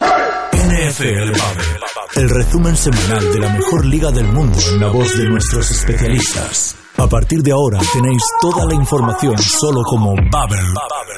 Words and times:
NFL 0.00 1.66
el 2.16 2.30
resumen 2.30 2.74
semanal 2.76 3.32
de 3.32 3.40
la 3.40 3.48
mejor 3.50 3.84
liga 3.84 4.10
del 4.10 4.26
mundo 4.26 4.58
en 4.72 4.80
la 4.80 4.88
voz 4.88 5.18
de 5.18 5.24
nuestros 5.24 5.70
especialistas. 5.70 6.74
A 6.96 7.06
partir 7.06 7.42
de 7.42 7.52
ahora 7.52 7.78
tenéis 7.92 8.22
toda 8.40 8.64
la 8.64 8.74
información 8.74 9.36
solo 9.36 9.82
como 9.82 10.14
Babel 10.30 10.64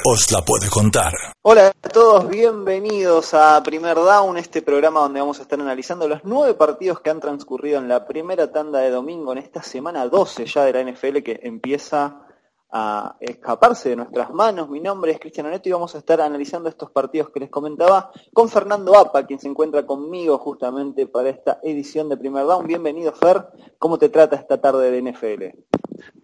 os 0.05 0.31
la 0.31 0.41
puede 0.41 0.69
contar. 0.69 1.13
Hola 1.41 1.71
a 1.81 1.89
todos, 1.89 2.27
bienvenidos 2.27 3.33
a 3.33 3.63
Primer 3.63 3.95
Down, 3.95 4.37
este 4.37 4.61
programa 4.61 4.99
donde 4.99 5.21
vamos 5.21 5.39
a 5.39 5.43
estar 5.43 5.59
analizando 5.59 6.07
los 6.07 6.19
nueve 6.25 6.53
partidos 6.53 6.99
que 6.99 7.09
han 7.09 7.21
transcurrido 7.21 7.79
en 7.79 7.87
la 7.87 8.05
primera 8.05 8.51
tanda 8.51 8.79
de 8.79 8.89
domingo, 8.89 9.31
en 9.31 9.37
esta 9.37 9.63
semana 9.63 10.05
12 10.07 10.45
ya 10.45 10.65
de 10.65 10.73
la 10.73 10.91
NFL 10.91 11.19
que 11.23 11.39
empieza 11.43 12.27
a 12.71 13.15
escaparse 13.19 13.89
de 13.89 13.95
nuestras 13.95 14.31
manos. 14.31 14.69
Mi 14.69 14.79
nombre 14.79 15.11
es 15.11 15.19
Cristiano 15.19 15.49
Neto 15.49 15.69
y 15.69 15.71
vamos 15.71 15.95
a 15.95 15.99
estar 15.99 16.21
analizando 16.21 16.69
estos 16.69 16.91
partidos 16.91 17.29
que 17.31 17.39
les 17.39 17.49
comentaba 17.49 18.11
con 18.33 18.47
Fernando 18.49 18.95
Apa, 18.95 19.25
quien 19.25 19.39
se 19.39 19.47
encuentra 19.47 19.85
conmigo 19.85 20.37
justamente 20.37 21.07
para 21.07 21.29
esta 21.29 21.59
edición 21.63 22.09
de 22.09 22.17
Primer 22.17 22.45
Down. 22.45 22.67
Bienvenido, 22.67 23.11
Fer. 23.13 23.47
¿Cómo 23.79 23.97
te 23.97 24.09
trata 24.09 24.35
esta 24.35 24.61
tarde 24.61 24.91
de 24.91 25.11
NFL? 25.11 25.45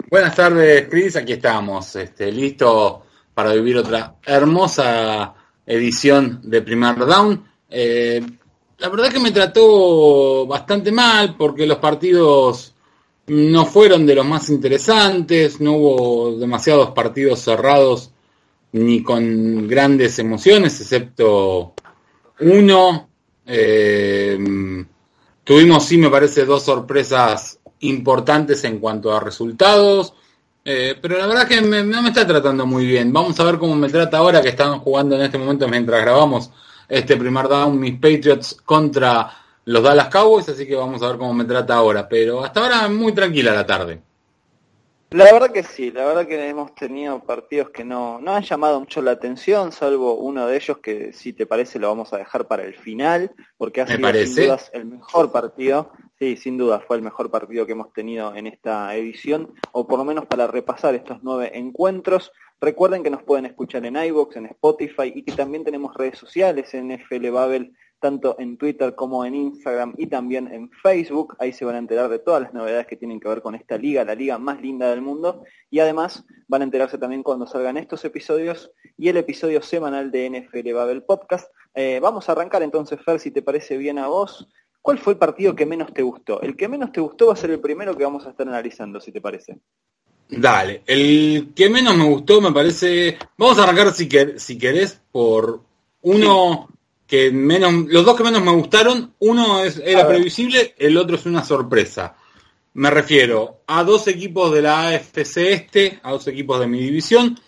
Buenas 0.10 0.36
tardes, 0.36 0.88
Cris. 0.88 1.16
Aquí 1.16 1.34
estamos, 1.34 1.96
este, 1.96 2.32
listo 2.32 3.02
para 3.34 3.52
vivir 3.54 3.78
otra 3.78 4.16
hermosa 4.24 5.34
edición 5.66 6.42
de 6.44 6.62
Primer 6.62 6.98
Down. 6.98 7.44
Eh, 7.70 8.22
la 8.78 8.90
verdad 8.90 9.10
que 9.10 9.20
me 9.20 9.32
trató 9.32 10.46
bastante 10.46 10.92
mal 10.92 11.36
porque 11.36 11.66
los 11.66 11.80
partidos 11.80 12.75
no 13.28 13.66
fueron 13.66 14.06
de 14.06 14.16
los 14.16 14.26
más 14.26 14.50
interesantes, 14.50 15.60
no 15.60 15.74
hubo 15.74 16.38
demasiados 16.38 16.92
partidos 16.92 17.40
cerrados 17.40 18.12
ni 18.72 19.02
con 19.02 19.68
grandes 19.68 20.20
emociones, 20.20 20.80
excepto 20.82 21.74
uno. 22.42 23.10
Eh, 23.46 24.38
tuvimos, 25.44 25.86
sí, 25.86 25.98
me 25.98 26.10
parece, 26.10 26.46
dos 26.46 26.64
sorpresas 26.64 27.60
importantes 27.80 28.64
en 28.64 28.80
cuanto 28.80 29.16
a 29.16 29.20
resultados, 29.20 30.14
eh, 30.64 30.96
pero 31.02 31.18
la 31.18 31.28
verdad 31.28 31.48
que 31.48 31.62
no 31.62 32.02
me 32.02 32.10
está 32.10 32.26
tratando 32.28 32.66
muy 32.66 32.86
bien. 32.86 33.14
Vamos 33.14 33.40
a 33.40 33.44
ver 33.44 33.58
cómo 33.58 33.76
me 33.76 33.90
trata 33.90 34.18
ahora 34.18 34.42
que 34.42 34.50
están 34.50 34.80
jugando 34.80 35.16
en 35.16 35.22
este 35.22 35.38
momento 35.38 35.68
mientras 35.68 36.02
grabamos 36.02 36.50
este 36.88 37.18
primer 37.18 37.48
down 37.48 37.80
mis 37.80 37.94
Patriots 37.94 38.58
contra 38.66 39.45
los 39.66 39.84
Dallas 39.84 40.10
Cowboys, 40.10 40.48
así 40.50 40.66
que 40.66 40.76
vamos 40.76 41.02
a 41.02 41.10
ver 41.10 41.18
cómo 41.18 41.34
me 41.34 41.44
trata 41.44 41.76
ahora. 41.76 42.08
Pero 42.08 42.44
hasta 42.44 42.62
ahora 42.62 42.88
muy 42.88 43.14
tranquila 43.14 43.54
la 43.54 43.66
tarde. 43.66 44.02
La 45.12 45.32
verdad 45.32 45.52
que 45.52 45.64
sí, 45.64 45.92
la 45.92 46.06
verdad 46.06 46.28
que 46.28 46.50
hemos 46.50 46.76
tenido 46.76 47.20
partidos 47.24 47.70
que 47.70 47.86
no, 47.86 48.20
no 48.20 48.36
han 48.36 48.44
llamado 48.44 48.80
mucho 48.80 49.02
la 49.02 49.12
atención, 49.12 49.72
salvo 49.72 50.16
uno 50.16 50.48
de 50.48 50.58
ellos 50.58 50.80
que 50.80 51.14
si 51.14 51.32
te 51.32 51.46
parece 51.46 51.80
lo 51.80 51.88
vamos 51.88 52.12
a 52.12 52.18
dejar 52.18 52.48
para 52.48 52.64
el 52.64 52.76
final, 52.76 53.32
porque 53.58 53.82
ha 53.82 53.88
sido 53.88 54.12
sin 54.26 54.36
dudas 54.36 54.70
el 54.74 54.86
mejor 54.86 55.32
partido. 55.32 55.92
Sí, 56.20 56.38
sin 56.38 56.58
duda 56.58 56.80
fue 56.80 56.98
el 56.98 57.04
mejor 57.04 57.30
partido 57.30 57.66
que 57.66 57.74
hemos 57.74 57.94
tenido 57.94 58.36
en 58.36 58.48
esta 58.48 58.94
edición, 58.96 59.54
o 59.72 59.86
por 59.88 60.00
lo 60.00 60.06
menos 60.06 60.26
para 60.26 60.48
repasar 60.48 60.96
estos 60.96 61.20
nueve 61.22 61.52
encuentros. 61.54 62.32
Recuerden 62.60 63.04
que 63.04 63.10
nos 63.10 63.24
pueden 63.24 63.46
escuchar 63.46 63.86
en 63.86 63.96
iVoox, 63.96 64.38
en 64.38 64.48
Spotify 64.48 65.14
y 65.14 65.24
que 65.24 65.34
también 65.34 65.64
tenemos 65.64 65.94
redes 65.96 66.18
sociales 66.18 66.74
en 66.74 66.92
FL 66.92 67.30
Babel 67.30 67.74
tanto 68.06 68.36
en 68.38 68.56
Twitter 68.56 68.94
como 68.94 69.26
en 69.26 69.34
Instagram 69.34 69.96
y 69.98 70.06
también 70.06 70.48
en 70.54 70.70
Facebook. 70.70 71.36
Ahí 71.40 71.52
se 71.52 71.66
van 71.66 71.74
a 71.74 71.80
enterar 71.80 72.08
de 72.08 72.20
todas 72.20 72.40
las 72.40 72.54
novedades 72.54 72.86
que 72.86 72.96
tienen 72.96 73.20
que 73.20 73.28
ver 73.28 73.42
con 73.42 73.56
esta 73.56 73.80
liga, 73.80 74.06
la 74.06 74.14
liga 74.14 74.38
más 74.38 74.62
linda 74.62 74.92
del 74.92 75.02
mundo. 75.02 75.44
Y 75.72 75.80
además 75.80 76.24
van 76.48 76.62
a 76.62 76.66
enterarse 76.66 77.00
también 77.00 77.24
cuando 77.24 77.48
salgan 77.48 77.78
estos 77.78 78.06
episodios 78.06 78.72
y 78.96 79.10
el 79.10 79.18
episodio 79.18 79.60
semanal 79.64 80.12
de 80.12 80.30
NFL 80.30 80.72
Babel 80.74 81.02
Podcast. 81.02 81.52
Eh, 81.74 82.00
vamos 82.00 82.30
a 82.30 82.34
arrancar 82.34 82.62
entonces, 82.62 83.00
Fer, 83.04 83.20
si 83.20 83.32
te 83.32 83.42
parece 83.42 83.76
bien 83.76 83.98
a 83.98 84.08
vos. 84.08 84.48
¿Cuál 84.84 85.00
fue 85.00 85.14
el 85.14 85.18
partido 85.18 85.56
que 85.56 85.66
menos 85.66 85.92
te 85.92 86.04
gustó? 86.04 86.40
El 86.44 86.56
que 86.56 86.68
menos 86.68 86.92
te 86.92 87.02
gustó 87.02 87.26
va 87.26 87.34
a 87.34 87.38
ser 87.38 87.50
el 87.50 87.60
primero 87.60 87.98
que 87.98 88.04
vamos 88.04 88.28
a 88.28 88.30
estar 88.30 88.48
analizando, 88.48 89.02
si 89.02 89.12
te 89.12 89.20
parece. 89.20 89.58
Dale, 90.30 90.84
el 90.86 91.54
que 91.56 91.72
menos 91.72 91.98
me 91.98 92.08
gustó 92.08 92.40
me 92.40 92.52
parece... 92.52 93.18
Vamos 93.36 93.58
a 93.58 93.64
arrancar 93.64 93.92
si, 93.94 94.08
si 94.38 94.60
querés 94.60 95.02
por 95.12 95.62
uno 96.04 96.70
que 97.08 97.32
menos, 97.32 97.86
los 97.88 98.06
dos 98.06 98.16
que 98.16 98.24
menos 98.24 98.44
me 98.44 98.52
gustaron, 98.52 99.14
uno 99.20 99.64
es, 99.64 99.82
era 99.84 100.08
previsible, 100.08 100.74
el 100.78 100.98
otro 100.98 101.16
es 101.16 101.26
una 101.26 101.44
sorpresa. 101.44 102.16
Me 102.74 102.90
refiero 102.90 103.62
a 103.68 103.84
dos 103.84 104.08
equipos 104.08 104.54
de 104.54 104.62
la 104.62 104.90
AFC 104.90 105.38
Este, 105.38 106.00
a 106.04 106.12
dos 106.12 106.28
equipos 106.28 106.60
de 106.60 106.68
mi 106.68 106.80
división. 106.80 107.40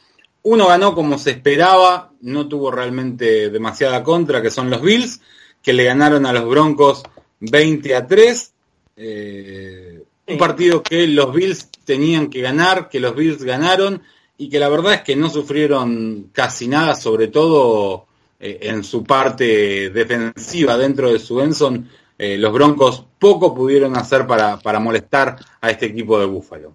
Uno 0.44 0.68
ganó 0.68 0.96
como 0.96 1.18
se 1.18 1.32
esperaba, 1.32 2.14
no 2.22 2.48
tuvo 2.48 2.72
realmente 2.72 3.50
demasiada 3.50 4.04
contra, 4.04 4.42
que 4.42 4.52
son 4.52 4.70
los 4.70 4.82
Bills, 4.82 5.20
que 5.62 5.74
le 5.74 5.84
ganaron 5.84 6.26
a 6.26 6.32
los 6.32 6.48
Broncos 6.48 7.04
20 7.42 7.96
a 7.96 8.08
3. 8.08 8.54
Eh, 8.96 10.04
un 10.28 10.38
partido 10.38 10.82
que 10.84 11.08
los 11.08 11.34
Bills 11.34 11.70
tenían 11.84 12.30
que 12.30 12.42
ganar, 12.42 12.90
que 12.90 13.00
los 13.00 13.16
Bills 13.16 13.44
ganaron 13.44 14.02
y 14.38 14.50
que 14.50 14.60
la 14.60 14.70
verdad 14.70 14.94
es 14.94 15.02
que 15.02 15.16
no 15.16 15.30
sufrieron 15.30 16.30
casi 16.32 16.68
nada, 16.68 16.96
sobre 16.96 17.28
todo 17.28 18.07
eh, 18.40 18.60
en 18.62 18.84
su 18.84 19.04
parte 19.04 19.90
defensiva 19.90 20.78
dentro 20.78 21.12
de 21.12 21.20
su 21.20 21.36
Benson, 21.36 21.90
eh, 22.18 22.38
los 22.38 22.54
Broncos 22.54 23.06
poco 23.20 23.54
pudieron 23.54 23.96
hacer 23.96 24.26
para, 24.26 24.58
para 24.58 24.80
molestar 24.80 25.38
a 25.62 25.70
este 25.70 25.88
equipo 25.88 26.20
de 26.20 26.26
Búfalo. 26.26 26.74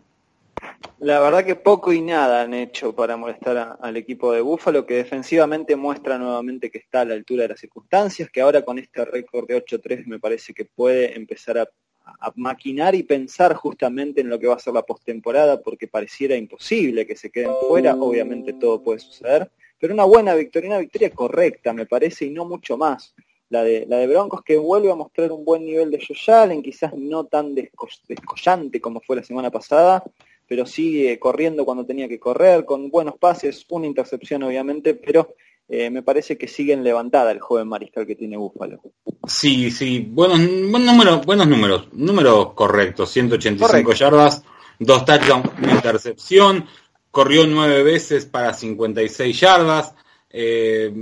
La 1.00 1.18
verdad 1.18 1.44
que 1.44 1.56
poco 1.56 1.92
y 1.92 2.00
nada 2.00 2.42
han 2.42 2.54
hecho 2.54 2.94
para 2.94 3.16
molestar 3.16 3.76
al 3.80 3.96
equipo 3.96 4.32
de 4.32 4.40
Búfalo, 4.40 4.86
que 4.86 4.94
defensivamente 4.94 5.74
muestra 5.74 6.16
nuevamente 6.16 6.70
que 6.70 6.78
está 6.78 7.00
a 7.00 7.04
la 7.04 7.14
altura 7.14 7.42
de 7.42 7.48
las 7.48 7.60
circunstancias, 7.60 8.30
que 8.30 8.40
ahora 8.40 8.62
con 8.62 8.78
este 8.78 9.04
récord 9.04 9.48
de 9.48 9.64
8-3 9.64 10.06
me 10.06 10.20
parece 10.20 10.54
que 10.54 10.64
puede 10.64 11.16
empezar 11.16 11.58
a, 11.58 11.68
a, 12.04 12.32
maquinar 12.36 12.94
y 12.94 13.02
pensar 13.02 13.54
justamente 13.54 14.20
en 14.20 14.28
lo 14.28 14.38
que 14.38 14.46
va 14.46 14.54
a 14.54 14.60
ser 14.60 14.74
la 14.74 14.82
postemporada, 14.82 15.60
porque 15.60 15.88
pareciera 15.88 16.36
imposible 16.36 17.04
que 17.04 17.16
se 17.16 17.30
queden 17.30 17.50
fuera, 17.68 17.96
obviamente 17.96 18.52
todo 18.52 18.80
puede 18.80 19.00
suceder, 19.00 19.50
pero 19.82 19.94
una 19.94 20.04
buena 20.04 20.36
victoria, 20.36 20.70
una 20.70 20.78
victoria 20.78 21.10
correcta, 21.10 21.72
me 21.72 21.86
parece, 21.86 22.26
y 22.26 22.30
no 22.30 22.44
mucho 22.44 22.76
más. 22.76 23.16
La 23.48 23.64
de, 23.64 23.84
la 23.88 23.96
de 23.96 24.06
Broncos 24.06 24.42
que 24.44 24.56
vuelve 24.56 24.92
a 24.92 24.94
mostrar 24.94 25.32
un 25.32 25.44
buen 25.44 25.64
nivel 25.64 25.90
de 25.90 25.98
Josh 25.98 26.30
Allen, 26.30 26.62
quizás 26.62 26.94
no 26.96 27.24
tan 27.24 27.52
descollante 27.52 28.80
como 28.80 29.00
fue 29.00 29.16
la 29.16 29.24
semana 29.24 29.50
pasada, 29.50 30.04
pero 30.46 30.66
sigue 30.66 31.18
corriendo 31.18 31.64
cuando 31.64 31.84
tenía 31.84 32.06
que 32.06 32.20
correr, 32.20 32.64
con 32.64 32.90
buenos 32.92 33.18
pases, 33.18 33.66
una 33.70 33.88
intercepción 33.88 34.44
obviamente, 34.44 34.94
pero 34.94 35.34
eh, 35.68 35.90
me 35.90 36.04
parece 36.04 36.38
que 36.38 36.46
siguen 36.46 36.84
levantada 36.84 37.32
el 37.32 37.40
joven 37.40 37.66
mariscal 37.66 38.06
que 38.06 38.14
tiene 38.14 38.36
Búfalo. 38.36 38.80
Sí, 39.26 39.72
sí, 39.72 39.98
buenos, 39.98 40.38
buen 40.70 40.86
número, 40.86 41.22
buenos 41.22 41.48
números, 41.48 41.88
números 41.92 42.52
correctos, 42.54 43.10
185 43.10 43.94
yardas, 43.94 44.44
dos 44.78 45.04
touchdowns, 45.04 45.50
una 45.60 45.72
intercepción, 45.72 46.66
corrió 47.12 47.46
nueve 47.46 47.84
veces 47.84 48.26
para 48.26 48.54
56 48.54 49.38
yardas. 49.38 49.94
Eh, 50.30 50.92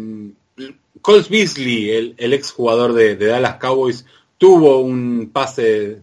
Coles 1.01 1.31
Beasley, 1.31 1.91
el, 1.91 2.15
el 2.19 2.35
ex 2.35 2.51
jugador 2.51 2.93
de, 2.93 3.17
Dallas 3.17 3.57
Cowboys, 3.57 4.05
tuvo 4.37 4.81
un 4.81 5.31
pase, 5.33 6.03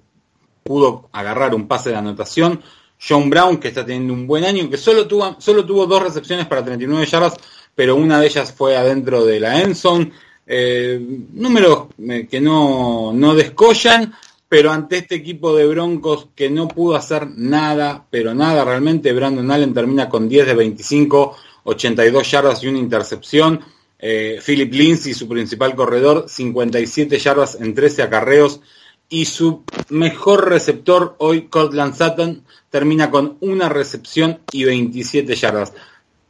pudo 0.64 1.10
agarrar 1.12 1.54
un 1.54 1.68
pase 1.68 1.92
de 1.92 1.98
anotación. 1.98 2.64
John 3.00 3.30
Brown, 3.30 3.58
que 3.58 3.68
está 3.68 3.86
teniendo 3.86 4.14
un 4.14 4.26
buen 4.26 4.44
año, 4.44 4.68
que 4.72 4.78
solo 4.78 5.08
tuvo, 5.08 5.36
solo 5.40 5.66
tuvo 5.66 5.86
dos 5.86 6.02
recepciones 6.02 6.48
para 6.48 6.66
39 6.66 7.06
yardas, 7.06 7.36
pero 7.76 7.96
una 7.96 8.20
de 8.20 8.26
ellas 8.26 8.52
fue 8.52 8.76
adentro 8.76 9.24
de 9.24 9.40
la 9.40 9.62
endzone. 9.62 10.12
Eh, 10.48 11.00
números 11.34 11.88
eh, 12.10 12.26
que 12.32 12.40
no, 12.40 13.12
no 13.14 13.36
descollan, 13.36 14.16
pero 14.50 14.72
ante 14.72 14.98
este 14.98 15.16
equipo 15.16 15.56
de 15.56 15.68
Broncos 15.68 16.30
que 16.36 16.50
no 16.50 16.68
pudo 16.68 16.96
hacer 16.96 17.28
nada, 17.36 18.06
pero 18.10 18.34
nada 18.34 18.64
realmente, 18.64 19.12
Brandon 19.14 19.52
Allen 19.52 19.74
termina 19.74 20.08
con 20.08 20.30
10 20.30 20.48
de 20.48 20.54
25, 20.54 21.36
82 21.64 22.32
yardas 22.32 22.64
y 22.64 22.68
una 22.68 22.80
intercepción. 22.80 23.60
Eh, 24.00 24.40
Philip 24.46 24.72
Lindsay, 24.74 25.14
su 25.14 25.28
principal 25.28 25.76
corredor, 25.76 26.26
57 26.28 27.18
yardas 27.20 27.60
en 27.60 27.74
13 27.74 28.04
acarreos. 28.04 28.62
Y 29.10 29.26
su 29.26 29.64
mejor 29.90 30.50
receptor 30.50 31.16
hoy, 31.20 31.48
Cortland 31.48 31.96
Sutton, 31.96 32.44
termina 32.70 33.10
con 33.10 33.38
una 33.40 33.70
recepción 33.70 34.40
y 34.52 34.66
27 34.66 35.34
yardas. 35.36 35.74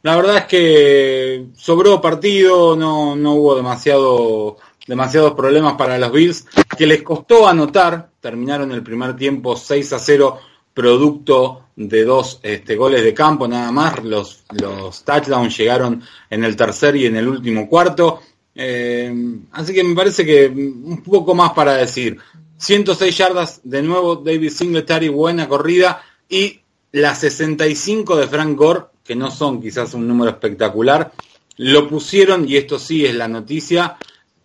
La 0.02 0.16
verdad 0.16 0.38
es 0.38 0.44
que 0.44 1.46
sobró 1.56 2.00
partido, 2.00 2.76
no, 2.76 3.16
no 3.16 3.34
hubo 3.34 3.56
demasiado 3.56 4.56
demasiados 4.88 5.34
problemas 5.34 5.74
para 5.74 5.98
los 5.98 6.10
Bills, 6.10 6.46
que 6.76 6.86
les 6.86 7.02
costó 7.02 7.46
anotar, 7.46 8.10
terminaron 8.20 8.72
el 8.72 8.82
primer 8.82 9.14
tiempo 9.14 9.56
6 9.56 9.92
a 9.92 9.98
0, 9.98 10.40
producto 10.74 11.66
de 11.76 12.04
dos 12.04 12.40
este, 12.42 12.74
goles 12.74 13.04
de 13.04 13.14
campo 13.14 13.46
nada 13.46 13.70
más, 13.70 14.02
los, 14.02 14.44
los 14.52 15.04
touchdowns 15.04 15.56
llegaron 15.56 16.02
en 16.30 16.44
el 16.44 16.56
tercer 16.56 16.96
y 16.96 17.06
en 17.06 17.16
el 17.16 17.28
último 17.28 17.68
cuarto, 17.68 18.20
eh, 18.54 19.12
así 19.52 19.72
que 19.72 19.84
me 19.84 19.94
parece 19.94 20.24
que 20.24 20.46
un 20.46 21.02
poco 21.04 21.34
más 21.34 21.52
para 21.52 21.74
decir. 21.74 22.18
106 22.56 23.16
yardas 23.16 23.60
de 23.62 23.82
nuevo, 23.82 24.16
David 24.16 24.50
Singletary, 24.50 25.08
buena 25.08 25.48
corrida, 25.48 26.02
y 26.28 26.60
las 26.90 27.20
65 27.20 28.16
de 28.16 28.26
Frank 28.26 28.56
Gore, 28.56 28.80
que 29.04 29.14
no 29.14 29.30
son 29.30 29.62
quizás 29.62 29.94
un 29.94 30.08
número 30.08 30.30
espectacular, 30.30 31.12
lo 31.56 31.88
pusieron, 31.88 32.48
y 32.48 32.56
esto 32.56 32.78
sí 32.78 33.04
es 33.06 33.14
la 33.14 33.28
noticia, 33.28 33.96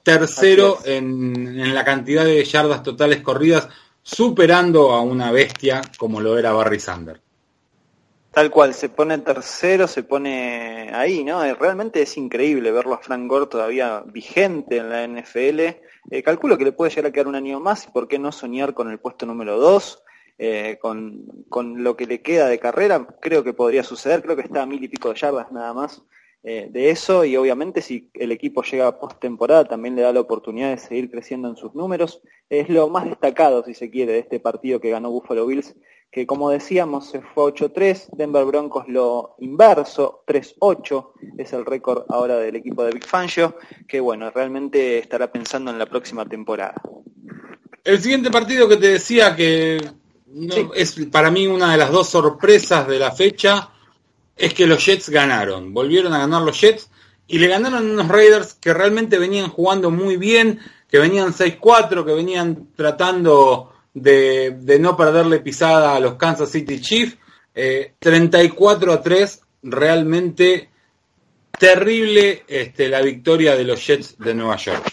tercero 0.04 0.80
en, 0.84 1.74
la 1.74 1.84
cantidad 1.84 2.26
de 2.26 2.44
yardas 2.44 2.84
totales 2.84 3.22
corridas, 3.22 3.70
superando 4.02 4.92
a 4.92 5.02
una 5.02 5.32
bestia 5.32 5.82
como 5.98 6.20
lo 6.20 6.38
era 6.38 6.52
Barry 6.52 6.80
Sander. 6.80 7.22
Tal 8.32 8.50
cual, 8.50 8.74
se 8.74 8.90
pone 8.90 9.20
tercero, 9.20 9.88
se 9.88 10.04
pone 10.04 10.90
ahí, 10.94 11.24
¿no? 11.24 11.44
Eh, 11.44 11.54
realmente 11.54 12.02
es 12.02 12.18
increíble 12.18 12.72
verlo 12.72 12.96
a 12.96 12.98
Frank 12.98 13.28
Gore 13.30 13.46
todavía 13.46 14.04
vigente 14.08 14.78
en 14.78 14.90
la 14.90 15.08
NFL. 15.08 15.60
Eh, 16.10 16.24
calculo 16.24 16.58
que 16.58 16.66
le 16.66 16.72
puede 16.72 16.90
llegar 16.90 17.06
a 17.06 17.12
quedar 17.12 17.28
un 17.28 17.36
año 17.36 17.60
más 17.60 17.86
y 17.86 17.92
por 17.92 18.08
qué 18.08 18.18
no 18.18 18.32
soñar 18.32 18.74
con 18.74 18.90
el 18.90 19.00
puesto 19.00 19.26
número 19.26 19.58
2. 19.60 20.04
Eh, 20.40 20.80
con, 20.82 21.46
con, 21.48 21.84
lo 21.84 21.96
que 21.96 22.08
le 22.08 22.24
queda 22.24 22.48
de 22.48 22.58
carrera, 22.58 23.06
creo 23.22 23.44
que 23.44 23.54
podría 23.54 23.84
suceder, 23.84 24.24
creo 24.24 24.36
que 24.36 24.42
está 24.42 24.64
a 24.64 24.66
mil 24.66 24.84
y 24.84 24.88
pico 24.88 25.14
de 25.14 25.20
yardas 25.20 25.52
nada 25.52 25.76
más 25.76 26.02
eh, 26.46 26.68
de 26.70 26.90
eso 26.90 27.24
y 27.24 27.38
obviamente 27.38 27.82
si 27.82 28.10
el 28.14 28.34
equipo 28.34 28.64
llega 28.64 28.88
a 28.88 29.00
postemporada 29.00 29.64
también 29.64 29.96
le 29.96 30.02
da 30.02 30.12
la 30.12 30.20
oportunidad 30.20 30.72
de 30.72 30.78
seguir 30.78 31.10
creciendo 31.10 31.48
en 31.48 31.56
sus 31.56 31.74
números. 31.74 32.22
Es 32.50 32.68
lo 32.68 32.90
más 32.90 33.06
destacado, 33.06 33.64
si 33.64 33.74
se 33.74 33.90
quiere, 33.90 34.12
de 34.12 34.20
este 34.20 34.42
partido 34.42 34.82
que 34.82 34.90
ganó 34.90 35.10
Buffalo 35.10 35.46
Bills, 35.46 35.74
que 36.12 36.28
como 36.28 36.50
decíamos 36.50 37.10
se 37.10 37.22
fue 37.22 37.54
8-3, 37.54 38.10
Denver 38.12 38.44
Broncos 38.44 38.84
lo 38.90 39.36
inverso, 39.40 40.26
3-8 40.28 41.12
es 41.38 41.54
el 41.54 41.66
récord 41.66 42.04
ahora 42.10 42.38
del 42.38 42.58
equipo 42.58 42.84
de 42.84 42.92
Big 42.92 43.06
Fangio, 43.06 43.56
que 43.88 44.02
bueno, 44.02 44.30
realmente 44.30 45.00
estará 45.00 45.32
pensando 45.32 45.72
en 45.72 45.80
la 45.80 45.86
próxima 45.86 46.26
temporada. 46.26 46.76
El 47.86 48.00
siguiente 48.02 48.30
partido 48.30 48.68
que 48.68 48.78
te 48.78 48.92
decía 48.92 49.34
que 49.34 49.78
es 50.76 51.06
para 51.10 51.32
mí 51.32 51.48
una 51.48 51.72
de 51.72 51.78
las 51.78 51.92
dos 51.92 52.10
sorpresas 52.10 52.86
de 52.88 53.00
la 53.00 53.12
fecha 53.12 53.70
es 54.36 54.54
que 54.54 54.68
los 54.68 54.86
Jets 54.86 55.10
ganaron. 55.10 55.74
Volvieron 55.74 56.14
a 56.14 56.20
ganar 56.20 56.42
los 56.42 56.60
Jets 56.60 56.90
y 57.28 57.40
le 57.40 57.48
ganaron 57.48 57.90
unos 57.92 58.08
Raiders 58.08 58.54
que 58.56 58.74
realmente 58.74 59.18
venían 59.18 59.50
jugando 59.50 59.92
muy 59.92 60.18
bien, 60.18 60.60
que 60.90 61.00
venían 61.00 61.34
6-4, 61.34 62.06
que 62.06 62.14
venían 62.14 62.68
tratando 62.76 63.74
de, 63.94 64.78
no 64.80 64.98
perderle 64.98 65.40
pisada 65.40 65.96
a 65.96 66.00
los 66.00 66.16
Kansas 66.16 66.50
City 66.50 66.80
Chiefs. 66.82 67.18
34 68.00 68.92
eh, 68.92 68.96
a 68.96 69.02
3, 69.02 69.42
realmente 69.64 70.70
terrible 71.58 72.44
este, 72.48 72.90
la 72.90 73.02
victoria 73.02 73.56
de 73.56 73.64
los 73.64 73.86
Jets 73.86 74.18
de 74.18 74.34
Nueva 74.34 74.58
York. 74.58 74.84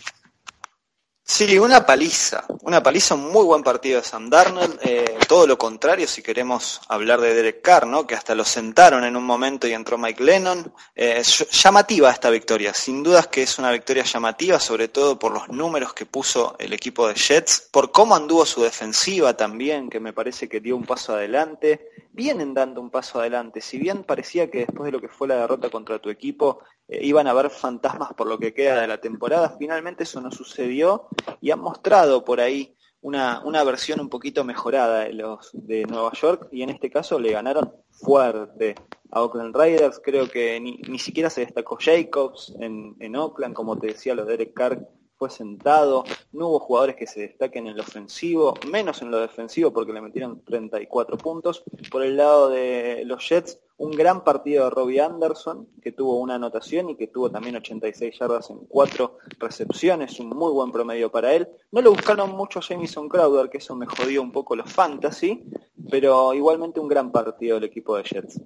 Sí, 1.32 1.60
una 1.60 1.86
paliza, 1.86 2.44
una 2.62 2.82
paliza, 2.82 3.14
un 3.14 3.30
muy 3.30 3.44
buen 3.44 3.62
partido 3.62 4.00
de 4.00 4.04
Sam 4.04 4.28
Darnold, 4.28 4.80
eh, 4.82 5.16
todo 5.28 5.46
lo 5.46 5.56
contrario 5.56 6.08
si 6.08 6.22
queremos 6.22 6.80
hablar 6.88 7.20
de 7.20 7.32
Derek 7.32 7.62
Carr, 7.62 7.86
¿no? 7.86 8.04
que 8.04 8.16
hasta 8.16 8.34
lo 8.34 8.44
sentaron 8.44 9.04
en 9.04 9.14
un 9.14 9.22
momento 9.22 9.68
y 9.68 9.72
entró 9.72 9.96
Mike 9.96 10.24
Lennon. 10.24 10.74
Eh, 10.96 11.22
llamativa 11.52 12.10
esta 12.10 12.30
victoria, 12.30 12.74
sin 12.74 13.04
dudas 13.04 13.28
que 13.28 13.44
es 13.44 13.60
una 13.60 13.70
victoria 13.70 14.02
llamativa, 14.02 14.58
sobre 14.58 14.88
todo 14.88 15.20
por 15.20 15.32
los 15.32 15.48
números 15.48 15.94
que 15.94 16.04
puso 16.04 16.56
el 16.58 16.72
equipo 16.72 17.06
de 17.06 17.14
Jets, 17.14 17.68
por 17.70 17.92
cómo 17.92 18.16
anduvo 18.16 18.44
su 18.44 18.62
defensiva 18.62 19.36
también, 19.36 19.88
que 19.88 20.00
me 20.00 20.12
parece 20.12 20.48
que 20.48 20.58
dio 20.58 20.74
un 20.74 20.84
paso 20.84 21.14
adelante, 21.14 21.90
vienen 22.20 22.52
dando 22.52 22.82
un 22.82 22.90
paso 22.90 23.18
adelante, 23.18 23.62
si 23.62 23.78
bien 23.78 24.04
parecía 24.04 24.50
que 24.50 24.66
después 24.66 24.84
de 24.84 24.92
lo 24.92 25.00
que 25.00 25.08
fue 25.08 25.26
la 25.26 25.36
derrota 25.36 25.70
contra 25.70 25.98
tu 26.00 26.10
equipo, 26.10 26.58
eh, 26.86 27.00
iban 27.02 27.26
a 27.26 27.30
haber 27.30 27.48
fantasmas 27.48 28.12
por 28.12 28.26
lo 28.26 28.38
que 28.38 28.52
queda 28.52 28.82
de 28.82 28.86
la 28.86 29.00
temporada. 29.00 29.56
Finalmente 29.58 30.02
eso 30.02 30.20
no 30.20 30.30
sucedió 30.30 31.08
y 31.40 31.50
han 31.50 31.60
mostrado 31.60 32.22
por 32.22 32.42
ahí 32.42 32.76
una, 33.00 33.40
una 33.46 33.64
versión 33.64 34.00
un 34.00 34.10
poquito 34.10 34.44
mejorada 34.44 35.04
de 35.04 35.14
los 35.14 35.48
de 35.54 35.86
Nueva 35.86 36.12
York 36.12 36.48
y 36.52 36.62
en 36.62 36.68
este 36.68 36.90
caso 36.90 37.18
le 37.18 37.32
ganaron 37.32 37.72
fuerte 37.90 38.74
a 39.10 39.22
Oakland 39.22 39.56
Raiders. 39.56 39.98
Creo 40.04 40.28
que 40.28 40.60
ni, 40.60 40.76
ni 40.88 40.98
siquiera 40.98 41.30
se 41.30 41.40
destacó 41.40 41.78
Jacobs 41.80 42.54
en, 42.60 42.96
en 43.00 43.16
Oakland, 43.16 43.54
como 43.54 43.78
te 43.78 43.86
decía, 43.86 44.14
los 44.14 44.26
Derek 44.26 44.52
Carr 44.52 44.86
fue 45.20 45.28
sentado, 45.28 46.02
no 46.32 46.48
hubo 46.48 46.60
jugadores 46.60 46.96
que 46.96 47.06
se 47.06 47.20
destaquen 47.20 47.66
en 47.66 47.76
lo 47.76 47.82
ofensivo, 47.82 48.54
menos 48.70 49.02
en 49.02 49.10
lo 49.10 49.20
defensivo 49.20 49.70
porque 49.70 49.92
le 49.92 50.00
metieron 50.00 50.42
34 50.46 51.18
puntos. 51.18 51.62
Por 51.90 52.02
el 52.02 52.16
lado 52.16 52.48
de 52.48 53.02
los 53.04 53.28
Jets, 53.28 53.58
un 53.76 53.90
gran 53.90 54.24
partido 54.24 54.64
de 54.64 54.70
Robbie 54.70 55.02
Anderson, 55.02 55.68
que 55.82 55.92
tuvo 55.92 56.18
una 56.20 56.36
anotación 56.36 56.88
y 56.88 56.96
que 56.96 57.08
tuvo 57.08 57.30
también 57.30 57.54
86 57.56 58.18
yardas 58.18 58.48
en 58.48 58.60
cuatro 58.60 59.18
recepciones, 59.38 60.18
un 60.20 60.30
muy 60.30 60.52
buen 60.52 60.72
promedio 60.72 61.12
para 61.12 61.34
él. 61.34 61.46
No 61.70 61.82
lo 61.82 61.90
buscaron 61.90 62.30
mucho 62.30 62.62
Jamison 62.62 63.06
Crowder, 63.06 63.50
que 63.50 63.58
eso 63.58 63.76
me 63.76 63.84
jodió 63.84 64.22
un 64.22 64.32
poco 64.32 64.56
los 64.56 64.72
fantasy, 64.72 65.44
pero 65.90 66.32
igualmente 66.32 66.80
un 66.80 66.88
gran 66.88 67.12
partido 67.12 67.56
del 67.56 67.64
equipo 67.64 67.94
de 67.98 68.04
Jets. 68.04 68.40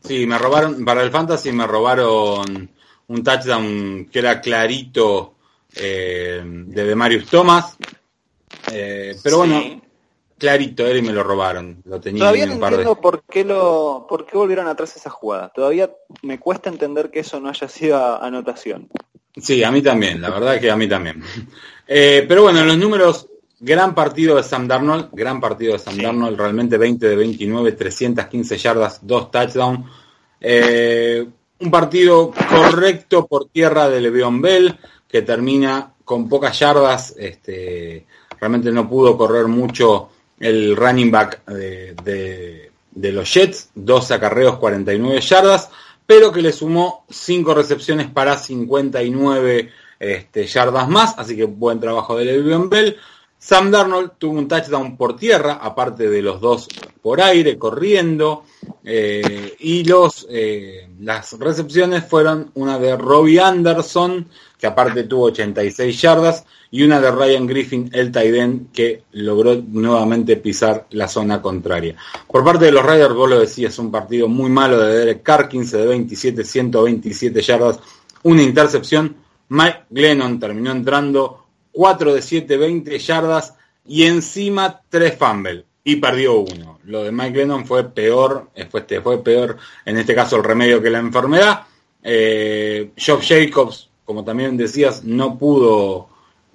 Sí, 0.00 0.26
me 0.26 0.36
robaron, 0.36 0.84
para 0.84 1.02
el 1.02 1.10
fantasy 1.10 1.52
me 1.52 1.66
robaron 1.66 2.70
un 3.08 3.24
touchdown 3.24 4.10
que 4.12 4.18
era 4.18 4.42
clarito 4.42 5.36
eh, 5.76 6.42
de 6.44 6.94
Marius 6.94 7.26
Thomas. 7.28 7.76
Eh, 8.70 9.16
pero 9.22 9.38
bueno, 9.38 9.82
clarito 10.38 10.86
era 10.86 10.98
y 10.98 11.02
me 11.02 11.12
lo 11.12 11.22
robaron. 11.22 11.82
Lo 11.84 12.00
tenía 12.00 12.20
Todavía 12.20 12.46
no 12.46 12.52
entiendo 12.54 13.00
por, 13.00 13.22
qué 13.24 13.44
lo, 13.44 14.06
por 14.08 14.26
qué 14.26 14.36
volvieron 14.36 14.66
atrás 14.66 14.96
esa 14.96 15.10
jugada. 15.10 15.50
Todavía 15.54 15.90
me 16.22 16.38
cuesta 16.38 16.70
entender 16.70 17.10
que 17.10 17.20
eso 17.20 17.40
no 17.40 17.48
haya 17.48 17.68
sido 17.68 18.22
anotación. 18.22 18.88
Sí, 19.36 19.64
a 19.64 19.70
mí 19.70 19.80
también, 19.80 20.20
la 20.20 20.30
verdad 20.30 20.60
que 20.60 20.70
a 20.70 20.76
mí 20.76 20.88
también. 20.88 21.22
Eh, 21.94 22.24
pero 22.26 22.44
bueno, 22.44 22.64
los 22.64 22.78
números, 22.78 23.28
gran 23.60 23.94
partido 23.94 24.36
de 24.36 24.44
Sam 24.44 24.66
Darnold, 24.66 25.10
gran 25.12 25.40
partido 25.40 25.74
de 25.74 25.78
Sam 25.78 25.98
Darnold, 25.98 26.38
realmente 26.38 26.78
20 26.78 27.06
de 27.06 27.16
29, 27.16 27.72
315 27.72 28.56
yardas, 28.56 29.00
dos 29.02 29.30
touchdowns. 29.30 29.90
un 30.40 31.70
partido 31.70 32.30
correcto 32.30 33.26
por 33.26 33.48
tierra 33.50 33.90
de 33.90 34.00
Le'Veon 34.00 34.40
Bell, 34.40 34.78
que 35.12 35.20
termina 35.20 35.92
con 36.06 36.26
pocas 36.26 36.58
yardas, 36.58 37.14
este, 37.18 38.06
realmente 38.40 38.72
no 38.72 38.88
pudo 38.88 39.16
correr 39.16 39.46
mucho 39.46 40.08
el 40.40 40.74
running 40.74 41.10
back 41.10 41.44
de, 41.44 42.70
los 42.94 43.32
Jets, 43.32 43.70
dos 43.74 44.10
acarreos, 44.10 44.56
49 44.56 45.20
yardas, 45.20 45.68
pero 46.06 46.32
que 46.32 46.40
le 46.40 46.50
sumó 46.50 47.04
5 47.10 47.54
recepciones 47.54 48.10
para 48.10 48.38
59 48.38 49.70
este, 50.00 50.46
yardas 50.46 50.88
más, 50.88 51.14
así 51.18 51.36
que 51.36 51.44
buen 51.44 51.78
trabajo 51.78 52.16
de 52.16 52.24
Le'Veon 52.24 52.70
Bell. 52.70 52.96
Sam 53.38 53.72
Darnold 53.72 54.12
tuvo 54.18 54.38
un 54.38 54.46
touchdown 54.46 54.96
por 54.96 55.16
tierra, 55.16 55.58
aparte 55.60 56.08
de 56.08 56.22
los 56.22 56.40
dos 56.40 56.68
por 57.02 57.20
aire, 57.20 57.58
corriendo, 57.58 58.44
eh, 58.84 59.56
y 59.58 59.82
los, 59.82 60.26
eh, 60.30 60.88
las 61.00 61.32
recepciones 61.40 62.04
fueron 62.04 62.52
una 62.54 62.78
de 62.78 62.96
Robbie 62.96 63.40
Anderson, 63.40 64.28
que 64.62 64.68
aparte 64.68 65.02
tuvo 65.02 65.24
86 65.24 66.00
yardas, 66.00 66.44
y 66.70 66.84
una 66.84 67.00
de 67.00 67.10
Ryan 67.10 67.48
Griffin, 67.48 67.90
el 67.92 68.12
Taiden, 68.12 68.68
que 68.72 69.02
logró 69.10 69.56
nuevamente 69.56 70.36
pisar 70.36 70.86
la 70.90 71.08
zona 71.08 71.42
contraria. 71.42 71.96
Por 72.28 72.44
parte 72.44 72.66
de 72.66 72.70
los 72.70 72.86
Raiders, 72.86 73.12
vos 73.12 73.28
lo 73.28 73.40
decías, 73.40 73.76
un 73.80 73.90
partido 73.90 74.28
muy 74.28 74.50
malo 74.50 74.78
de 74.78 74.98
Derek 74.98 75.24
Carr, 75.24 75.48
15 75.48 75.78
de 75.78 75.86
27, 75.88 76.44
127 76.44 77.42
yardas, 77.42 77.80
una 78.22 78.40
intercepción. 78.40 79.16
Mike 79.48 79.86
Glennon 79.90 80.38
terminó 80.38 80.70
entrando 80.70 81.44
4 81.72 82.14
de 82.14 82.22
7, 82.22 82.56
20 82.56 82.98
yardas 83.00 83.54
y 83.84 84.04
encima 84.04 84.80
3 84.88 85.18
fumbles 85.18 85.64
y 85.82 85.96
perdió 85.96 86.38
uno. 86.38 86.78
Lo 86.84 87.02
de 87.02 87.10
Mike 87.10 87.32
Glennon 87.32 87.66
fue 87.66 87.90
peor, 87.90 88.52
fue, 88.70 88.86
fue 89.02 89.24
peor 89.24 89.56
en 89.84 89.98
este 89.98 90.14
caso 90.14 90.36
el 90.36 90.44
remedio 90.44 90.80
que 90.80 90.88
la 90.88 91.00
enfermedad. 91.00 91.62
Eh, 92.00 92.92
Job 92.96 93.20
Jacobs 93.20 93.88
como 94.04 94.24
también 94.24 94.56
decías, 94.56 95.04
no 95.04 95.38
pudo 95.38 96.08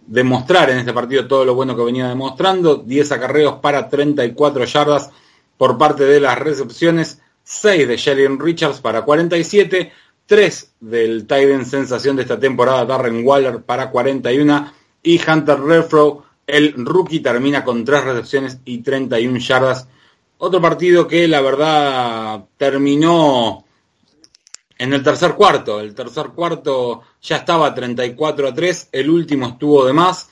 demostrar 0.08 0.70
en 0.70 0.80
este 0.80 0.94
partido 0.94 1.28
todo 1.28 1.46
lo 1.46 1.56
bueno 1.56 1.76
que 1.76 1.84
venía 1.84 2.08
demostrando. 2.08 2.78
10 2.78 3.12
acarreos 3.12 3.56
para 3.56 3.90
34 3.90 4.66
yardas 4.66 5.12
por 5.58 5.78
parte 5.78 6.06
de 6.06 6.20
las 6.20 6.38
recepciones. 6.40 7.22
6 7.44 7.88
de 7.88 7.98
Jalen 7.98 8.40
Richards 8.40 8.82
para 8.82 9.04
47. 9.04 9.92
3 10.26 10.74
del 10.82 11.22
Titan 11.22 11.66
sensación 11.66 12.18
de 12.18 12.24
esta 12.24 12.38
temporada, 12.38 12.86
Darren 12.86 13.26
Waller 13.26 13.62
para 13.62 13.90
41. 13.90 14.74
Y 15.04 15.22
Hunter 15.26 15.60
Refro, 15.62 16.26
el 16.46 16.74
rookie, 16.86 17.22
termina 17.22 17.64
con 17.64 17.86
3 17.86 18.04
recepciones 18.04 18.60
y 18.66 18.80
31 18.80 19.38
yardas. 19.40 19.88
Otro 20.40 20.62
partido 20.62 21.08
que 21.08 21.28
la 21.28 21.42
verdad 21.42 22.46
terminó 22.58 23.66
en 24.78 24.94
el 24.94 25.04
tercer 25.04 25.34
cuarto. 25.34 25.80
El 25.80 25.94
tercer 25.96 26.28
cuarto 26.28 27.04
ya 27.22 27.38
estaba 27.38 27.74
34 27.74 28.48
a 28.48 28.54
3, 28.54 28.90
el 28.92 29.10
último 29.10 29.48
estuvo 29.48 29.86
de 29.86 29.94
más. 29.94 30.30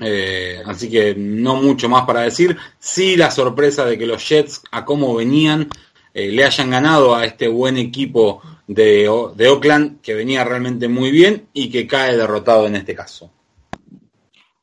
Eh, 0.00 0.62
así 0.64 0.88
que 0.88 1.14
no 1.16 1.56
mucho 1.56 1.88
más 1.88 2.04
para 2.04 2.20
decir. 2.20 2.56
Sí 2.78 3.16
la 3.16 3.30
sorpresa 3.30 3.84
de 3.84 3.98
que 3.98 4.06
los 4.06 4.26
Jets, 4.28 4.62
a 4.70 4.84
cómo 4.84 5.14
venían, 5.14 5.68
eh, 6.14 6.30
le 6.30 6.44
hayan 6.44 6.70
ganado 6.70 7.14
a 7.14 7.24
este 7.24 7.48
buen 7.48 7.76
equipo 7.76 8.42
de, 8.66 9.10
de 9.34 9.48
Oakland, 9.48 10.00
que 10.00 10.14
venía 10.14 10.44
realmente 10.44 10.88
muy 10.88 11.10
bien 11.10 11.48
y 11.52 11.70
que 11.70 11.86
cae 11.86 12.16
derrotado 12.16 12.66
en 12.66 12.76
este 12.76 12.94
caso. 12.94 13.30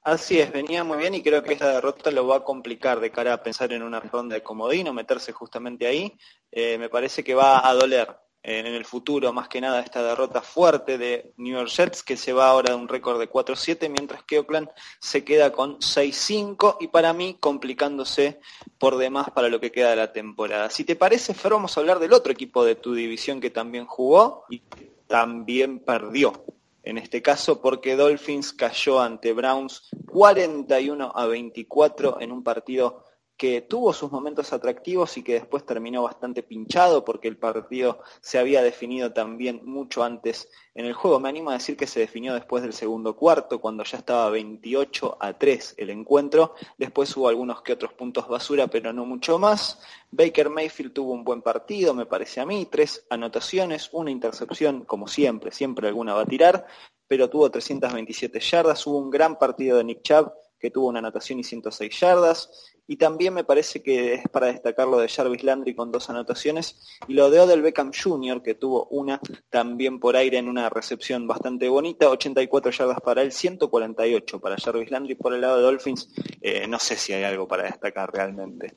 Así 0.03 0.39
es, 0.39 0.51
venía 0.51 0.83
muy 0.83 1.00
bien 1.00 1.15
y 1.15 1.24
creo 1.24 1.41
que 1.41 1.53
esta 1.53 1.74
derrota 1.74 2.12
lo 2.12 2.27
va 2.27 2.38
a 2.38 2.43
complicar 2.43 3.00
de 3.00 3.09
cara 3.09 3.33
a 3.33 3.41
pensar 3.41 3.74
en 3.74 3.81
una 3.81 4.00
ronda 4.00 4.35
de 4.35 4.43
comodín 4.43 4.88
o 4.88 4.93
meterse 4.93 5.31
justamente 5.31 5.88
ahí. 5.88 6.15
Eh, 6.51 6.77
me 6.77 6.89
parece 6.89 7.24
que 7.24 7.33
va 7.33 7.67
a 7.67 7.74
doler 7.74 8.15
en 8.47 8.67
el 8.67 8.85
futuro 8.85 9.33
más 9.33 9.47
que 9.47 9.59
nada 9.59 9.79
esta 9.79 10.03
derrota 10.03 10.41
fuerte 10.41 10.99
de 10.99 11.33
New 11.37 11.57
York 11.57 11.69
Jets 11.69 12.03
que 12.03 12.15
se 12.15 12.31
va 12.31 12.49
ahora 12.49 12.75
de 12.75 12.79
un 12.79 12.87
récord 12.87 13.19
de 13.19 13.27
4-7 13.27 13.89
mientras 13.89 14.23
que 14.23 14.37
Oakland 14.37 14.69
se 14.99 15.23
queda 15.23 15.51
con 15.51 15.79
6-5 15.79 16.77
y 16.79 16.89
para 16.89 17.11
mí 17.13 17.37
complicándose 17.39 18.39
por 18.77 18.97
demás 18.97 19.31
para 19.31 19.49
lo 19.49 19.59
que 19.59 19.71
queda 19.71 19.89
de 19.89 19.95
la 19.95 20.13
temporada. 20.13 20.69
Si 20.69 20.83
te 20.83 20.95
parece, 20.95 21.33
Fer, 21.33 21.53
vamos 21.53 21.75
a 21.75 21.79
hablar 21.79 21.97
del 21.97 22.13
otro 22.13 22.31
equipo 22.31 22.63
de 22.63 22.75
tu 22.75 22.93
división 22.93 23.41
que 23.41 23.49
también 23.49 23.87
jugó 23.87 24.45
y 24.47 24.61
también 25.07 25.79
perdió 25.79 26.45
en 26.85 26.99
este 26.99 27.23
caso 27.23 27.61
porque 27.61 27.95
Dolphins 27.95 28.53
cayó 28.53 29.01
ante 29.01 29.33
Browns 29.33 29.89
41 30.05 31.11
a 31.15 31.25
24 31.25 32.21
en 32.21 32.31
un 32.31 32.43
partido 32.43 33.03
que 33.37 33.61
tuvo 33.61 33.91
sus 33.91 34.11
momentos 34.11 34.53
atractivos 34.53 35.17
y 35.17 35.23
que 35.23 35.33
después 35.33 35.65
terminó 35.65 36.03
bastante 36.03 36.41
pinchado 36.41 37.03
porque 37.03 37.27
el 37.27 37.37
partido 37.37 37.99
se 38.21 38.39
había 38.39 38.61
definido 38.61 39.11
también 39.11 39.61
mucho 39.65 40.03
antes 40.03 40.47
en 40.73 40.85
el 40.85 40.93
juego. 40.93 41.19
Me 41.19 41.29
animo 41.29 41.49
a 41.49 41.53
decir 41.53 41.75
que 41.75 41.87
se 41.87 41.99
definió 41.99 42.33
después 42.33 42.63
del 42.63 42.71
segundo 42.71 43.15
cuarto, 43.15 43.59
cuando 43.59 43.83
ya 43.83 43.97
estaba 43.97 44.29
28 44.29 45.17
a 45.19 45.37
3 45.37 45.75
el 45.77 45.89
encuentro. 45.89 46.55
Después 46.77 47.15
hubo 47.17 47.27
algunos 47.27 47.61
que 47.61 47.73
otros 47.73 47.93
puntos 47.93 48.27
basura, 48.27 48.67
pero 48.67 48.93
no 48.93 49.05
mucho 49.05 49.37
más. 49.37 49.81
Baker 50.11 50.49
Mayfield 50.49 50.93
tuvo 50.93 51.11
un 51.11 51.25
buen 51.25 51.41
partido, 51.41 51.93
me 51.93 52.05
parece 52.05 52.39
a 52.39 52.45
mí, 52.45 52.67
tres 52.71 53.05
anotaciones, 53.09 53.89
una 53.91 54.11
intercepción, 54.11 54.85
como 54.85 55.07
siempre, 55.07 55.51
siempre 55.51 55.89
alguna 55.89 56.13
va 56.13 56.21
a 56.21 56.25
tirar, 56.25 56.65
pero 57.05 57.29
tuvo 57.29 57.51
327 57.51 58.39
yardas. 58.39 58.87
Hubo 58.87 58.97
un 58.97 59.09
gran 59.09 59.37
partido 59.37 59.77
de 59.77 59.83
Nick 59.83 60.03
Chubb 60.03 60.31
que 60.59 60.71
tuvo 60.71 60.88
una 60.88 61.00
anotación 61.00 61.39
y 61.39 61.43
106 61.43 62.00
yardas. 62.00 62.50
Y 62.88 62.97
también 62.97 63.33
me 63.33 63.43
parece 63.43 63.81
que 63.81 64.13
es 64.13 64.21
para 64.29 64.47
destacar 64.47 64.88
lo 64.88 65.00
de 65.00 65.09
Jarvis 65.09 65.43
Landry 65.43 65.74
con 65.74 65.91
dos 65.91 66.09
anotaciones 66.09 66.79
y 67.07 67.13
lo 67.13 67.31
de 67.31 67.39
Odell 67.39 67.63
Beckham 67.63 67.91
Jr., 67.91 68.43
que 68.43 68.53
tuvo 68.53 68.85
una 68.91 69.19
también 69.50 70.00
por 70.00 70.15
aire 70.15 70.38
en 70.38 70.47
una 70.47 70.69
recepción 70.69 71.27
bastante 71.27 71.67
bonita, 71.67 72.09
84 72.09 72.71
yardas 72.71 73.01
para 73.01 73.24
él, 73.24 73.31
148 73.31 74.39
para 74.39 74.57
Jarvis 74.57 74.91
Landry 74.91 75.15
por 75.15 75.33
el 75.33 75.41
lado 75.41 75.57
de 75.57 75.63
Dolphins. 75.63 76.09
Eh, 76.41 76.67
no 76.67 76.77
sé 76.77 76.95
si 76.95 77.13
hay 77.13 77.24
algo 77.24 77.47
para 77.47 77.63
destacar 77.63 78.13
realmente. 78.13 78.75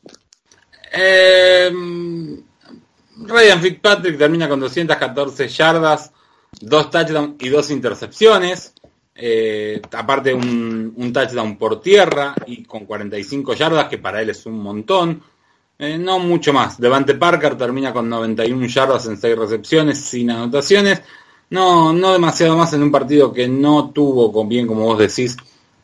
Eh, 0.90 1.70
Ryan 3.20 3.60
Fitzpatrick 3.60 4.16
termina 4.16 4.48
con 4.48 4.60
214 4.60 5.48
yardas, 5.48 6.12
dos 6.60 6.90
touchdowns 6.90 7.36
y 7.40 7.48
dos 7.48 7.70
intercepciones. 7.70 8.74
Eh, 9.20 9.82
aparte 9.96 10.32
un, 10.32 10.94
un, 10.96 11.12
touchdown 11.12 11.58
por 11.58 11.80
tierra 11.80 12.36
y 12.46 12.62
con 12.62 12.84
45 12.84 13.52
yardas, 13.54 13.88
que 13.88 13.98
para 13.98 14.22
él 14.22 14.30
es 14.30 14.46
un 14.46 14.60
montón. 14.60 15.20
Eh, 15.76 15.98
no 15.98 16.20
mucho 16.20 16.52
más. 16.52 16.78
Devante 16.80 17.16
Parker 17.16 17.56
termina 17.56 17.92
con 17.92 18.08
91 18.08 18.66
yardas 18.68 19.06
en 19.06 19.16
6 19.16 19.36
recepciones, 19.36 19.98
sin 19.98 20.30
anotaciones. 20.30 21.02
No, 21.50 21.92
no 21.92 22.12
demasiado 22.12 22.56
más 22.56 22.72
en 22.74 22.82
un 22.84 22.92
partido 22.92 23.32
que 23.32 23.48
no 23.48 23.90
tuvo, 23.90 24.44
bien 24.44 24.68
como 24.68 24.84
vos 24.84 24.98
decís, 24.98 25.36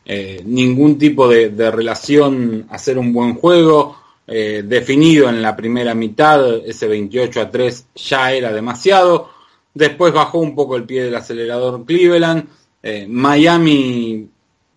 eh, 0.04 0.40
ningún 0.44 0.96
tipo 0.96 1.26
de, 1.26 1.48
de, 1.48 1.70
relación 1.72 2.66
hacer 2.70 2.98
un 2.98 3.12
buen 3.12 3.34
juego. 3.34 3.96
definido 4.26 5.28
en 5.28 5.42
la 5.42 5.54
primera 5.56 5.94
mitad, 5.94 6.56
ese 6.64 6.86
28 6.86 7.40
a 7.40 7.50
3 7.50 7.86
ya 7.96 8.32
era 8.32 8.52
demasiado. 8.52 9.30
Después 9.74 10.12
bajó 10.14 10.38
un 10.38 10.54
poco 10.54 10.76
el 10.76 10.84
pie 10.84 11.04
del 11.04 11.16
acelerador 11.16 11.84
Cleveland 11.84 12.48
eh, 12.86 13.06
Miami 13.08 14.28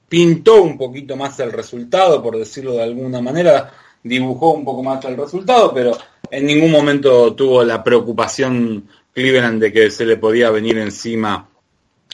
pintó 0.07 0.61
un 0.63 0.77
poquito 0.77 1.17
más 1.17 1.37
el 1.41 1.51
resultado, 1.51 2.23
por 2.23 2.37
decirlo 2.37 2.71
de 2.71 2.83
alguna 2.83 3.19
manera, 3.19 3.69
dibujó 4.01 4.51
un 4.51 4.63
poco 4.63 4.81
más 4.81 5.03
el 5.03 5.17
resultado, 5.17 5.73
pero 5.73 5.91
en 6.31 6.45
ningún 6.45 6.71
momento 6.71 7.35
tuvo 7.35 7.65
la 7.65 7.83
preocupación 7.83 8.87
Cleveland 9.11 9.61
de 9.61 9.73
que 9.73 9.91
se 9.91 10.05
le 10.05 10.15
podía 10.15 10.49
venir 10.51 10.77
encima 10.77 11.49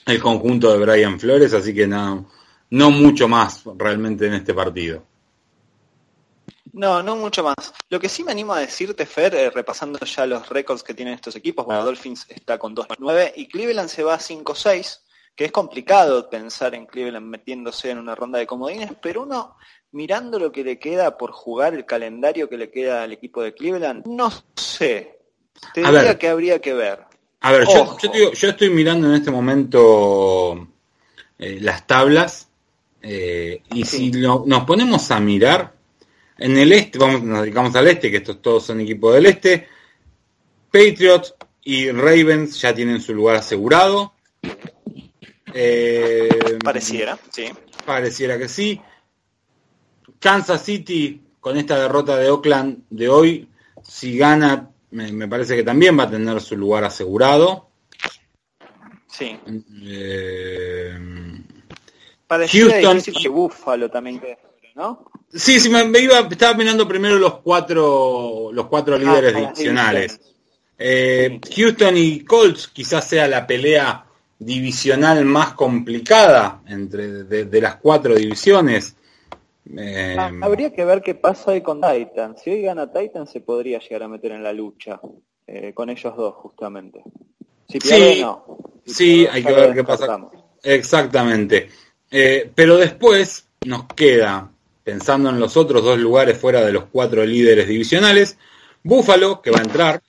el 0.08 0.20
conjunto 0.20 0.72
de 0.74 0.84
Brian 0.84 1.20
Flores, 1.20 1.54
así 1.54 1.76
que 1.76 1.86
no, 1.86 2.28
no 2.72 2.90
mucho 2.90 3.28
más 3.28 3.62
realmente 3.78 4.26
en 4.26 4.34
este 4.34 4.56
partido. 4.56 5.04
No, 6.72 7.04
no 7.04 7.16
mucho 7.18 7.44
más. 7.44 7.72
Lo 7.90 8.00
que 8.00 8.10
sí 8.10 8.24
me 8.24 8.32
animo 8.32 8.54
a 8.54 8.62
decirte, 8.62 9.06
Fer, 9.06 9.36
eh, 9.36 9.52
repasando 9.52 10.00
ya 10.00 10.26
los 10.26 10.50
récords 10.50 10.82
que 10.82 10.96
tienen 10.96 11.14
estos 11.14 11.36
equipos, 11.36 11.68
bueno, 11.68 11.86
Dolphins 11.86 12.26
está 12.30 12.58
con 12.58 12.76
2-9 12.76 13.34
y 13.36 13.48
Cleveland 13.48 13.90
se 13.90 14.02
va 14.02 14.16
a 14.16 14.20
5-6 14.20 15.02
que 15.36 15.46
es 15.46 15.52
complicado 15.52 16.30
pensar 16.30 16.76
en 16.76 16.86
Cleveland 16.86 17.26
metiéndose 17.26 17.90
en 17.90 17.98
una 17.98 18.16
ronda 18.16 18.40
de 18.40 18.48
comodines, 18.48 18.92
pero 19.02 19.24
uno 19.24 19.56
mirando 19.92 20.40
lo 20.40 20.52
que 20.52 20.64
le 20.64 20.80
queda 20.80 21.18
por 21.18 21.32
jugar, 21.32 21.74
el 21.74 21.86
calendario 21.86 22.50
que 22.50 22.58
le 22.58 22.70
queda 22.70 23.04
al 23.04 23.12
equipo 23.12 23.42
de 23.42 23.54
Cleveland, 23.54 24.06
no 24.06 24.32
sé. 24.56 25.20
Te 25.74 25.82
diría 25.82 26.18
que 26.18 26.30
habría 26.30 26.60
que 26.60 26.74
ver. 26.74 27.06
A 27.42 27.52
ver, 27.52 27.66
yo, 27.68 28.32
yo, 28.34 28.50
estoy 28.50 28.70
mirando 28.70 29.08
en 29.08 29.16
este 29.16 29.32
momento 29.32 30.68
eh, 31.38 31.58
las 31.60 31.86
tablas 31.86 32.50
eh, 33.02 33.62
y 33.74 33.84
si 33.84 34.12
nos 34.12 34.64
ponemos 34.66 35.12
a 35.12 35.20
mirar 35.20 35.74
en 36.38 36.58
el 36.58 36.72
este, 36.72 36.98
vamos, 36.98 37.22
nos 37.22 37.42
dedicamos 37.42 37.76
al 37.76 37.88
este, 37.88 38.10
que 38.10 38.18
estos 38.18 38.42
todos 38.42 38.66
son 38.66 38.80
equipos 38.80 39.14
del 39.14 39.26
este, 39.26 39.68
Patriots 40.72 41.36
y 41.64 41.92
Ravens 41.92 42.60
ya 42.60 42.74
tienen 42.74 43.02
su 43.02 43.14
lugar 43.14 43.36
asegurado. 43.36 44.13
Eh, 45.54 46.58
pareciera, 46.64 47.18
sí. 47.32 47.50
Pareciera 47.86 48.38
que 48.38 48.50
sí. 48.50 48.82
Kansas 50.20 50.64
City, 50.64 51.22
con 51.40 51.58
esta 51.58 51.78
derrota 51.80 52.18
de 52.18 52.30
Oakland 52.30 52.84
de 52.90 53.10
hoy, 53.10 53.50
si 53.84 54.18
gana, 54.18 54.70
me, 54.92 55.28
parece 55.28 55.56
que 55.56 55.64
también 55.64 55.98
va 55.98 56.04
a 56.04 56.10
tener 56.10 56.42
su 56.42 56.56
lugar 56.56 56.84
asegurado. 56.84 57.70
Sí. 59.08 59.38
Eh, 59.84 60.98
Houston 62.28 63.02
que 63.02 63.30
Buffalo 63.30 63.90
también, 63.92 64.22
¿no? 64.76 65.06
Sí, 65.32 65.60
sí, 65.60 65.70
me, 65.70 66.00
iba, 66.00 66.20
estaba 66.20 66.54
mirando 66.56 66.88
primero 66.88 67.18
los 67.18 67.40
cuatro, 67.40 68.50
los 68.52 68.68
cuatro 68.68 68.96
ah, 68.96 69.00
líderes 69.00 69.36
divisionales. 69.36 70.20
Eh, 70.78 71.40
Houston 71.56 71.98
y 71.98 72.22
Colts 72.22 72.68
quizás 72.68 73.08
sea 73.08 73.28
la 73.28 73.46
pelea 73.46 74.06
divisional 74.46 75.26
más 75.26 75.54
complicada 75.54 76.62
entre 76.68 77.24
de, 77.24 77.62
las 77.62 77.78
cuatro 77.78 78.16
divisiones. 78.16 78.96
Eh, 79.78 80.16
ah, 80.18 80.32
habría 80.42 80.74
que 80.74 80.84
ver 80.84 81.02
qué 81.02 81.16
pasa 81.16 81.52
hoy 81.52 81.62
con 81.62 81.82
Titan. 81.82 82.38
Si 82.38 82.50
hoy 82.50 82.62
gana 82.64 82.92
Titan 82.92 83.28
se 83.28 83.42
podría 83.42 83.80
llegar 83.80 84.04
a 84.04 84.08
meter 84.08 84.32
en 84.32 84.44
la 84.44 84.54
lucha 84.54 85.00
eh, 85.48 85.74
con 85.74 85.90
ellos 85.90 86.16
dos 86.16 86.36
justamente. 86.36 87.02
Si 87.68 87.80
pierde, 87.80 88.14
sí, 88.16 88.22
no. 88.22 88.58
sí, 88.86 89.28
hay 89.32 89.44
que 89.44 89.54
ver 89.54 89.74
qué 89.74 89.84
pasa. 89.84 90.30
Exactamente. 90.62 91.70
Eh, 92.12 92.52
pero 92.54 92.78
después 92.78 93.48
nos 93.66 93.86
queda, 93.88 94.52
pensando 94.84 95.30
en 95.30 95.40
los 95.40 95.58
otros 95.58 95.84
dos 95.84 95.98
lugares 95.98 96.38
fuera 96.38 96.62
de 96.62 96.72
los 96.72 96.86
cuatro 96.86 97.26
líderes 97.26 97.68
divisionales, 97.68 98.38
Búfalo, 98.84 99.42
que 99.42 99.50
va 99.50 99.60
a 99.60 99.64
entrar, 99.64 100.02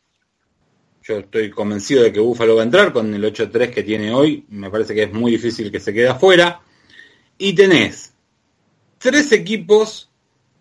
yo 1.06 1.18
estoy 1.18 1.50
convencido 1.50 2.02
de 2.02 2.12
que 2.12 2.20
Búfalo 2.20 2.56
va 2.56 2.62
a 2.62 2.64
entrar 2.64 2.92
con 2.92 3.12
el 3.12 3.23
8-3 3.23 3.70
que 3.70 3.82
tiene 3.82 4.12
hoy. 4.12 4.44
Me 4.49 4.70
parece 4.70 4.94
que 4.94 5.02
es 5.04 5.12
muy 5.12 5.32
difícil 5.32 5.70
que 5.70 5.78
se 5.78 5.92
quede 5.92 6.08
afuera. 6.08 6.62
Y 7.37 7.52
tenés 7.52 8.14
tres 8.99 9.30
equipos 9.32 10.08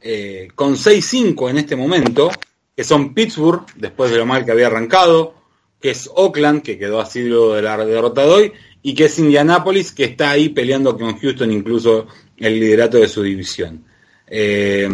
eh, 0.02 0.50
con 0.54 0.76
6-5 0.76 1.50
en 1.50 1.60
este 1.60 1.78
momento, 1.78 2.30
que 2.76 2.84
son 2.84 3.14
Pittsburgh, 3.14 3.66
después 3.76 4.12
de 4.12 4.18
lo 4.18 4.26
mal 4.26 4.44
que 4.44 4.52
había 4.52 4.68
arrancado, 4.68 5.34
que 5.80 5.92
es 5.92 6.10
Oakland, 6.14 6.62
que 6.62 6.78
quedó 6.78 7.00
así 7.00 7.22
luego 7.22 7.56
de 7.56 7.62
la 7.62 7.78
derrota 7.86 8.26
de 8.26 8.30
hoy, 8.30 8.54
y 8.82 8.96
que 8.96 9.06
es 9.06 9.18
Indianapolis, 9.20 9.94
que 9.94 10.04
está 10.04 10.32
ahí 10.32 10.50
peleando 10.50 10.98
con 10.98 11.18
Houston 11.18 11.52
incluso 11.54 12.08
el 12.36 12.60
liderato 12.60 12.98
de 12.98 13.08
su 13.08 13.24
división. 13.24 13.86
Eh, 14.28 14.90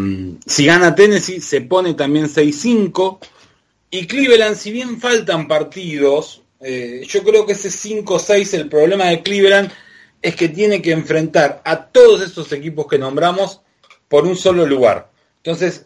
si 0.46 0.66
gana 0.66 0.94
Tennessee, 0.94 1.42
se 1.42 1.62
pone 1.62 1.96
también 1.96 2.28
6-5 2.28 3.18
y 3.92 4.08
Cleveland, 4.08 4.56
si 4.56 4.72
bien 4.72 5.00
faltan 5.00 5.48
partidos, 5.48 6.44
eh, 6.60 7.04
yo 7.08 7.24
creo 7.24 7.46
que 7.46 7.54
ese 7.54 7.70
5-6, 7.70 8.54
el 8.54 8.70
problema 8.70 9.06
de 9.06 9.24
Cleveland 9.24 9.72
es 10.22 10.36
que 10.36 10.50
tiene 10.50 10.82
que 10.82 10.92
enfrentar 10.92 11.62
a 11.64 11.86
todos 11.88 12.22
estos 12.22 12.52
equipos 12.52 12.88
que 12.88 13.00
nombramos 13.00 13.62
por 14.08 14.26
un 14.26 14.36
solo 14.36 14.66
lugar. 14.66 15.10
Entonces, 15.38 15.86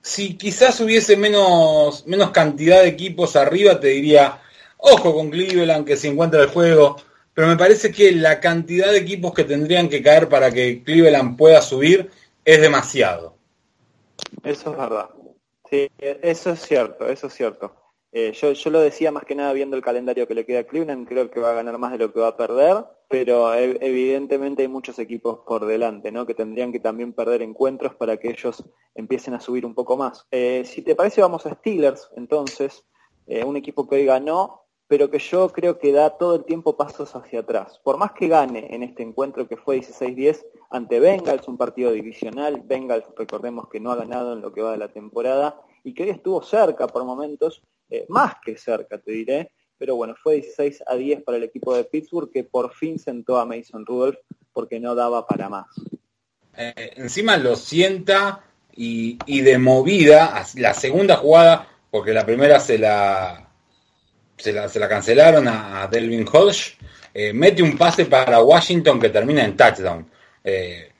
si 0.00 0.34
quizás 0.34 0.80
hubiese 0.80 1.16
menos, 1.16 2.06
menos 2.06 2.30
cantidad 2.30 2.82
de 2.82 2.88
equipos 2.88 3.36
arriba, 3.36 3.78
te 3.78 3.88
diría 3.88 4.40
Ojo 4.84 5.14
con 5.14 5.30
Cleveland 5.30 5.86
que 5.86 5.96
se 5.96 6.08
encuentra 6.08 6.42
el 6.42 6.48
juego, 6.48 6.96
pero 7.34 7.46
me 7.46 7.56
parece 7.56 7.92
que 7.92 8.10
la 8.10 8.40
cantidad 8.40 8.90
de 8.90 8.98
equipos 8.98 9.32
que 9.32 9.44
tendrían 9.44 9.88
que 9.88 10.02
caer 10.02 10.28
para 10.28 10.50
que 10.50 10.82
Cleveland 10.82 11.36
pueda 11.36 11.62
subir 11.62 12.10
es 12.44 12.60
demasiado. 12.60 13.36
Eso 14.42 14.72
es 14.72 14.76
verdad. 14.76 15.08
Sí, 15.72 15.88
eso 16.00 16.50
es 16.50 16.60
cierto, 16.60 17.08
eso 17.08 17.28
es 17.28 17.32
cierto. 17.32 17.74
Eh, 18.12 18.32
yo, 18.32 18.52
yo 18.52 18.70
lo 18.70 18.78
decía 18.78 19.10
más 19.10 19.24
que 19.24 19.34
nada 19.34 19.54
viendo 19.54 19.74
el 19.74 19.80
calendario 19.80 20.28
que 20.28 20.34
le 20.34 20.44
queda 20.44 20.60
a 20.60 20.64
Cleveland, 20.64 21.08
creo 21.08 21.30
que 21.30 21.40
va 21.40 21.52
a 21.52 21.54
ganar 21.54 21.78
más 21.78 21.92
de 21.92 21.96
lo 21.96 22.12
que 22.12 22.20
va 22.20 22.28
a 22.28 22.36
perder, 22.36 22.84
pero 23.08 23.54
evidentemente 23.54 24.60
hay 24.60 24.68
muchos 24.68 24.98
equipos 24.98 25.38
por 25.46 25.64
delante, 25.64 26.12
¿no? 26.12 26.26
Que 26.26 26.34
tendrían 26.34 26.72
que 26.72 26.78
también 26.78 27.14
perder 27.14 27.40
encuentros 27.40 27.94
para 27.94 28.18
que 28.18 28.28
ellos 28.28 28.62
empiecen 28.94 29.32
a 29.32 29.40
subir 29.40 29.64
un 29.64 29.74
poco 29.74 29.96
más. 29.96 30.26
Eh, 30.30 30.62
si 30.66 30.82
te 30.82 30.94
parece, 30.94 31.22
vamos 31.22 31.46
a 31.46 31.54
Steelers, 31.54 32.10
entonces, 32.16 32.84
eh, 33.26 33.42
un 33.42 33.56
equipo 33.56 33.88
que 33.88 33.94
hoy 33.94 34.04
ganó, 34.04 34.61
pero 34.92 35.10
que 35.10 35.18
yo 35.18 35.48
creo 35.48 35.78
que 35.78 35.90
da 35.90 36.18
todo 36.18 36.36
el 36.36 36.44
tiempo 36.44 36.76
pasos 36.76 37.16
hacia 37.16 37.40
atrás. 37.40 37.80
Por 37.82 37.96
más 37.96 38.12
que 38.12 38.28
gane 38.28 38.74
en 38.74 38.82
este 38.82 39.02
encuentro 39.02 39.48
que 39.48 39.56
fue 39.56 39.78
16-10 39.80 40.44
ante 40.68 41.00
Bengals, 41.00 41.48
un 41.48 41.56
partido 41.56 41.92
divisional, 41.92 42.60
Bengals 42.62 43.06
recordemos 43.16 43.70
que 43.70 43.80
no 43.80 43.90
ha 43.90 43.96
ganado 43.96 44.34
en 44.34 44.42
lo 44.42 44.52
que 44.52 44.60
va 44.60 44.72
de 44.72 44.76
la 44.76 44.92
temporada 44.92 45.58
y 45.82 45.94
que 45.94 46.02
hoy 46.02 46.10
estuvo 46.10 46.42
cerca 46.42 46.86
por 46.88 47.06
momentos, 47.06 47.62
eh, 47.88 48.04
más 48.10 48.34
que 48.44 48.58
cerca 48.58 48.98
te 48.98 49.12
diré, 49.12 49.52
pero 49.78 49.96
bueno, 49.96 50.14
fue 50.22 50.34
16 50.34 50.82
a 50.86 50.94
10 50.94 51.22
para 51.22 51.38
el 51.38 51.44
equipo 51.44 51.74
de 51.74 51.84
Pittsburgh 51.84 52.30
que 52.30 52.44
por 52.44 52.74
fin 52.74 52.98
sentó 52.98 53.38
a 53.38 53.46
Mason 53.46 53.86
Rudolph 53.86 54.18
porque 54.52 54.78
no 54.78 54.94
daba 54.94 55.26
para 55.26 55.48
más. 55.48 55.68
Eh, 56.54 56.92
encima 56.96 57.38
lo 57.38 57.56
sienta 57.56 58.44
y, 58.76 59.40
de 59.40 59.56
movida, 59.56 60.44
la 60.56 60.74
segunda 60.74 61.16
jugada, 61.16 61.66
porque 61.90 62.12
la 62.12 62.26
primera 62.26 62.60
se 62.60 62.76
la, 62.76 63.41
se 64.36 64.52
la, 64.52 64.88
cancelaron 64.88 65.46
a, 65.48 65.88
Delvin 65.90 66.26
Hodge, 66.30 66.76
eh, 67.14 67.32
mete 67.32 67.62
un 67.62 67.76
pase 67.76 68.06
para 68.06 68.42
Washington 68.42 69.00
que 69.00 69.10
termina 69.10 69.44
en 69.44 69.56
touchdown. 69.56 70.10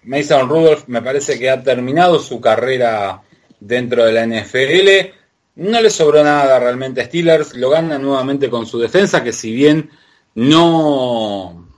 Mason 0.05 0.49
Rudolph 0.49 0.85
me 0.89 1.03
parece 1.03 1.39
que 1.39 1.51
ha 1.51 1.63
terminado 1.63 2.19
su 2.19 2.41
carrera 2.41 3.23
dentro 3.61 4.05
de 4.05 4.13
la 4.13 4.27
NFL. 4.27 5.15
No 5.57 5.81
le 5.81 5.91
sobró 5.91 6.25
nada 6.25 6.59
realmente 6.59 7.01
a 7.01 7.05
Steelers, 7.05 7.55
lo 7.55 7.71
gana 7.71 7.99
nuevamente 7.99 8.49
con 8.49 8.67
su 8.67 8.79
defensa, 8.79 9.23
que 9.23 9.33
si 9.33 9.53
bien 9.53 9.91
no, 10.35 11.69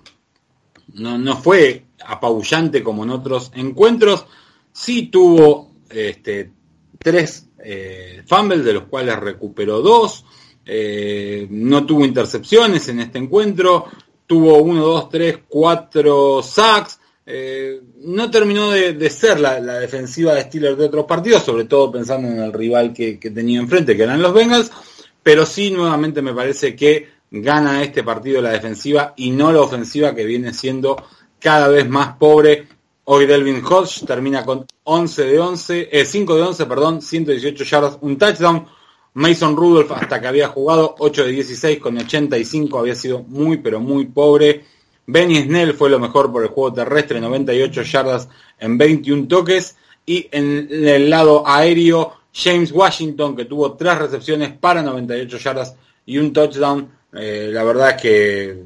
no, 0.94 1.36
fue 1.36 1.84
apabullante 2.04 2.82
como 2.82 3.04
en 3.04 3.10
otros 3.10 3.50
encuentros, 3.54 4.26
sí 4.72 5.08
tuvo 5.08 5.72
este, 5.90 6.52
tres 6.98 7.48
eh, 7.58 8.22
fumbles, 8.26 8.64
de 8.64 8.74
los 8.74 8.84
cuales 8.84 9.16
recuperó 9.16 9.80
dos, 9.80 10.24
eh, 10.66 11.46
no 11.50 11.84
tuvo 11.84 12.04
intercepciones 12.04 12.88
en 12.88 13.00
este 13.00 13.18
encuentro, 13.18 13.86
tuvo 14.26 14.58
uno, 14.58 14.84
dos, 14.84 15.08
tres, 15.08 15.38
cuatro 15.48 16.42
sacks, 16.42 16.98
eh, 17.26 17.80
no 18.02 18.30
terminó 18.30 18.70
de, 18.70 19.10
ser 19.10 19.40
la, 19.40 19.60
defensiva 19.60 20.34
de 20.34 20.42
Steelers 20.42 20.78
de 20.78 20.84
otros 20.84 21.06
partidos, 21.06 21.42
sobre 21.42 21.64
todo 21.64 21.90
pensando 21.90 22.28
en 22.28 22.38
el 22.38 22.52
rival 22.52 22.92
que, 22.92 23.16
tenía 23.16 23.60
enfrente, 23.60 23.96
que 23.96 24.02
eran 24.02 24.20
los 24.20 24.34
Bengals, 24.34 24.70
pero 25.22 25.46
sí 25.46 25.70
nuevamente 25.70 26.20
me 26.20 26.34
parece 26.34 26.76
que 26.76 27.08
gana 27.30 27.82
este 27.82 28.02
partido 28.02 28.40
la 28.40 28.50
defensiva 28.50 29.14
y 29.16 29.30
no 29.30 29.52
la 29.52 29.62
ofensiva 29.62 30.14
que 30.14 30.24
viene 30.24 30.52
siendo 30.52 31.02
cada 31.40 31.68
vez 31.68 31.88
más 31.88 32.16
pobre. 32.16 32.68
Hoy 33.04 33.26
Delvin 33.26 33.62
Hodge 33.64 34.06
termina 34.06 34.44
con 34.44 34.66
11 34.84 35.24
de 35.24 35.38
11, 35.38 36.04
5 36.04 36.32
eh, 36.32 36.36
de 36.36 36.42
11, 36.42 36.66
perdón, 36.66 37.02
118 37.02 37.64
yardas, 37.64 37.98
un 38.00 38.16
touchdown. 38.16 38.66
Mason 39.14 39.56
Rudolph 39.56 39.92
hasta 39.92 40.20
que 40.20 40.26
había 40.26 40.48
jugado 40.48 40.96
8 40.98 41.24
de 41.24 41.30
16 41.32 41.78
con 41.78 41.96
85 41.96 42.78
había 42.78 42.94
sido 42.94 43.22
muy 43.22 43.58
pero 43.58 43.80
muy 43.80 44.06
pobre. 44.06 44.64
Benny 45.06 45.42
Snell 45.42 45.74
fue 45.74 45.90
lo 45.90 46.00
mejor 46.00 46.32
por 46.32 46.42
el 46.42 46.48
juego 46.48 46.72
terrestre, 46.72 47.20
98 47.20 47.82
yardas 47.82 48.28
en 48.58 48.76
21 48.76 49.28
toques. 49.28 49.76
Y 50.06 50.28
en 50.32 50.68
el 50.70 51.08
lado 51.08 51.46
aéreo, 51.46 52.12
James 52.32 52.72
Washington, 52.72 53.36
que 53.36 53.44
tuvo 53.44 53.74
tres 53.74 53.98
recepciones 53.98 54.52
para 54.52 54.82
98 54.82 55.38
yardas 55.38 55.76
y 56.06 56.18
un 56.18 56.32
touchdown. 56.32 56.90
Eh, 57.12 57.50
la 57.52 57.62
verdad 57.62 57.90
es 57.90 58.02
que 58.02 58.62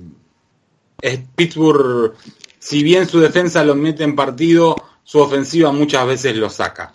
Pittsburgh, 1.37 2.15
si 2.59 2.83
bien 2.83 3.07
su 3.07 3.21
defensa 3.21 3.63
lo 3.63 3.75
mete 3.75 4.03
en 4.03 4.17
partido, 4.17 4.77
su 5.05 5.19
ofensiva 5.19 5.71
muchas 5.73 6.07
veces 6.07 6.37
lo 6.37 6.49
saca. 6.49 6.95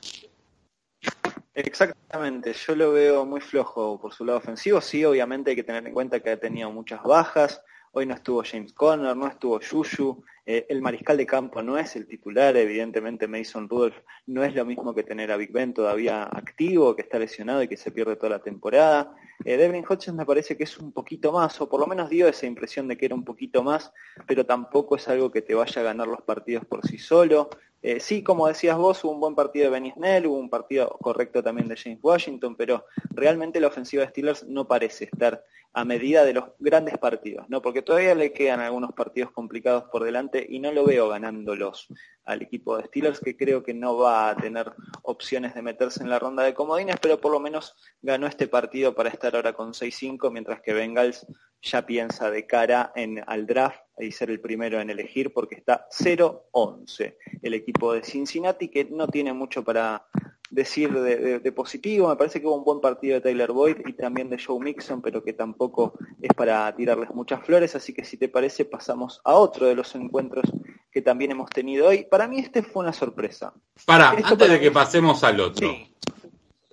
Exactamente, 1.55 2.51
yo 2.53 2.75
lo 2.75 2.91
veo 2.93 3.25
muy 3.25 3.39
flojo 3.39 4.01
por 4.01 4.11
su 4.11 4.25
lado 4.25 4.39
ofensivo. 4.39 4.81
Sí, 4.81 5.05
obviamente 5.05 5.51
hay 5.51 5.55
que 5.55 5.63
tener 5.63 5.85
en 5.85 5.93
cuenta 5.93 6.19
que 6.19 6.31
ha 6.31 6.39
tenido 6.39 6.71
muchas 6.71 7.03
bajas. 7.03 7.61
Hoy 7.91 8.07
no 8.07 8.15
estuvo 8.15 8.43
James 8.43 8.73
Conner, 8.73 9.15
no 9.15 9.27
estuvo 9.27 9.59
Yuyu, 9.59 10.23
eh, 10.47 10.65
el 10.67 10.81
mariscal 10.81 11.15
de 11.15 11.27
campo 11.27 11.61
no 11.61 11.77
es 11.77 11.95
el 11.95 12.07
titular, 12.07 12.57
evidentemente 12.57 13.27
Mason 13.27 13.69
Rudolph 13.69 13.95
no 14.25 14.43
es 14.43 14.55
lo 14.55 14.65
mismo 14.65 14.95
que 14.95 15.03
tener 15.03 15.31
a 15.31 15.37
Big 15.37 15.51
Ben 15.51 15.75
todavía 15.75 16.23
activo, 16.23 16.95
que 16.95 17.03
está 17.03 17.19
lesionado 17.19 17.61
y 17.61 17.67
que 17.67 17.77
se 17.77 17.91
pierde 17.91 18.15
toda 18.15 18.31
la 18.31 18.39
temporada. 18.39 19.15
Eh, 19.45 19.55
Devin 19.55 19.85
Hodges 19.87 20.11
me 20.11 20.25
parece 20.25 20.57
que 20.57 20.63
es 20.63 20.77
un 20.79 20.91
poquito 20.91 21.31
más, 21.31 21.61
o 21.61 21.69
por 21.69 21.79
lo 21.79 21.85
menos 21.85 22.09
dio 22.09 22.27
esa 22.27 22.47
impresión 22.47 22.87
de 22.87 22.97
que 22.97 23.05
era 23.05 23.13
un 23.13 23.23
poquito 23.23 23.61
más, 23.61 23.93
pero 24.25 24.43
tampoco 24.43 24.95
es 24.95 25.07
algo 25.07 25.31
que 25.31 25.43
te 25.43 25.53
vaya 25.53 25.81
a 25.81 25.85
ganar 25.85 26.07
los 26.07 26.23
partidos 26.23 26.65
por 26.65 26.85
sí 26.85 26.97
solo. 26.97 27.51
Eh, 27.85 27.99
sí, 27.99 28.23
como 28.23 28.47
decías 28.47 28.77
vos, 28.77 29.03
hubo 29.03 29.11
un 29.11 29.19
buen 29.19 29.35
partido 29.35 29.65
de 29.65 29.71
Benny 29.71 29.91
Snell, 29.91 30.27
hubo 30.27 30.37
un 30.37 30.49
partido 30.49 30.97
correcto 31.01 31.43
también 31.43 31.67
de 31.67 31.75
James 31.75 31.99
Washington, 32.01 32.55
pero 32.55 32.85
realmente 33.09 33.59
la 33.59 33.67
ofensiva 33.67 34.03
de 34.03 34.09
Steelers 34.09 34.45
no 34.47 34.65
parece 34.65 35.03
estar 35.03 35.43
a 35.73 35.83
medida 35.83 36.23
de 36.23 36.33
los 36.33 36.45
grandes 36.59 36.97
partidos, 36.97 37.49
¿no? 37.49 37.61
Porque 37.61 37.81
todavía 37.81 38.15
le 38.15 38.31
quedan 38.31 38.61
algunos 38.61 38.93
partidos 38.93 39.31
complicados 39.31 39.83
por 39.91 40.05
delante 40.05 40.45
y 40.47 40.59
no 40.59 40.71
lo 40.71 40.85
veo 40.85 41.09
ganándolos 41.09 41.87
al 42.23 42.41
equipo 42.41 42.77
de 42.77 42.85
Steelers, 42.85 43.19
que 43.19 43.35
creo 43.35 43.63
que 43.63 43.73
no 43.73 43.97
va 43.97 44.29
a 44.29 44.37
tener 44.37 44.71
opciones 45.01 45.53
de 45.53 45.61
meterse 45.61 46.03
en 46.03 46.09
la 46.09 46.19
ronda 46.19 46.43
de 46.43 46.53
comodines, 46.53 46.95
pero 47.01 47.19
por 47.19 47.33
lo 47.33 47.41
menos 47.41 47.75
ganó 48.01 48.27
este 48.27 48.47
partido 48.47 48.95
para 48.95 49.09
estar 49.09 49.35
ahora 49.35 49.51
con 49.51 49.73
6-5, 49.73 50.31
mientras 50.31 50.61
que 50.61 50.71
Bengals 50.71 51.27
ya 51.61 51.85
piensa 51.85 52.31
de 52.31 52.45
cara 52.45 52.93
en, 52.95 53.23
al 53.25 53.45
draft 53.45 53.79
y 53.99 54.11
ser 54.11 54.29
el 54.29 54.39
primero 54.39 54.79
en 54.79 54.89
elegir 54.89 55.33
porque 55.33 55.55
está 55.55 55.87
0-11 55.89 57.15
el 57.41 57.53
equipo 57.53 57.93
de 57.93 58.03
Cincinnati 58.03 58.69
que 58.69 58.85
no 58.85 59.07
tiene 59.07 59.33
mucho 59.33 59.63
para 59.63 60.05
decir 60.53 60.93
de, 60.93 61.51
positivo, 61.51 62.09
me 62.09 62.15
parece 62.15 62.39
que 62.39 62.45
hubo 62.45 62.55
un 62.55 62.63
buen 62.63 62.79
partido 62.79 63.15
de 63.15 63.21
Tyler 63.21 63.51
Boyd 63.51 63.77
y 63.87 63.93
también 63.93 64.29
de 64.29 64.37
Joe 64.37 64.59
Mixon, 64.59 65.01
pero 65.01 65.23
que 65.23 65.33
tampoco 65.33 65.93
es 66.21 66.31
para 66.35 66.73
tirarles 66.75 67.09
muchas 67.09 67.43
flores, 67.43 67.75
así 67.75 67.91
que 67.91 68.05
si 68.05 68.17
te 68.17 68.29
parece 68.29 68.63
pasamos 68.63 69.19
a 69.23 69.33
otro 69.33 69.65
de 69.65 69.73
los 69.73 69.95
encuentros 69.95 70.45
que 70.91 71.01
también 71.01 71.31
hemos 71.31 71.49
tenido 71.49 71.87
hoy. 71.87 72.03
Para 72.03 72.27
mí 72.27 72.37
este 72.37 72.61
fue 72.61 72.83
una 72.83 72.93
sorpresa. 72.93 73.51
Para, 73.85 74.11
antes 74.11 74.49
de 74.49 74.59
que 74.59 74.69
pasemos 74.69 75.23
al 75.23 75.39
otro, 75.39 75.67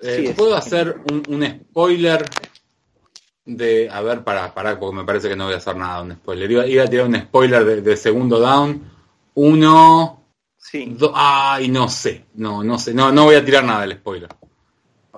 eh, 0.02 0.34
¿puedo 0.36 0.54
hacer 0.56 0.96
un 1.08 1.42
spoiler 1.70 2.26
de. 3.44 3.88
A 3.90 4.00
ver, 4.02 4.22
para, 4.22 4.52
para, 4.54 4.78
porque 4.78 4.96
me 4.96 5.04
parece 5.04 5.28
que 5.28 5.36
no 5.36 5.46
voy 5.46 5.54
a 5.54 5.58
hacer 5.58 5.76
nada, 5.76 6.02
un 6.02 6.12
spoiler. 6.12 6.50
Iba, 6.50 6.84
a 6.84 6.86
tirar 6.86 7.06
un 7.06 7.16
spoiler 7.16 7.82
de, 7.82 7.96
segundo 7.96 8.38
down. 8.38 8.82
Uno. 9.34 10.16
Sí. 10.56 10.96
ay, 11.14 11.68
no 11.68 11.88
sé. 11.88 12.26
No, 12.34 12.62
no 12.62 12.78
sé. 12.78 12.94
No, 12.94 13.10
no 13.10 13.24
voy 13.24 13.36
a 13.36 13.44
tirar 13.44 13.64
nada 13.64 13.82
del 13.82 13.94
spoiler. 13.94 14.28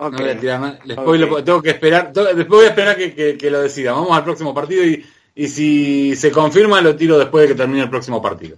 No 0.00 0.10
voy 0.10 0.28
a 0.28 0.38
tirar 0.40 0.60
nada. 0.60 0.78
El 0.84 0.92
spoiler 0.92 1.44
tengo 1.44 1.62
que 1.62 1.70
esperar. 1.70 2.12
Después 2.12 2.48
voy 2.48 2.64
a 2.64 2.68
esperar 2.68 2.96
que, 2.96 3.36
que, 3.36 3.50
lo 3.50 3.60
decida. 3.60 3.92
Vamos 3.92 4.16
al 4.16 4.24
próximo 4.24 4.54
partido 4.54 4.84
y, 4.84 5.04
y 5.34 5.48
si 5.48 6.16
se 6.16 6.30
confirma 6.30 6.80
lo 6.80 6.96
tiro 6.96 7.18
después 7.18 7.42
de 7.42 7.48
que 7.48 7.54
termine 7.54 7.82
el 7.82 7.90
próximo 7.90 8.22
partido. 8.22 8.56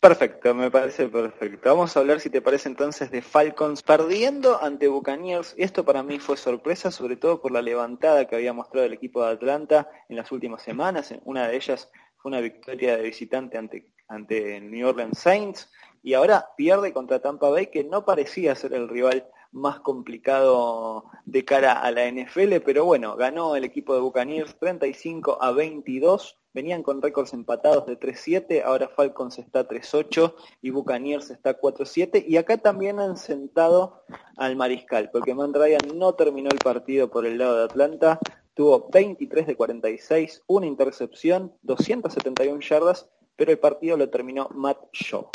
Perfecto, 0.00 0.54
me 0.54 0.70
parece 0.70 1.08
perfecto. 1.08 1.70
Vamos 1.70 1.96
a 1.96 2.00
hablar, 2.00 2.20
si 2.20 2.30
te 2.30 2.40
parece 2.40 2.68
entonces, 2.68 3.10
de 3.10 3.20
Falcons 3.20 3.82
perdiendo 3.82 4.62
ante 4.62 4.86
Buccaneers. 4.86 5.54
Esto 5.58 5.84
para 5.84 6.04
mí 6.04 6.20
fue 6.20 6.36
sorpresa, 6.36 6.92
sobre 6.92 7.16
todo 7.16 7.42
por 7.42 7.50
la 7.50 7.62
levantada 7.62 8.26
que 8.26 8.36
había 8.36 8.52
mostrado 8.52 8.86
el 8.86 8.92
equipo 8.92 9.24
de 9.24 9.32
Atlanta 9.32 9.90
en 10.08 10.14
las 10.14 10.30
últimas 10.30 10.62
semanas. 10.62 11.12
Una 11.24 11.48
de 11.48 11.56
ellas 11.56 11.90
fue 12.16 12.30
una 12.30 12.40
victoria 12.40 12.96
de 12.96 13.02
visitante 13.02 13.58
ante, 13.58 13.90
ante 14.06 14.60
New 14.60 14.86
Orleans 14.86 15.18
Saints. 15.18 15.68
Y 16.04 16.14
ahora 16.14 16.46
pierde 16.56 16.92
contra 16.92 17.18
Tampa 17.20 17.48
Bay, 17.50 17.66
que 17.66 17.82
no 17.82 18.04
parecía 18.04 18.54
ser 18.54 18.74
el 18.74 18.88
rival 18.88 19.26
más 19.52 19.80
complicado 19.80 21.04
de 21.24 21.44
cara 21.44 21.80
a 21.80 21.90
la 21.90 22.10
NFL, 22.10 22.56
pero 22.64 22.84
bueno, 22.84 23.16
ganó 23.16 23.56
el 23.56 23.64
equipo 23.64 23.94
de 23.94 24.00
Buccaneers 24.00 24.58
35 24.58 25.38
a 25.40 25.52
22 25.52 26.38
Venían 26.58 26.82
con 26.82 27.00
récords 27.02 27.34
empatados 27.34 27.86
de 27.86 28.00
3-7, 28.00 28.64
ahora 28.64 28.88
Falcons 28.88 29.38
está 29.38 29.68
3-8 29.68 30.34
y 30.60 30.70
Buccaneers 30.70 31.30
está 31.30 31.60
4-7. 31.60 32.24
Y 32.26 32.36
acá 32.36 32.56
también 32.56 32.98
han 32.98 33.16
sentado 33.16 34.02
al 34.36 34.56
mariscal, 34.56 35.08
porque 35.12 35.34
Man 35.34 35.54
Ryan 35.54 35.78
no 35.94 36.14
terminó 36.14 36.50
el 36.50 36.58
partido 36.58 37.10
por 37.10 37.26
el 37.26 37.38
lado 37.38 37.58
de 37.58 37.64
Atlanta. 37.64 38.18
Tuvo 38.54 38.88
23 38.90 39.46
de 39.46 39.56
46, 39.56 40.42
una 40.48 40.66
intercepción, 40.66 41.52
271 41.62 42.60
yardas, 42.60 43.08
pero 43.36 43.52
el 43.52 43.58
partido 43.60 43.96
lo 43.96 44.10
terminó 44.10 44.48
Matt 44.52 44.78
Shaw. 44.92 45.30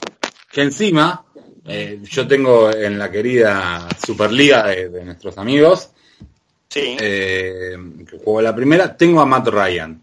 Que 0.53 0.61
encima, 0.61 1.25
eh, 1.65 1.99
yo 2.03 2.27
tengo 2.27 2.69
en 2.69 2.99
la 2.99 3.09
querida 3.09 3.87
Superliga 4.05 4.67
de 4.67 5.03
nuestros 5.03 5.39
amigos, 5.39 5.89
sí. 6.69 6.95
eh, 6.99 7.75
que 8.07 8.19
jugó 8.19 8.39
la 8.39 8.55
primera, 8.55 8.95
tengo 8.95 9.19
a 9.19 9.25
Matt 9.25 9.47
Ryan. 9.47 9.99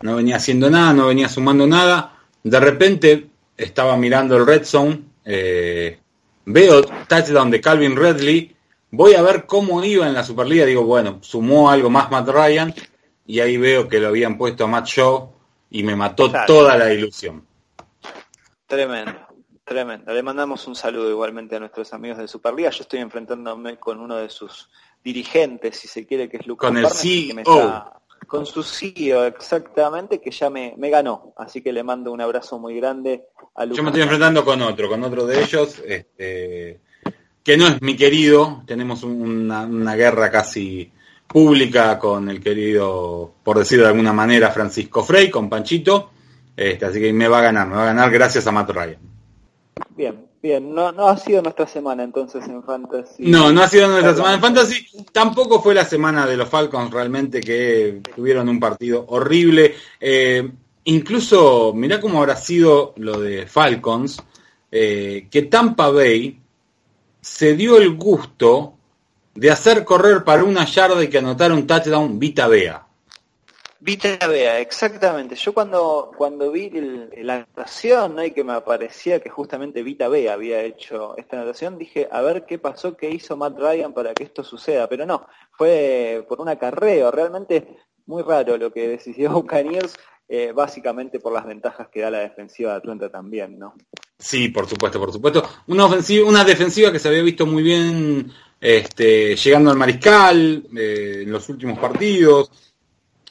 No 0.00 0.16
venía 0.16 0.34
haciendo 0.34 0.68
nada, 0.68 0.92
no 0.92 1.06
venía 1.06 1.28
sumando 1.28 1.64
nada. 1.64 2.18
De 2.42 2.58
repente 2.58 3.28
estaba 3.56 3.96
mirando 3.96 4.36
el 4.36 4.44
Red 4.44 4.64
Zone, 4.64 5.00
eh, 5.24 5.96
veo 6.46 6.82
touchdown 6.82 7.52
de 7.52 7.60
Calvin 7.60 7.94
Redley, 7.94 8.52
voy 8.90 9.14
a 9.14 9.22
ver 9.22 9.46
cómo 9.46 9.84
iba 9.84 10.08
en 10.08 10.14
la 10.14 10.24
Superliga, 10.24 10.66
digo, 10.66 10.82
bueno, 10.82 11.20
sumó 11.22 11.70
algo 11.70 11.88
más 11.88 12.10
Matt 12.10 12.28
Ryan, 12.30 12.74
y 13.28 13.38
ahí 13.38 13.58
veo 13.58 13.86
que 13.86 14.00
lo 14.00 14.08
habían 14.08 14.36
puesto 14.36 14.64
a 14.64 14.66
Matt 14.66 14.86
Shaw 14.86 15.30
y 15.70 15.84
me 15.84 15.94
mató 15.94 16.32
toda 16.48 16.76
la 16.76 16.92
ilusión. 16.92 17.46
Tremendo, 18.66 19.12
tremendo. 19.64 20.12
Le 20.12 20.22
mandamos 20.22 20.66
un 20.66 20.76
saludo 20.76 21.10
igualmente 21.10 21.56
a 21.56 21.60
nuestros 21.60 21.92
amigos 21.92 22.18
de 22.18 22.28
Superliga. 22.28 22.70
Yo 22.70 22.82
estoy 22.82 23.00
enfrentándome 23.00 23.78
con 23.78 24.00
uno 24.00 24.16
de 24.16 24.28
sus 24.28 24.68
dirigentes, 25.02 25.76
si 25.76 25.88
se 25.88 26.06
quiere, 26.06 26.28
que 26.28 26.38
es 26.38 26.46
Lucas 26.46 26.68
Con 26.68 26.78
el 26.78 26.86
CEO. 26.88 28.00
Con 28.26 28.46
su 28.46 28.62
CEO, 28.62 29.26
exactamente, 29.26 30.18
que 30.20 30.30
ya 30.30 30.48
me, 30.48 30.74
me, 30.78 30.88
ganó. 30.88 31.34
Así 31.36 31.60
que 31.60 31.72
le 31.72 31.82
mando 31.82 32.10
un 32.10 32.22
abrazo 32.22 32.58
muy 32.58 32.74
grande 32.76 33.24
a 33.54 33.64
Lucas. 33.64 33.76
Yo 33.76 33.82
me 33.82 33.90
estoy 33.90 34.02
enfrentando 34.02 34.44
con 34.44 34.62
otro, 34.62 34.88
con 34.88 35.02
otro 35.02 35.26
de 35.26 35.42
ellos, 35.42 35.82
este, 35.86 36.80
que 37.42 37.56
no 37.58 37.66
es 37.66 37.82
mi 37.82 37.96
querido. 37.96 38.62
Tenemos 38.66 39.02
una, 39.02 39.64
una 39.66 39.94
guerra 39.94 40.30
casi 40.30 40.90
pública 41.26 41.98
con 41.98 42.30
el 42.30 42.40
querido, 42.40 43.34
por 43.42 43.58
decirlo 43.58 43.84
de 43.84 43.90
alguna 43.90 44.14
manera, 44.14 44.50
Francisco 44.50 45.04
Frey, 45.04 45.30
con 45.30 45.50
Panchito. 45.50 46.10
Este, 46.56 46.86
así 46.86 47.00
que 47.00 47.12
me 47.12 47.28
va 47.28 47.38
a 47.40 47.42
ganar, 47.42 47.68
me 47.68 47.74
va 47.76 47.82
a 47.82 47.86
ganar 47.86 48.10
gracias 48.10 48.46
a 48.46 48.52
Matt 48.52 48.70
Ryan. 48.70 49.14
Bien, 49.96 50.26
bien, 50.42 50.74
no, 50.74 50.90
no 50.90 51.06
ha 51.06 51.16
sido 51.16 51.40
nuestra 51.40 51.68
semana 51.68 52.02
entonces 52.02 52.46
en 52.48 52.62
Fantasy. 52.64 53.22
No, 53.30 53.52
no 53.52 53.62
ha 53.62 53.68
sido 53.68 53.88
nuestra 53.88 54.14
semana 54.14 54.34
en 54.34 54.40
Fantasy. 54.40 54.86
Tampoco 55.12 55.62
fue 55.62 55.74
la 55.74 55.84
semana 55.84 56.26
de 56.26 56.36
los 56.36 56.48
Falcons 56.48 56.90
realmente 56.90 57.40
que 57.40 58.00
tuvieron 58.14 58.48
un 58.48 58.58
partido 58.58 59.04
horrible. 59.08 59.74
Eh, 60.00 60.50
incluso, 60.84 61.72
mirá 61.74 62.00
cómo 62.00 62.18
habrá 62.18 62.34
sido 62.36 62.92
lo 62.96 63.20
de 63.20 63.46
Falcons, 63.46 64.20
eh, 64.72 65.28
que 65.30 65.42
Tampa 65.42 65.90
Bay 65.90 66.40
se 67.20 67.54
dio 67.54 67.76
el 67.76 67.94
gusto 67.94 68.74
de 69.34 69.50
hacer 69.50 69.84
correr 69.84 70.24
para 70.24 70.42
una 70.42 70.64
yarda 70.64 71.02
y 71.02 71.08
que 71.08 71.18
anotar 71.18 71.52
un 71.52 71.66
touchdown 71.66 72.18
Vita 72.18 72.48
Bea. 72.48 72.84
Vita 73.84 74.16
Bea, 74.26 74.60
exactamente. 74.60 75.34
Yo 75.34 75.52
cuando, 75.52 76.10
cuando 76.16 76.50
vi 76.50 76.70
la 77.18 77.34
anotación 77.34 78.16
¿no? 78.16 78.24
y 78.24 78.30
que 78.30 78.42
me 78.42 78.54
aparecía 78.54 79.20
que 79.20 79.28
justamente 79.28 79.82
Vita 79.82 80.08
Bea 80.08 80.32
había 80.32 80.62
hecho 80.62 81.14
esta 81.18 81.36
anotación, 81.36 81.76
dije, 81.76 82.08
a 82.10 82.22
ver 82.22 82.46
qué 82.46 82.58
pasó, 82.58 82.96
qué 82.96 83.10
hizo 83.10 83.36
Matt 83.36 83.58
Ryan 83.58 83.92
para 83.92 84.14
que 84.14 84.24
esto 84.24 84.42
suceda. 84.42 84.88
Pero 84.88 85.04
no, 85.04 85.26
fue 85.52 86.24
por 86.26 86.40
un 86.40 86.48
acarreo. 86.48 87.10
Realmente 87.10 87.76
muy 88.06 88.22
raro 88.22 88.56
lo 88.56 88.72
que 88.72 88.88
decidió 88.88 89.30
Buccaneers, 89.34 89.94
eh, 90.30 90.52
básicamente 90.54 91.20
por 91.20 91.34
las 91.34 91.44
ventajas 91.44 91.88
que 91.88 92.00
da 92.00 92.10
la 92.10 92.20
defensiva 92.20 92.70
de 92.70 92.78
Atlanta 92.78 93.10
también, 93.10 93.58
¿no? 93.58 93.74
Sí, 94.18 94.48
por 94.48 94.66
supuesto, 94.66 94.98
por 94.98 95.12
supuesto. 95.12 95.46
Una 95.66 95.84
ofensiva, 95.84 96.26
una 96.26 96.42
defensiva 96.42 96.90
que 96.90 96.98
se 96.98 97.08
había 97.08 97.20
visto 97.20 97.44
muy 97.44 97.62
bien 97.62 98.32
este, 98.58 99.36
llegando 99.36 99.70
al 99.70 99.76
mariscal 99.76 100.64
eh, 100.74 101.20
en 101.24 101.30
los 101.30 101.46
últimos 101.50 101.78
partidos. 101.78 102.50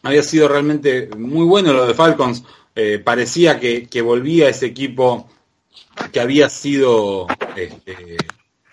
Había 0.04 0.24
sido 0.24 0.48
realmente 0.48 1.10
muy 1.18 1.46
bueno 1.46 1.74
lo 1.74 1.88
de 1.88 1.94
Falcons. 1.94 2.44
Eh, 2.76 3.02
parecía 3.04 3.60
que, 3.60 4.02
volvía 4.02 4.50
ese 4.50 4.68
equipo 4.68 5.30
que 6.12 6.20
había 6.20 6.50
sido 6.50 7.28
este, 7.56 8.18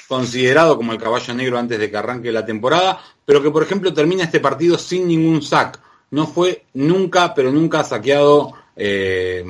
considerado 0.08 0.76
como 0.76 0.92
el 0.92 0.98
caballo 0.98 1.34
negro 1.34 1.58
antes 1.58 1.78
de 1.78 1.90
que 1.90 1.96
arranque 1.96 2.32
la 2.32 2.44
temporada, 2.44 3.00
pero 3.24 3.42
que 3.42 3.50
por 3.50 3.62
ejemplo 3.62 3.94
termina 3.94 4.24
este 4.24 4.40
partido 4.40 4.76
sin 4.76 5.06
ningún 5.06 5.42
sack. 5.42 5.80
No 6.10 6.26
fue 6.26 6.64
nunca, 6.74 7.32
pero 7.34 7.52
nunca 7.52 7.84
saqueado, 7.84 8.52
eh, 8.74 9.44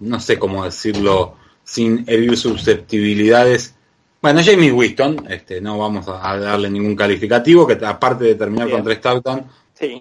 no 0.00 0.20
sé 0.20 0.38
cómo 0.38 0.64
decirlo, 0.64 1.36
sin 1.64 2.04
herir 2.06 2.36
susceptibilidades 2.36 3.74
bueno, 4.22 4.40
Jamie 4.44 4.70
Winston, 4.70 5.26
este, 5.28 5.60
no 5.60 5.78
vamos 5.78 6.06
a 6.06 6.38
darle 6.38 6.70
ningún 6.70 6.94
calificativo, 6.94 7.66
que 7.66 7.76
aparte 7.84 8.22
de 8.22 8.34
terminar 8.36 8.70
con 8.70 8.84
tres 8.84 9.00
touchdowns, 9.00 9.42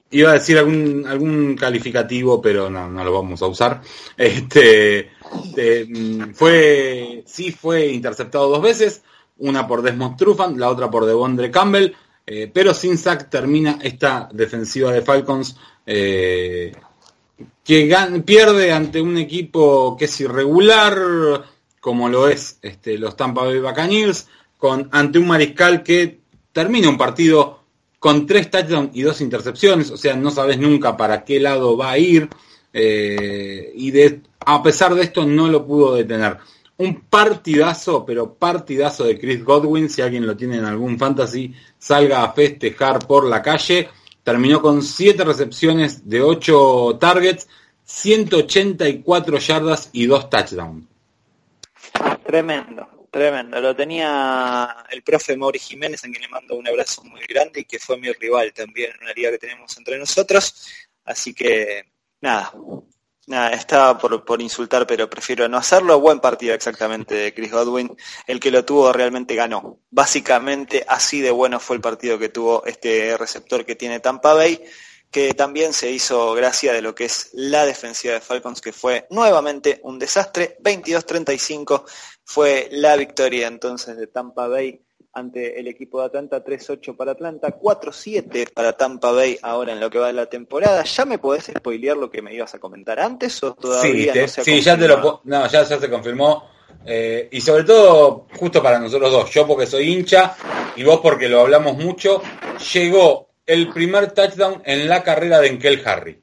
iba 0.09 0.29
a 0.29 0.33
decir 0.33 0.57
algún, 0.57 1.05
algún 1.07 1.55
calificativo, 1.55 2.41
pero 2.41 2.69
no, 2.69 2.89
no 2.89 3.03
lo 3.03 3.13
vamos 3.13 3.41
a 3.41 3.47
usar. 3.47 3.81
Este, 4.17 5.11
mm, 5.87 6.33
fue, 6.33 7.23
sí 7.25 7.51
fue 7.51 7.87
interceptado 7.87 8.49
dos 8.49 8.61
veces, 8.61 9.03
una 9.39 9.67
por 9.67 9.81
Desmond 9.81 10.17
Trufant, 10.17 10.57
la 10.57 10.69
otra 10.69 10.89
por 10.89 11.05
Devondre 11.05 11.51
Campbell, 11.51 11.93
eh, 12.25 12.49
pero 12.53 12.73
sin 12.73 12.97
sack 12.97 13.29
termina 13.29 13.79
esta 13.81 14.29
defensiva 14.31 14.91
de 14.91 15.01
Falcons 15.01 15.57
eh, 15.85 16.71
que 17.63 18.21
pierde 18.25 18.71
ante 18.71 19.01
un 19.01 19.17
equipo 19.17 19.95
que 19.97 20.05
es 20.05 20.21
irregular, 20.21 21.43
como 21.79 22.09
lo 22.09 22.27
es 22.27 22.59
este, 22.61 22.97
los 22.97 23.15
Tampa 23.15 23.43
Bay 23.43 23.59
Buccaneers, 23.59 24.27
con, 24.57 24.89
ante 24.91 25.17
un 25.17 25.27
mariscal 25.27 25.81
que 25.81 26.19
termina 26.51 26.89
un 26.89 26.97
partido 26.97 27.60
con 28.01 28.25
tres 28.25 28.49
touchdowns 28.49 28.89
y 28.95 29.03
dos 29.03 29.21
intercepciones, 29.21 29.91
o 29.91 29.95
sea, 29.95 30.15
no 30.15 30.31
sabes 30.31 30.57
nunca 30.57 30.97
para 30.97 31.23
qué 31.23 31.39
lado 31.39 31.77
va 31.77 31.91
a 31.91 31.99
ir, 31.99 32.27
eh, 32.73 33.71
y 33.75 33.93
a 34.39 34.63
pesar 34.63 34.95
de 34.95 35.03
esto 35.03 35.23
no 35.23 35.47
lo 35.47 35.63
pudo 35.67 35.93
detener. 35.93 36.39
Un 36.77 37.01
partidazo, 37.01 38.03
pero 38.03 38.33
partidazo 38.33 39.03
de 39.03 39.19
Chris 39.19 39.45
Godwin, 39.45 39.87
si 39.87 40.01
alguien 40.01 40.25
lo 40.25 40.35
tiene 40.35 40.57
en 40.57 40.65
algún 40.65 40.97
fantasy, 40.97 41.53
salga 41.77 42.23
a 42.23 42.33
festejar 42.33 43.05
por 43.05 43.27
la 43.27 43.43
calle. 43.43 43.87
Terminó 44.23 44.63
con 44.63 44.81
siete 44.81 45.23
recepciones 45.23 46.09
de 46.09 46.23
ocho 46.23 46.97
targets, 46.99 47.47
184 47.83 49.37
yardas 49.37 49.91
y 49.93 50.07
dos 50.07 50.27
touchdowns. 50.27 50.85
Tremendo, 52.25 52.87
tremendo. 53.11 53.59
Lo 53.61 53.75
tenía 53.75 54.85
el 54.89 55.03
profe 55.03 55.37
Mauri 55.37 55.59
Jiménez, 55.59 56.03
a 56.03 56.09
quien 56.09 56.21
le 56.21 56.29
mando 56.29 56.55
un 56.55 56.67
abrazo 56.67 57.03
muy 57.03 57.21
grande 57.27 57.61
y 57.61 57.65
que 57.65 57.77
fue 57.77 57.97
mi 57.97 58.11
rival 58.13 58.53
también 58.53 58.91
en 58.91 59.03
una 59.03 59.13
liga 59.13 59.29
que 59.29 59.37
tenemos 59.37 59.77
entre 59.77 59.99
nosotros. 59.99 60.67
Así 61.03 61.33
que, 61.33 61.91
nada, 62.21 62.53
nada, 63.27 63.51
estaba 63.51 63.97
por, 63.97 64.23
por 64.23 64.41
insultar, 64.41 64.87
pero 64.87 65.09
prefiero 65.09 65.47
no 65.49 65.57
hacerlo. 65.57 65.99
Buen 65.99 66.21
partido 66.21 66.55
exactamente 66.55 67.13
de 67.13 67.33
Chris 67.33 67.51
Godwin. 67.51 67.95
El 68.25 68.39
que 68.39 68.49
lo 68.49 68.63
tuvo 68.63 68.93
realmente 68.93 69.35
ganó. 69.35 69.79
Básicamente 69.89 70.85
así 70.87 71.19
de 71.19 71.31
bueno 71.31 71.59
fue 71.59 71.75
el 71.75 71.81
partido 71.81 72.17
que 72.17 72.29
tuvo 72.29 72.65
este 72.65 73.17
receptor 73.17 73.65
que 73.65 73.75
tiene 73.75 73.99
Tampa 73.99 74.33
Bay 74.33 74.63
que 75.11 75.33
también 75.33 75.73
se 75.73 75.91
hizo 75.91 76.33
gracia 76.33 76.71
de 76.71 76.81
lo 76.81 76.95
que 76.95 77.05
es 77.05 77.31
la 77.33 77.65
defensiva 77.65 78.13
de 78.13 78.21
Falcons, 78.21 78.61
que 78.61 78.71
fue 78.71 79.07
nuevamente 79.09 79.81
un 79.83 79.99
desastre. 79.99 80.57
22-35 80.63 81.83
fue 82.23 82.69
la 82.71 82.95
victoria 82.95 83.47
entonces 83.47 83.97
de 83.97 84.07
Tampa 84.07 84.47
Bay 84.47 84.81
ante 85.13 85.59
el 85.59 85.67
equipo 85.67 85.99
de 85.99 86.05
Atlanta, 86.05 86.43
3-8 86.43 86.95
para 86.95 87.11
Atlanta, 87.11 87.59
4-7 87.59 88.53
para 88.53 88.73
Tampa 88.73 89.11
Bay 89.11 89.37
ahora 89.41 89.73
en 89.73 89.79
lo 89.79 89.89
que 89.89 89.99
va 89.99 90.07
de 90.07 90.13
la 90.13 90.27
temporada. 90.27 90.83
¿Ya 90.83 91.05
me 91.05 91.17
podés 91.17 91.51
spoilear 91.57 91.97
lo 91.97 92.09
que 92.09 92.21
me 92.21 92.33
ibas 92.33 92.53
a 92.55 92.59
comentar 92.59 92.99
antes 92.99 93.43
o 93.43 93.53
todavía 93.53 94.13
sí, 94.13 94.19
no 94.19 94.27
se 94.27 94.43
Sí, 94.43 94.61
ya 94.61 94.77
te 94.77 94.87
lo 94.87 95.21
no, 95.25 95.47
ya, 95.47 95.65
se 95.65 95.89
confirmó. 95.89 96.49
Eh, 96.85 97.27
y 97.31 97.41
sobre 97.41 97.63
todo, 97.63 98.27
justo 98.39 98.63
para 98.63 98.79
nosotros 98.79 99.11
dos, 99.11 99.31
yo 99.31 99.45
porque 99.45 99.67
soy 99.67 99.91
hincha 99.91 100.35
y 100.75 100.83
vos 100.83 100.99
porque 101.01 101.27
lo 101.27 101.41
hablamos 101.41 101.77
mucho, 101.77 102.21
llegó 102.73 103.29
el 103.45 103.69
primer 103.69 104.11
touchdown 104.13 104.61
en 104.65 104.87
la 104.87 105.03
carrera 105.03 105.39
de 105.39 105.47
Enkel 105.47 105.81
Harry. 105.85 106.20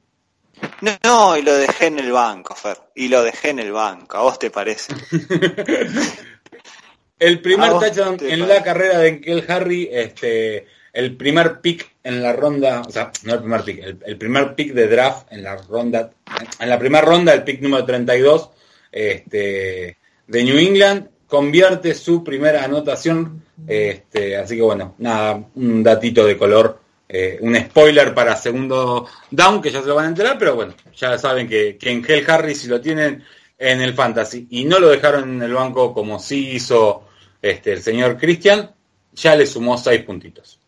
No, 0.81 1.37
y 1.37 1.41
lo 1.41 1.53
dejé 1.55 1.87
en 1.87 1.99
el 1.99 2.11
banco, 2.11 2.55
Fer. 2.55 2.77
Y 2.95 3.07
lo 3.07 3.23
dejé 3.23 3.49
en 3.49 3.59
el 3.59 3.71
banco. 3.71 4.17
¿A 4.17 4.21
vos 4.21 4.39
te 4.39 4.49
parece? 4.49 4.93
el 7.19 7.41
primer 7.41 7.71
touchdown 7.71 8.17
en 8.21 8.47
la 8.47 8.63
carrera 8.63 8.99
de 8.99 9.09
Enkel 9.09 9.45
Harry, 9.47 9.89
este, 9.91 10.67
el 10.93 11.17
primer 11.17 11.61
pick 11.61 11.95
en 12.03 12.23
la 12.23 12.33
ronda, 12.33 12.81
o 12.87 12.91
sea, 12.91 13.11
no 13.23 13.33
el 13.33 13.39
primer 13.39 13.63
pick, 13.63 13.83
el, 14.05 14.17
primer 14.17 14.55
pick 14.55 14.73
de 14.73 14.87
draft 14.87 15.31
en 15.31 15.43
la 15.43 15.57
ronda, 15.57 16.11
en 16.59 16.69
la 16.69 16.79
primera 16.79 17.05
ronda, 17.05 17.33
el 17.33 17.43
pick 17.43 17.61
número 17.61 17.85
32 17.85 18.49
este, 18.91 19.97
de 20.27 20.43
New 20.43 20.57
England, 20.57 21.09
convierte 21.27 21.93
su 21.93 22.23
primera 22.23 22.63
anotación. 22.63 23.43
Este, 23.67 24.37
así 24.37 24.55
que 24.55 24.61
bueno, 24.61 24.95
nada, 24.99 25.43
un 25.55 25.83
datito 25.83 26.25
de 26.25 26.37
color 26.37 26.79
eh, 27.11 27.39
un 27.41 27.55
spoiler 27.55 28.13
para 28.13 28.35
segundo 28.35 29.07
down, 29.31 29.59
que 29.61 29.71
ya 29.71 29.81
se 29.81 29.87
lo 29.87 29.95
van 29.95 30.05
a 30.05 30.09
enterar, 30.09 30.37
pero 30.37 30.55
bueno, 30.55 30.75
ya 30.95 31.17
saben 31.17 31.49
que, 31.49 31.79
en 31.81 32.05
Hell 32.07 32.29
Harry, 32.29 32.53
si 32.53 32.67
lo 32.67 32.79
tienen 32.79 33.23
en 33.57 33.81
el 33.81 33.95
Fantasy 33.95 34.47
y 34.51 34.65
no 34.65 34.79
lo 34.79 34.89
dejaron 34.89 35.23
en 35.23 35.41
el 35.41 35.53
banco 35.53 35.91
como 35.91 36.19
sí 36.19 36.51
hizo 36.51 37.07
este, 37.41 37.73
el 37.73 37.81
señor 37.81 38.15
Christian, 38.17 38.75
ya 39.13 39.35
le 39.35 39.47
sumó 39.47 39.75
seis 39.77 40.03
puntitos. 40.03 40.59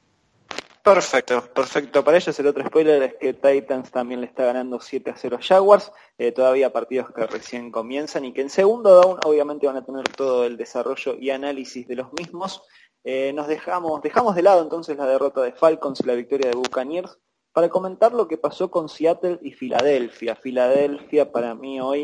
Perfecto, 0.84 1.48
perfecto. 1.54 2.04
Para 2.04 2.18
ellos 2.18 2.40
el 2.40 2.48
otro 2.48 2.66
spoiler 2.66 3.04
es 3.04 3.14
que 3.20 3.34
Titans 3.34 3.92
también 3.92 4.20
le 4.20 4.26
está 4.26 4.46
ganando 4.46 4.80
7 4.80 5.12
a 5.12 5.16
0 5.16 5.38
a 5.40 5.44
Jaguars. 5.44 5.92
Eh, 6.18 6.32
todavía 6.32 6.74
partidos 6.74 7.12
que 7.12 7.28
recién 7.28 7.72
comienzan 7.72 8.26
y 8.26 8.34
que 8.34 8.42
en 8.42 8.50
segundo 8.50 8.96
down 8.96 9.20
obviamente 9.24 9.68
van 9.68 9.78
a 9.78 9.86
tener 9.86 10.10
todo 10.10 10.44
el 10.46 10.58
desarrollo 10.58 11.16
y 11.20 11.30
análisis 11.30 11.88
de 11.88 11.98
los 11.98 12.12
mismos. 12.14 12.64
Eh, 13.04 13.34
nos 13.34 13.48
dejamos, 13.48 14.02
dejamos 14.02 14.36
de 14.36 14.44
lado 14.44 14.62
entonces 14.62 14.98
la 14.98 15.08
derrota 15.08 15.42
de 15.42 15.54
Falcons 15.54 16.00
y 16.02 16.04
la 16.08 16.14
victoria 16.14 16.50
de 16.50 16.56
Buccaneers 16.56 17.18
para 17.54 17.70
comentar 17.70 18.14
lo 18.14 18.28
que 18.28 18.38
pasó 18.38 18.72
con 18.72 18.90
Seattle 18.90 19.40
y 19.42 19.52
Filadelfia. 19.52 20.36
Filadelfia 20.36 21.32
para 21.32 21.56
mí 21.56 21.82
hoy 21.82 22.04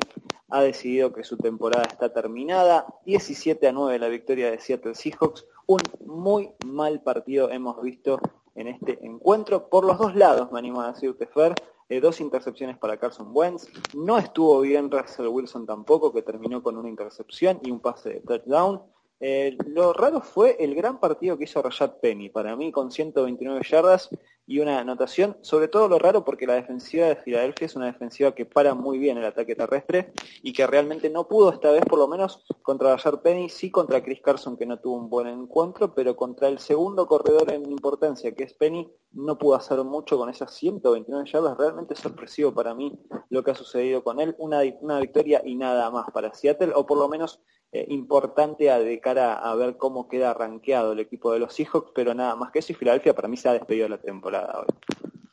ha 0.49 0.61
decidido 0.61 1.13
que 1.13 1.23
su 1.23 1.37
temporada 1.37 1.85
está 1.89 2.11
terminada. 2.11 2.85
17 3.05 3.67
a 3.67 3.71
9 3.71 3.99
la 3.99 4.07
victoria 4.07 4.51
de 4.51 4.59
Seattle 4.59 4.95
Seahawks. 4.95 5.45
Un 5.65 5.81
muy 6.05 6.51
mal 6.65 7.01
partido 7.01 7.49
hemos 7.51 7.81
visto 7.81 8.19
en 8.55 8.67
este 8.67 9.05
encuentro. 9.05 9.69
Por 9.69 9.85
los 9.85 9.97
dos 9.97 10.15
lados, 10.15 10.51
me 10.51 10.59
animo 10.59 10.81
a 10.81 10.91
decirte, 10.91 11.27
Fer, 11.27 11.53
eh, 11.89 12.01
dos 12.01 12.19
intercepciones 12.19 12.77
para 12.77 12.97
Carson 12.97 13.29
Wentz. 13.31 13.69
No 13.93 14.17
estuvo 14.17 14.59
bien 14.61 14.91
Russell 14.91 15.27
Wilson 15.27 15.65
tampoco, 15.65 16.13
que 16.13 16.21
terminó 16.21 16.61
con 16.61 16.77
una 16.77 16.89
intercepción 16.89 17.59
y 17.63 17.71
un 17.71 17.79
pase 17.79 18.09
de 18.09 18.19
touchdown. 18.21 18.81
Eh, 19.19 19.57
lo 19.65 19.93
raro 19.93 20.21
fue 20.21 20.57
el 20.59 20.75
gran 20.75 20.99
partido 20.99 21.37
que 21.37 21.45
hizo 21.45 21.61
Rashad 21.61 21.93
Penny, 22.01 22.29
para 22.29 22.55
mí 22.55 22.71
con 22.71 22.91
129 22.91 23.61
yardas 23.67 24.09
y 24.47 24.59
una 24.59 24.79
anotación, 24.79 25.37
sobre 25.41 25.67
todo 25.67 25.89
lo 25.89 25.99
raro 25.99 26.23
porque 26.23 26.47
la 26.47 26.55
defensiva 26.55 27.05
de 27.05 27.17
Filadelfia 27.17 27.65
es 27.65 27.75
una 27.75 27.87
defensiva 27.87 28.33
que 28.33 28.45
para 28.45 28.73
muy 28.73 28.97
bien 28.97 29.17
el 29.17 29.25
ataque 29.25 29.55
terrestre 29.55 30.13
y 30.41 30.53
que 30.53 30.65
realmente 30.65 31.09
no 31.09 31.27
pudo 31.27 31.51
esta 31.51 31.69
vez 31.69 31.83
por 31.85 31.99
lo 31.99 32.07
menos 32.07 32.45
contra 32.61 32.93
Rashad 32.93 33.19
Penny, 33.21 33.49
sí 33.49 33.69
contra 33.69 34.01
Chris 34.01 34.21
Carson 34.21 34.55
que 34.55 34.65
no 34.65 34.79
tuvo 34.79 34.95
un 34.95 35.09
buen 35.09 35.27
encuentro, 35.27 35.93
pero 35.93 36.15
contra 36.15 36.47
el 36.47 36.59
segundo 36.59 37.07
corredor 37.07 37.51
en 37.51 37.69
importancia 37.69 38.33
que 38.33 38.45
es 38.45 38.53
Penny, 38.53 38.89
no 39.11 39.37
pudo 39.37 39.55
hacer 39.55 39.83
mucho 39.83 40.17
con 40.17 40.29
esas 40.29 40.53
129 40.53 41.29
yardas, 41.29 41.57
realmente 41.57 41.95
sorpresivo 41.95 42.53
para 42.53 42.73
mí 42.73 42.97
lo 43.29 43.43
que 43.43 43.51
ha 43.51 43.55
sucedido 43.55 44.01
con 44.01 44.21
él, 44.21 44.33
una, 44.37 44.61
una 44.79 44.99
victoria 44.99 45.41
y 45.43 45.55
nada 45.55 45.91
más 45.91 46.09
para 46.11 46.33
Seattle, 46.33 46.71
o 46.73 46.85
por 46.85 46.97
lo 46.97 47.09
menos 47.09 47.41
eh, 47.73 47.85
importante 47.89 48.71
a, 48.71 48.79
de 48.79 49.01
cara 49.01 49.33
a 49.33 49.53
ver 49.55 49.75
cómo 49.75 50.07
queda 50.07 50.33
rankeado 50.33 50.93
el 50.93 51.01
equipo 51.01 51.33
de 51.33 51.39
los 51.39 51.53
Seahawks, 51.53 51.91
pero 51.93 52.13
nada 52.13 52.33
más 52.37 52.51
que 52.51 52.59
eso 52.59 52.71
y 52.71 52.75
Filadelfia 52.75 53.13
para 53.13 53.27
mí 53.27 53.35
se 53.35 53.49
ha 53.49 53.53
despedido 53.53 53.89
la 53.89 53.97
temporada 53.99 54.36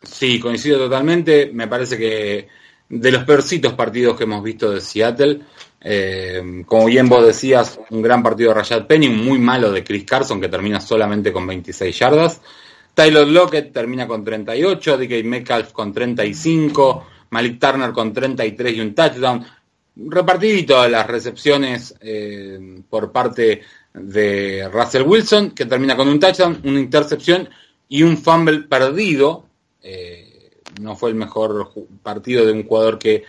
Sí, 0.03 0.39
coincido 0.39 0.79
totalmente. 0.79 1.51
Me 1.53 1.69
parece 1.69 1.97
que 1.97 2.49
de 2.89 3.11
los 3.11 3.25
peorcitos 3.25 3.73
partidos 3.73 4.17
que 4.17 4.25
hemos 4.25 4.43
visto 4.43 4.71
de 4.71 4.81
Seattle, 4.81 5.41
eh, 5.81 6.63
como 6.67 6.87
bien 6.87 7.09
vos 7.09 7.27
decías, 7.27 7.79
un 7.91 8.03
gran 8.03 8.23
partido 8.23 8.51
de 8.51 8.55
Rashad 8.57 8.87
Penny, 8.87 9.09
un 9.09 9.25
muy 9.25 9.39
malo 9.39 9.73
de 9.73 9.83
Chris 9.83 10.05
Carson 10.05 10.41
que 10.41 10.49
termina 10.49 10.81
solamente 10.81 11.33
con 11.33 11.47
26 11.47 11.99
yardas. 11.99 12.41
Tyler 12.95 13.27
Lockett 13.27 13.73
termina 13.73 14.07
con 14.07 14.23
38, 14.23 14.99
DK 14.99 15.25
Metcalf 15.25 15.73
con 15.73 15.93
35, 15.93 17.07
Malik 17.31 17.59
Turner 17.59 17.93
con 17.93 18.13
33 18.13 18.77
y 18.77 18.81
un 18.81 18.95
touchdown 18.95 19.45
repartidito 19.97 20.89
las 20.89 21.07
recepciones 21.07 21.95
eh, 22.01 22.83
por 22.89 23.13
parte 23.13 23.63
de 23.93 24.69
Russell 24.73 25.03
Wilson, 25.03 25.51
que 25.53 25.67
termina 25.67 25.97
con 25.97 26.09
un 26.09 26.19
touchdown, 26.19 26.61
una 26.65 26.81
intercepción 26.81 27.49
y 27.89 28.03
un 28.03 28.19
fumble 28.19 28.61
perdido. 28.61 29.47
Eh, 29.83 30.51
no 30.81 30.97
fue 30.97 31.11
el 31.11 31.17
mejor 31.17 31.73
partido 32.03 32.45
de 32.45 32.53
un 32.53 32.67
jugador 32.67 32.99
que 32.99 33.25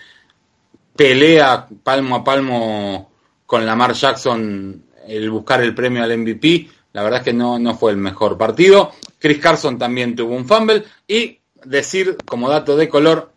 pelea 0.96 1.68
palmo 1.84 2.16
a 2.16 2.24
palmo 2.24 3.12
con 3.46 3.66
Lamar 3.66 3.94
Jackson 3.94 4.84
el 5.08 5.30
buscar 5.30 5.62
el 5.62 5.76
premio 5.76 6.04
al 6.04 6.18
MVP. 6.18 6.68
La 6.94 7.04
verdad 7.04 7.20
es 7.20 7.26
que 7.26 7.34
no, 7.34 7.60
no 7.60 7.76
fue 7.76 7.92
el 7.92 7.98
mejor 7.98 8.38
partido. 8.38 8.92
Chris 9.20 9.40
Carson 9.40 9.78
también 9.78 10.16
tuvo 10.16 10.36
un 10.36 10.48
fumble. 10.48 10.84
Y 11.08 11.40
decir 11.64 12.18
como 12.26 12.50
dato 12.50 12.78
de 12.78 12.90
color 12.90 13.32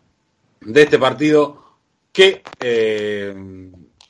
de 0.61 0.81
este 0.83 0.97
partido, 0.97 1.77
que 2.11 2.41
eh, 2.59 3.33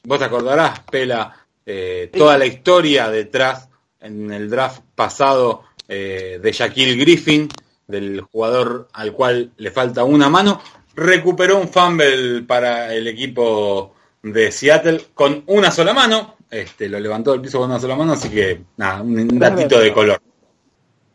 vos 0.04 0.20
te 0.20 0.26
acordarás, 0.26 0.82
Pela, 0.82 1.36
eh, 1.66 2.10
toda 2.16 2.38
la 2.38 2.46
historia 2.46 3.10
detrás 3.10 3.70
en 4.00 4.32
el 4.32 4.50
draft 4.50 4.82
pasado 4.96 5.64
eh, 5.90 6.40
de 6.42 6.52
Shaquille 6.52 6.96
Griffin, 6.96 7.50
del 7.88 8.22
jugador 8.22 8.88
al 8.94 9.12
cual 9.12 9.52
le 9.58 9.72
falta 9.72 10.04
una 10.04 10.30
mano, 10.30 10.62
recuperó 10.96 11.58
un 11.58 11.68
fumble 11.68 12.44
para 12.44 12.94
el 12.94 13.08
equipo 13.08 13.96
de 14.22 14.52
Seattle 14.52 15.02
con 15.16 15.44
una 15.48 15.72
sola 15.72 15.94
mano, 15.94 16.36
este, 16.52 16.88
lo 16.90 17.00
levantó 17.00 17.32
del 17.32 17.42
piso 17.42 17.60
con 17.60 17.72
una 17.72 17.80
sola 17.80 17.96
mano, 17.96 18.14
así 18.14 18.30
que 18.30 18.62
nada, 18.78 19.02
un 19.02 19.40
datito 19.40 19.80
de 19.80 19.92
color. 19.92 20.22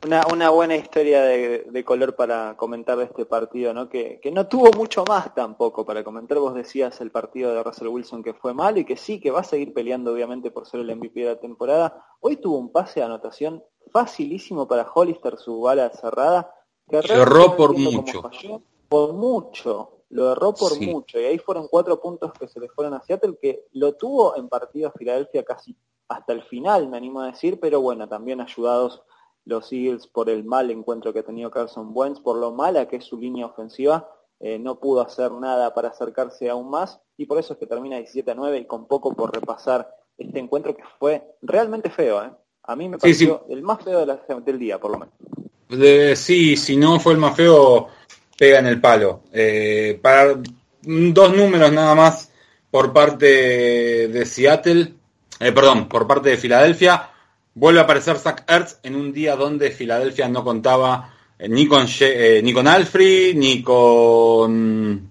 Una, 0.05 0.23
una 0.31 0.51
buena 0.51 0.77
historia 0.77 1.23
de, 1.23 1.85
color 1.85 2.15
para 2.15 2.57
comentar 2.59 2.99
de 2.99 3.05
este 3.05 3.25
partido, 3.25 3.73
¿no? 3.73 3.89
Que, 3.89 4.21
que, 4.21 4.31
no 4.31 4.49
tuvo 4.49 4.71
mucho 4.73 5.03
más 5.07 5.35
tampoco 5.35 5.87
para 5.87 6.05
comentar. 6.05 6.39
Vos 6.39 6.55
decías 6.55 7.01
el 7.01 7.11
partido 7.11 7.55
de 7.55 7.63
Russell 7.63 7.87
Wilson 7.87 8.23
que 8.23 8.35
fue 8.35 8.53
mal 8.53 8.77
y 8.77 8.85
que 8.85 8.99
sí, 8.99 9.19
que 9.19 9.31
va 9.31 9.41
a 9.41 9.45
seguir 9.45 9.73
peleando 9.73 10.13
obviamente 10.13 10.51
por 10.51 10.67
ser 10.67 10.81
el 10.81 10.95
MVP 10.95 11.21
de 11.21 11.27
la 11.27 11.41
temporada. 11.41 12.05
Hoy 12.21 12.37
tuvo 12.37 12.59
un 12.59 12.71
pase 12.71 13.01
de 13.01 13.07
anotación 13.07 13.63
facilísimo 13.95 14.67
para 14.67 14.91
Hollister, 14.93 15.39
su 15.39 15.61
bala 15.61 15.89
cerrada. 15.91 16.53
Que 16.91 17.01
Lo 17.01 17.23
erró 17.23 17.57
por 17.57 17.79
mucho. 17.79 18.29
por 18.89 19.13
mucho, 19.15 20.01
lo 20.11 20.33
erró 20.33 20.53
por 20.53 20.79
mucho. 20.81 21.21
Y 21.21 21.25
ahí 21.25 21.39
fueron 21.39 21.69
cuatro 21.69 22.01
puntos 22.01 22.33
que 22.33 22.49
se 22.49 22.59
le 22.59 22.69
fueron 22.69 22.95
a 22.95 23.03
Seattle, 23.03 23.39
que 23.41 23.69
lo 23.73 23.95
tuvo 23.95 24.37
en 24.37 24.49
partido 24.49 24.89
a 24.89 24.93
Filadelfia 24.93 25.45
casi 25.45 25.77
hasta 26.09 26.33
el 26.33 26.43
final, 26.43 26.89
me 26.89 26.97
animo 26.97 27.21
a 27.21 27.27
decir, 27.27 27.61
pero 27.61 27.81
bueno, 27.81 28.09
también 28.09 28.41
ayudados 28.41 29.03
los 29.45 29.73
Eagles 29.73 30.07
por 30.09 30.29
el 30.29 30.45
mal 30.45 30.71
encuentro 30.71 31.13
que 31.13 31.21
ha 31.21 31.25
tenido 31.25 31.51
Carson 31.51 31.93
Wentz, 31.95 32.21
por 32.21 32.37
lo 32.37 32.53
mala 32.53 32.89
que 32.89 32.97
es 32.97 33.05
su 33.05 33.17
línea 33.17 33.47
ofensiva, 33.47 34.11
eh, 34.41 34.59
no 34.59 34.81
pudo 34.81 35.01
hacer 35.03 35.31
nada 35.33 35.73
para 35.73 35.89
acercarse 35.89 36.51
aún 36.51 36.69
más 36.69 37.01
y 37.17 37.27
por 37.27 37.39
eso 37.39 37.55
es 37.55 37.59
que 37.59 37.67
termina 37.67 37.97
17 37.97 38.31
a 38.31 38.35
9 38.35 38.59
y 38.59 38.67
con 38.67 38.87
poco 38.87 39.15
por 39.15 39.33
repasar 39.33 39.95
este 40.19 40.39
encuentro 40.41 40.77
que 40.77 40.83
fue 40.99 41.37
realmente 41.41 41.89
feo. 41.91 42.23
¿eh? 42.23 42.33
A 42.67 42.77
mí 42.77 42.89
me 42.89 42.99
pareció 42.99 43.45
el 43.51 43.63
más 43.63 43.83
feo 43.83 44.07
del 44.45 44.59
día, 44.59 44.79
por 44.79 44.93
lo 44.93 44.99
menos. 44.99 46.19
sí, 46.19 46.57
si 46.57 46.77
no 46.77 46.99
fue 46.99 47.13
el 47.13 47.19
más 47.19 47.37
feo, 47.37 47.89
pega 48.39 48.59
en 48.59 48.67
el 48.67 48.81
palo. 48.81 49.23
Eh, 49.33 49.99
para 50.01 50.35
dos 50.83 51.37
números 51.37 51.73
nada 51.73 51.95
más 51.95 52.31
por 52.71 52.93
parte 52.93 54.09
de 54.09 54.27
Seattle, 54.27 54.95
perdón, 55.39 55.89
por 55.89 56.07
parte 56.07 56.31
de 56.31 56.37
Filadelfia. 56.37 57.11
Vuelve 57.55 57.81
a 57.81 57.85
aparecer 57.85 58.19
Zach 58.19 58.45
Ertz 58.49 58.81
en 58.83 58.97
un 58.97 59.13
día 59.13 59.37
donde 59.37 59.71
Filadelfia 59.71 60.29
no 60.29 60.43
contaba 60.43 61.15
eh, 61.39 61.49
ni 61.49 61.69
con 61.69 61.87
eh, 62.01 62.41
ni 62.43 62.53
con 62.53 62.67
Alfred, 62.67 63.37
ni 63.37 63.63
con 63.63 65.11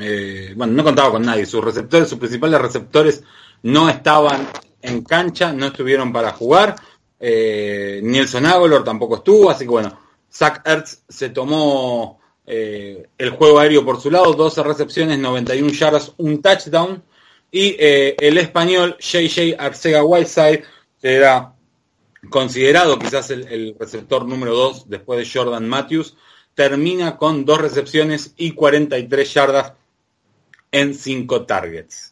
eh, 0.00 0.52
bueno, 0.56 0.72
no 0.72 0.84
contaba 0.84 1.12
con 1.12 1.22
nadie. 1.22 1.46
Sus 1.46 1.64
receptores, 1.64 2.08
sus 2.08 2.18
principales 2.18 2.60
receptores 2.60 3.22
no 3.62 3.88
estaban 3.88 4.48
en 4.82 5.02
cancha, 5.02 5.52
no 5.52 5.66
estuvieron 5.66 6.12
para 6.12 6.32
jugar. 6.32 6.76
Nelson 7.20 8.46
Aguilar 8.46 8.82
tampoco 8.82 9.16
estuvo, 9.16 9.48
así 9.48 9.64
que 9.64 9.70
bueno, 9.70 9.96
Zach 10.32 10.60
Ertz 10.66 11.04
se 11.08 11.30
tomó 11.30 12.20
el 12.44 13.30
juego 13.30 13.60
aéreo 13.60 13.84
por 13.84 14.00
su 14.00 14.10
lado, 14.10 14.32
12 14.32 14.62
recepciones, 14.64 15.18
91 15.18 15.70
yardas, 15.70 16.12
un 16.16 16.42
touchdown. 16.42 17.02
Y 17.50 17.76
el 17.78 18.38
español 18.38 18.96
JJ 18.98 19.54
Arcega 19.58 20.02
Whiteside, 20.02 20.64
era 21.02 21.54
considerado 22.30 22.98
quizás 22.98 23.30
el, 23.30 23.74
receptor 23.78 24.26
número 24.26 24.54
2 24.54 24.88
después 24.88 25.18
de 25.18 25.38
Jordan 25.38 25.68
Matthews, 25.68 26.16
termina 26.54 27.16
con 27.16 27.44
dos 27.44 27.60
recepciones 27.60 28.34
y 28.36 28.52
43 28.52 29.34
yardas 29.34 29.72
en 30.70 30.94
cinco 30.94 31.44
targets. 31.44 32.11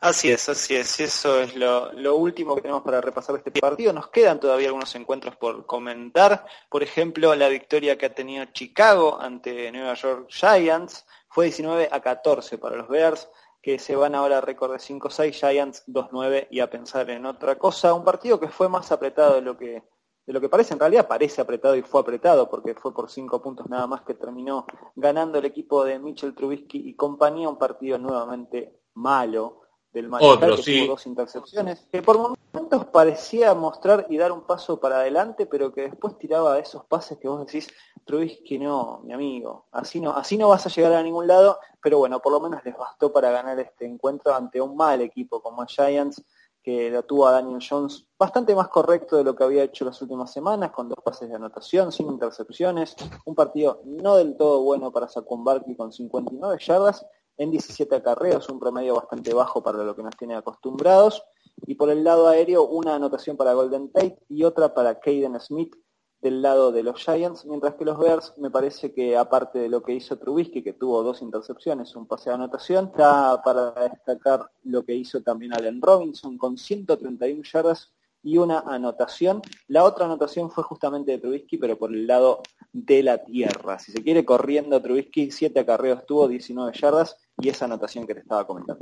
Así 0.00 0.30
es, 0.30 0.48
así 0.48 0.76
es. 0.76 1.00
Eso 1.00 1.40
es 1.40 1.56
lo, 1.56 2.14
último 2.14 2.54
que 2.54 2.62
tenemos 2.62 2.82
para 2.82 3.00
repasar 3.00 3.36
este 3.36 3.50
partido. 3.50 3.92
Nos 3.92 4.08
quedan 4.08 4.38
todavía 4.38 4.68
algunos 4.68 4.94
encuentros 4.94 5.34
por 5.36 5.66
comentar. 5.66 6.46
Por 6.70 6.84
ejemplo, 6.84 7.34
la 7.34 7.48
victoria 7.48 7.98
que 7.98 8.06
ha 8.06 8.14
tenido 8.14 8.44
Chicago 8.46 9.20
ante 9.20 9.72
New 9.72 9.84
York 9.84 10.28
Giants 10.28 11.04
fue 11.28 11.46
19 11.46 11.88
a 11.90 12.00
14 12.00 12.58
para 12.58 12.76
los 12.76 12.88
Bears 12.88 13.28
que 13.60 13.80
se 13.80 13.96
van 13.96 14.14
ahora 14.14 14.38
a 14.38 14.40
récord 14.40 14.70
de 14.70 14.78
5-6, 14.78 15.32
Giants 15.32 15.84
2-9 15.88 16.46
y 16.50 16.60
a 16.60 16.70
pensar 16.70 17.10
en 17.10 17.26
otra 17.26 17.58
cosa. 17.58 17.92
Un 17.92 18.04
partido 18.04 18.38
que 18.38 18.48
fue 18.48 18.68
más 18.68 18.92
apretado 18.92 19.34
de 19.34 19.42
lo 19.42 19.58
que, 19.58 19.82
de 20.26 20.32
lo 20.32 20.40
que 20.40 20.48
parece, 20.48 20.74
en 20.74 20.80
realidad 20.80 21.08
parece 21.08 21.40
apretado 21.40 21.74
y 21.74 21.82
fue 21.82 22.00
apretado 22.00 22.48
porque 22.48 22.74
fue 22.74 22.94
por 22.94 23.10
5 23.10 23.42
puntos 23.42 23.68
nada 23.68 23.88
más 23.88 24.02
que 24.02 24.14
terminó 24.14 24.64
ganando 24.94 25.38
el 25.38 25.44
equipo 25.44 25.84
de 25.84 25.98
Mitchell 25.98 26.36
Trubisky 26.36 26.88
y 26.88 26.94
compañía, 26.94 27.48
un 27.48 27.58
partido 27.58 27.98
nuevamente 27.98 28.80
malo 28.94 29.67
del 30.02 30.12
Otro, 30.12 30.56
que 30.56 30.62
tuvo 30.62 30.92
dos 30.92 31.06
intercepciones, 31.06 31.86
que 31.90 32.02
por 32.02 32.18
momentos 32.18 32.86
parecía 32.86 33.54
mostrar 33.54 34.06
y 34.08 34.16
dar 34.16 34.32
un 34.32 34.42
paso 34.42 34.78
para 34.78 35.00
adelante, 35.00 35.46
pero 35.46 35.72
que 35.72 35.82
después 35.82 36.16
tiraba 36.18 36.58
esos 36.58 36.84
pases 36.84 37.18
que 37.18 37.28
vos 37.28 37.44
decís, 37.44 37.68
Trubisky 38.04 38.58
no, 38.58 39.00
mi 39.04 39.12
amigo, 39.12 39.66
así 39.72 40.00
no, 40.00 40.12
así 40.12 40.36
no 40.36 40.48
vas 40.48 40.64
a 40.66 40.70
llegar 40.70 40.92
a 40.94 41.02
ningún 41.02 41.26
lado, 41.26 41.58
pero 41.82 41.98
bueno, 41.98 42.20
por 42.20 42.32
lo 42.32 42.40
menos 42.40 42.64
les 42.64 42.76
bastó 42.76 43.12
para 43.12 43.30
ganar 43.30 43.58
este 43.60 43.86
encuentro 43.86 44.34
ante 44.34 44.60
un 44.60 44.76
mal 44.76 45.00
equipo 45.00 45.42
como 45.42 45.66
Giants, 45.66 46.22
que 46.62 46.90
la 46.90 47.02
tuvo 47.02 47.26
a 47.26 47.32
Daniel 47.32 47.64
Jones 47.66 48.06
bastante 48.18 48.54
más 48.54 48.68
correcto 48.68 49.16
de 49.16 49.24
lo 49.24 49.34
que 49.34 49.44
había 49.44 49.62
hecho 49.62 49.84
las 49.84 50.00
últimas 50.02 50.32
semanas, 50.32 50.70
con 50.70 50.88
dos 50.88 50.98
pases 51.02 51.28
de 51.28 51.36
anotación, 51.36 51.92
sin 51.92 52.08
intercepciones, 52.08 52.96
un 53.24 53.34
partido 53.34 53.80
no 53.84 54.16
del 54.16 54.36
todo 54.36 54.62
bueno 54.62 54.92
para 54.92 55.08
Saquon 55.08 55.44
Barkley 55.44 55.76
con 55.76 55.92
59 55.92 56.58
yardas 56.60 57.06
en 57.38 57.50
17 57.50 57.94
acarreos, 57.94 58.48
un 58.48 58.58
promedio 58.58 58.96
bastante 58.96 59.32
bajo 59.32 59.62
para 59.62 59.84
lo 59.84 59.96
que 59.96 60.02
nos 60.02 60.16
tiene 60.16 60.34
acostumbrados, 60.34 61.22
y 61.66 61.74
por 61.74 61.90
el 61.90 62.04
lado 62.04 62.28
aéreo 62.28 62.64
una 62.66 62.96
anotación 62.96 63.36
para 63.36 63.54
Golden 63.54 63.90
Tate 63.90 64.18
y 64.28 64.44
otra 64.44 64.74
para 64.74 65.00
Caden 65.00 65.38
Smith, 65.40 65.74
del 66.20 66.42
lado 66.42 66.72
de 66.72 66.82
los 66.82 67.00
Giants, 67.00 67.46
mientras 67.46 67.74
que 67.74 67.84
los 67.84 67.96
Bears 67.96 68.34
me 68.38 68.50
parece 68.50 68.92
que 68.92 69.16
aparte 69.16 69.60
de 69.60 69.68
lo 69.68 69.82
que 69.82 69.94
hizo 69.94 70.18
Trubisky, 70.18 70.62
que 70.62 70.72
tuvo 70.72 71.02
dos 71.02 71.22
intercepciones, 71.22 71.94
un 71.94 72.06
pase 72.06 72.30
de 72.30 72.34
anotación, 72.34 72.86
está 72.86 73.40
para 73.42 73.70
destacar 73.70 74.50
lo 74.64 74.84
que 74.84 74.94
hizo 74.94 75.22
también 75.22 75.54
Allen 75.54 75.80
Robinson 75.80 76.36
con 76.36 76.58
131 76.58 77.42
yardas 77.44 77.92
y 78.22 78.36
una 78.36 78.60
anotación. 78.60 79.42
La 79.68 79.84
otra 79.84 80.06
anotación 80.06 80.50
fue 80.50 80.64
justamente 80.64 81.12
de 81.12 81.18
Trubisky, 81.18 81.56
pero 81.56 81.78
por 81.78 81.92
el 81.92 82.06
lado 82.06 82.42
de 82.84 83.02
la 83.02 83.24
tierra. 83.24 83.78
Si 83.78 83.92
se 83.92 84.02
quiere, 84.02 84.24
corriendo 84.24 84.80
Trubisky, 84.80 85.30
7 85.30 85.60
acarreos 85.60 86.06
tuvo, 86.06 86.28
19 86.28 86.72
yardas 86.78 87.16
y 87.38 87.48
esa 87.48 87.64
anotación 87.64 88.06
que 88.06 88.14
te 88.14 88.20
estaba 88.20 88.46
comentando. 88.46 88.80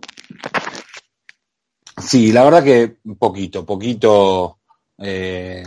Sí, 1.98 2.30
la 2.32 2.44
verdad 2.44 2.62
que 2.62 2.96
poquito, 3.18 3.64
poquito 3.64 4.59
eh, 4.98 5.64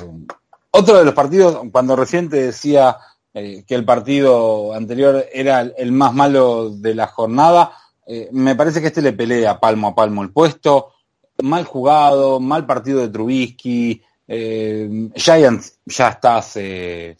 otro 0.71 0.97
de 0.97 1.05
los 1.05 1.13
partidos, 1.13 1.59
cuando 1.71 1.95
recién 1.95 2.29
te 2.29 2.43
decía 2.43 2.97
eh, 3.33 3.63
que 3.67 3.75
el 3.75 3.85
partido 3.85 4.73
anterior 4.73 5.25
era 5.33 5.61
el 5.61 5.91
más 5.91 6.13
malo 6.13 6.69
de 6.69 6.93
la 6.93 7.07
jornada, 7.07 7.73
eh, 8.05 8.29
me 8.31 8.55
parece 8.55 8.81
que 8.81 8.87
este 8.87 9.01
le 9.01 9.13
pelea 9.13 9.59
palmo 9.59 9.89
a 9.89 9.95
palmo 9.95 10.23
el 10.23 10.31
puesto. 10.31 10.93
Mal 11.41 11.63
jugado, 11.63 12.39
mal 12.39 12.65
partido 12.65 13.01
de 13.01 13.09
Trubisky. 13.09 14.01
Giants 14.27 15.78
ya 15.89 16.09
está 16.09 16.37
hace 16.37 17.17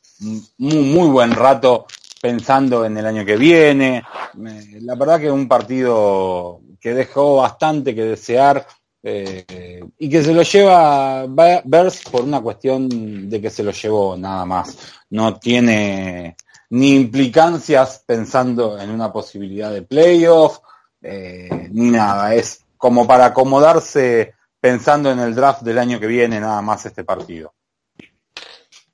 muy, 0.58 0.78
muy 0.78 1.10
buen 1.10 1.32
rato 1.32 1.88
pensando 2.22 2.86
en 2.86 2.98
el 2.98 3.06
año 3.06 3.26
que 3.26 3.38
viene. 3.38 4.04
la 4.36 4.96
verdad 4.96 5.20
que 5.20 5.32
un 5.32 5.48
partido 5.48 6.62
que 6.80 6.94
dejó 6.94 7.38
bastante 7.38 7.96
que 7.96 8.04
desear. 8.04 8.66
Eh, 9.02 9.82
y 9.98 10.10
que 10.10 10.22
se 10.22 10.34
lo 10.34 10.42
lleva 10.42 11.26
Bears 11.64 12.04
por 12.12 12.24
una 12.24 12.42
cuestión 12.42 13.30
de 13.30 13.40
que 13.40 13.50
se 13.50 13.64
lo 13.64 13.72
llevó 13.72 14.18
nada 14.18 14.46
más. 14.46 14.78
No 15.12 15.40
tiene 15.40 16.36
ni 16.72 16.96
implicancias 16.96 18.04
pensando 18.06 18.78
en 18.78 18.90
una 18.92 19.12
posibilidad 19.12 19.72
de 19.72 19.84
playoff, 19.84 20.60
eh, 21.02 21.70
ni 21.72 21.92
nada. 21.92 22.36
Es 22.36 22.66
como 22.78 23.08
para 23.08 23.26
acomodarse 23.26 24.34
pensando 24.60 25.10
en 25.12 25.20
el 25.20 25.34
draft 25.34 25.62
del 25.62 25.78
año 25.78 26.00
que 26.00 26.08
viene 26.08 26.40
nada 26.40 26.62
más 26.62 26.86
este 26.86 27.06
partido. 27.06 27.54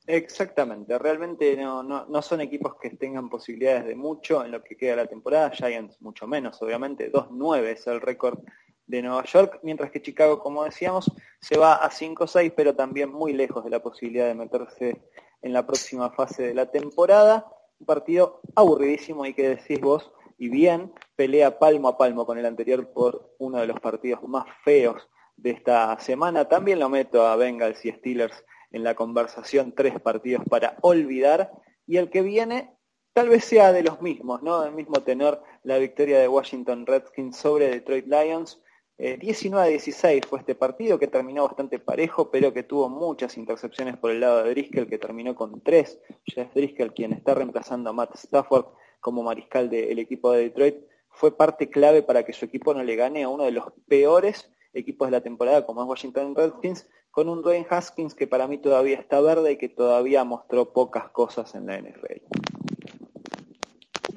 Exactamente, 0.07 0.99
realmente 0.99 1.57
no, 1.57 1.81
no, 1.81 2.05
no, 2.05 2.21
son 2.21 2.39
equipos 2.41 2.75
que 2.79 2.91
tengan 2.91 3.27
posibilidades 3.27 3.85
de 3.85 3.95
mucho 3.95 4.45
en 4.45 4.51
lo 4.51 4.63
que 4.63 4.77
queda 4.77 4.95
la 4.97 5.07
temporada, 5.07 5.49
Giants 5.49 5.99
mucho 5.99 6.27
menos, 6.27 6.61
obviamente, 6.61 7.11
2-9 7.11 7.63
es 7.63 7.87
el 7.87 8.01
récord 8.01 8.39
de 8.87 9.01
Nueva 9.01 9.23
York, 9.25 9.59
mientras 9.63 9.89
que 9.89 10.01
Chicago, 10.01 10.39
como 10.39 10.63
decíamos, 10.63 11.11
se 11.39 11.57
va 11.57 11.75
a 11.75 11.89
5-6, 11.89 12.53
pero 12.55 12.75
también 12.75 13.11
muy 13.11 13.33
lejos 13.33 13.63
de 13.63 13.71
la 13.71 13.81
posibilidad 13.81 14.27
de 14.27 14.35
meterse 14.35 15.01
en 15.41 15.53
la 15.53 15.65
próxima 15.65 16.11
fase 16.11 16.43
de 16.43 16.53
la 16.53 16.69
temporada. 16.69 17.47
Un 17.79 17.85
partido 17.85 18.41
aburridísimo, 18.55 19.25
y 19.25 19.33
que 19.33 19.49
decís 19.49 19.81
vos, 19.81 20.11
y 20.37 20.49
bien, 20.49 20.93
pelea 21.15 21.57
palmo 21.57 21.87
a 21.87 21.97
palmo 21.97 22.25
con 22.25 22.37
el 22.37 22.45
anterior 22.45 22.89
por 22.89 23.33
uno 23.39 23.59
de 23.59 23.67
los 23.67 23.79
partidos 23.79 24.21
más 24.27 24.45
feos 24.63 25.09
de 25.35 25.51
esta 25.51 25.97
semana. 25.99 26.47
También 26.47 26.79
lo 26.79 26.89
meto 26.89 27.25
a 27.25 27.35
Bengals 27.35 27.83
y 27.85 27.91
Steelers 27.91 28.43
en 28.71 28.83
la 28.83 28.95
conversación, 28.95 29.73
tres 29.75 29.99
partidos 29.99 30.43
para 30.49 30.77
olvidar, 30.81 31.51
y 31.87 31.97
el 31.97 32.09
que 32.09 32.21
viene 32.21 32.75
tal 33.13 33.29
vez 33.29 33.45
sea 33.45 33.71
de 33.71 33.83
los 33.83 34.01
mismos, 34.01 34.43
¿no? 34.43 34.61
Del 34.61 34.73
mismo 34.73 35.01
tenor, 35.01 35.41
la 35.63 35.77
victoria 35.77 36.19
de 36.19 36.27
Washington 36.27 36.85
Redskins 36.85 37.37
sobre 37.37 37.69
Detroit 37.69 38.07
Lions, 38.07 38.61
19 38.97 39.65
a 39.65 39.69
16 39.69 40.25
fue 40.25 40.39
este 40.39 40.55
partido 40.55 40.97
que 40.97 41.07
terminó 41.07 41.43
bastante 41.43 41.79
parejo, 41.79 42.31
pero 42.31 42.53
que 42.53 42.63
tuvo 42.63 42.87
muchas 42.87 43.37
intercepciones 43.37 43.97
por 43.97 44.11
el 44.11 44.21
lado 44.21 44.43
de 44.43 44.51
Driscoll, 44.51 44.87
que 44.87 44.97
terminó 44.97 45.35
con 45.35 45.61
tres. 45.61 45.99
Jeff 46.23 46.53
Driscoll, 46.53 46.93
quien 46.93 47.11
está 47.11 47.33
reemplazando 47.33 47.89
a 47.89 47.93
Matt 47.93 48.15
Stafford 48.15 48.67
como 49.01 49.21
mariscal 49.21 49.69
del 49.69 49.99
equipo 49.99 50.31
de 50.31 50.43
Detroit, 50.43 50.77
fue 51.09 51.35
parte 51.35 51.69
clave 51.69 52.03
para 52.03 52.23
que 52.23 52.31
su 52.31 52.45
equipo 52.45 52.73
no 52.73 52.83
le 52.83 52.95
gane 52.95 53.23
a 53.23 53.29
uno 53.29 53.43
de 53.43 53.51
los 53.51 53.65
peores 53.87 54.49
equipos 54.73 55.07
de 55.07 55.11
la 55.11 55.21
temporada, 55.21 55.65
como 55.65 55.81
es 55.81 55.89
Washington 55.89 56.33
Redskins, 56.33 56.87
con 57.15 57.29
un 57.29 57.41
Dwayne 57.41 57.65
Haskins 57.69 58.13
que 58.13 58.27
para 58.27 58.45
mí 58.45 58.57
todavía 58.57 58.97
está 58.97 59.21
verde 59.21 59.53
y 59.53 59.57
que 59.57 59.69
todavía 59.69 60.25
mostró 60.25 60.73
pocas 60.73 61.09
cosas 61.11 61.55
en 61.55 61.67
la 61.67 61.79
NFL. 61.79 62.25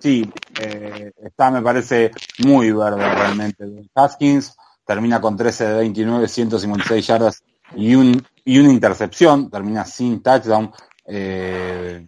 Sí, 0.00 0.28
eh, 0.61 1.12
está, 1.22 1.52
me 1.52 1.62
parece 1.62 2.11
muy 2.38 2.72
verde 2.72 3.08
realmente. 3.08 3.64
Haskins 3.94 4.56
termina 4.84 5.20
con 5.20 5.37
13 5.37 5.68
de 5.68 5.74
29, 5.74 6.26
156 6.26 7.06
yardas 7.06 7.44
y, 7.76 7.94
un, 7.94 8.20
y 8.44 8.58
una 8.58 8.72
intercepción, 8.72 9.48
termina 9.48 9.84
sin 9.84 10.20
touchdown. 10.20 10.72
Eh, 11.06 12.04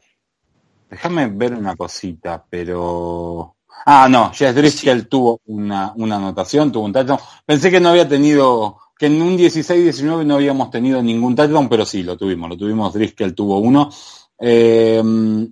déjame 0.91 1.29
ver 1.29 1.55
una 1.55 1.77
cosita, 1.77 2.45
pero... 2.51 3.55
Ah, 3.87 4.09
no, 4.11 4.33
Jess 4.33 4.57
Driscoll 4.57 5.07
tuvo 5.07 5.41
una, 5.47 5.93
una 5.95 6.17
anotación, 6.17 6.73
tuvo 6.73 6.85
un 6.85 6.93
touchdown. 6.93 7.21
Pensé 7.47 7.71
que 7.71 7.79
no 7.79 7.91
había 7.91 8.09
tenido, 8.09 8.77
que 9.01 9.07
en 9.07 9.23
un 9.23 9.39
16-19 9.39 10.27
no 10.27 10.35
habíamos 10.35 10.71
tenido 10.71 11.03
ningún 11.03 11.35
touchdown, 11.35 11.71
pero 11.71 11.87
sí, 11.87 12.03
lo 12.03 12.19
tuvimos, 12.19 12.51
lo 12.51 12.57
tuvimos, 12.59 12.93
Driscoll 12.93 13.35
tuvo 13.35 13.57
uno. 13.57 13.89
Eh, 14.39 15.03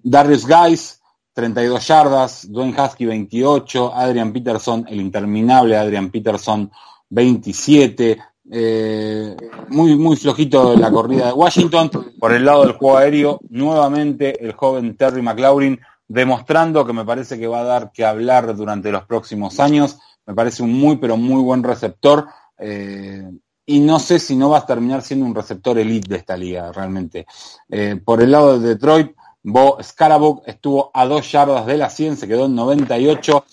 Darius 0.03 0.47
Guys, 0.47 1.01
32 1.33 1.87
yardas, 1.87 2.53
Dwayne 2.53 2.77
Husky 2.79 3.07
28, 3.07 3.95
Adrian 3.95 4.35
Peterson, 4.35 4.85
el 4.87 5.01
interminable 5.01 5.79
Adrian 5.79 6.11
Peterson 6.11 6.71
27. 7.09 8.19
Eh, 8.51 9.35
muy, 9.69 9.97
muy 9.97 10.17
flojito 10.17 10.77
la 10.77 10.91
corrida 10.91 11.29
de 11.29 11.33
Washington. 11.33 11.91
Por 12.21 12.35
el 12.35 12.45
lado 12.45 12.67
del 12.67 12.73
juego 12.73 12.99
aéreo, 12.99 13.41
nuevamente 13.49 14.45
el 14.45 14.53
joven 14.53 14.95
Terry 14.95 15.23
McLaurin 15.23 15.81
demostrando 16.07 16.85
que 16.85 16.93
me 16.93 17.07
parece 17.07 17.39
que 17.39 17.47
va 17.47 17.61
a 17.61 17.65
dar 17.65 17.93
que 17.93 18.05
hablar 18.05 18.55
durante 18.55 18.93
los 18.93 19.07
próximos 19.07 19.59
años. 19.59 19.99
Me 20.27 20.35
parece 20.35 20.63
un 20.63 20.75
muy, 20.75 20.97
pero 20.97 21.17
muy 21.17 21.41
buen 21.41 21.63
receptor. 21.63 22.27
Eh, 22.59 23.31
y 23.67 23.81
no 23.81 23.99
sé 23.99 24.19
si 24.19 24.35
no 24.35 24.51
va 24.51 24.59
a 24.59 24.67
terminar 24.67 25.03
siendo 25.03 25.27
un 25.27 25.35
receptor 25.35 25.79
elite 25.79 26.09
de 26.09 26.17
esta 26.17 26.37
liga, 26.37 26.73
realmente. 26.73 27.27
Eh, 27.69 28.01
por 28.03 28.23
el 28.23 28.31
lado 28.31 28.59
de 28.59 28.69
Detroit, 28.69 29.15
Bo 29.43 29.79
Scarabook 29.83 30.43
estuvo 30.47 30.91
a 30.95 31.07
dos 31.07 31.31
yardas 31.31 31.67
de 31.67 31.77
la 31.77 31.91
100, 31.91 32.17
se 32.17 32.29
quedó 32.29 32.47
en 32.47 32.55
98. 32.55 33.45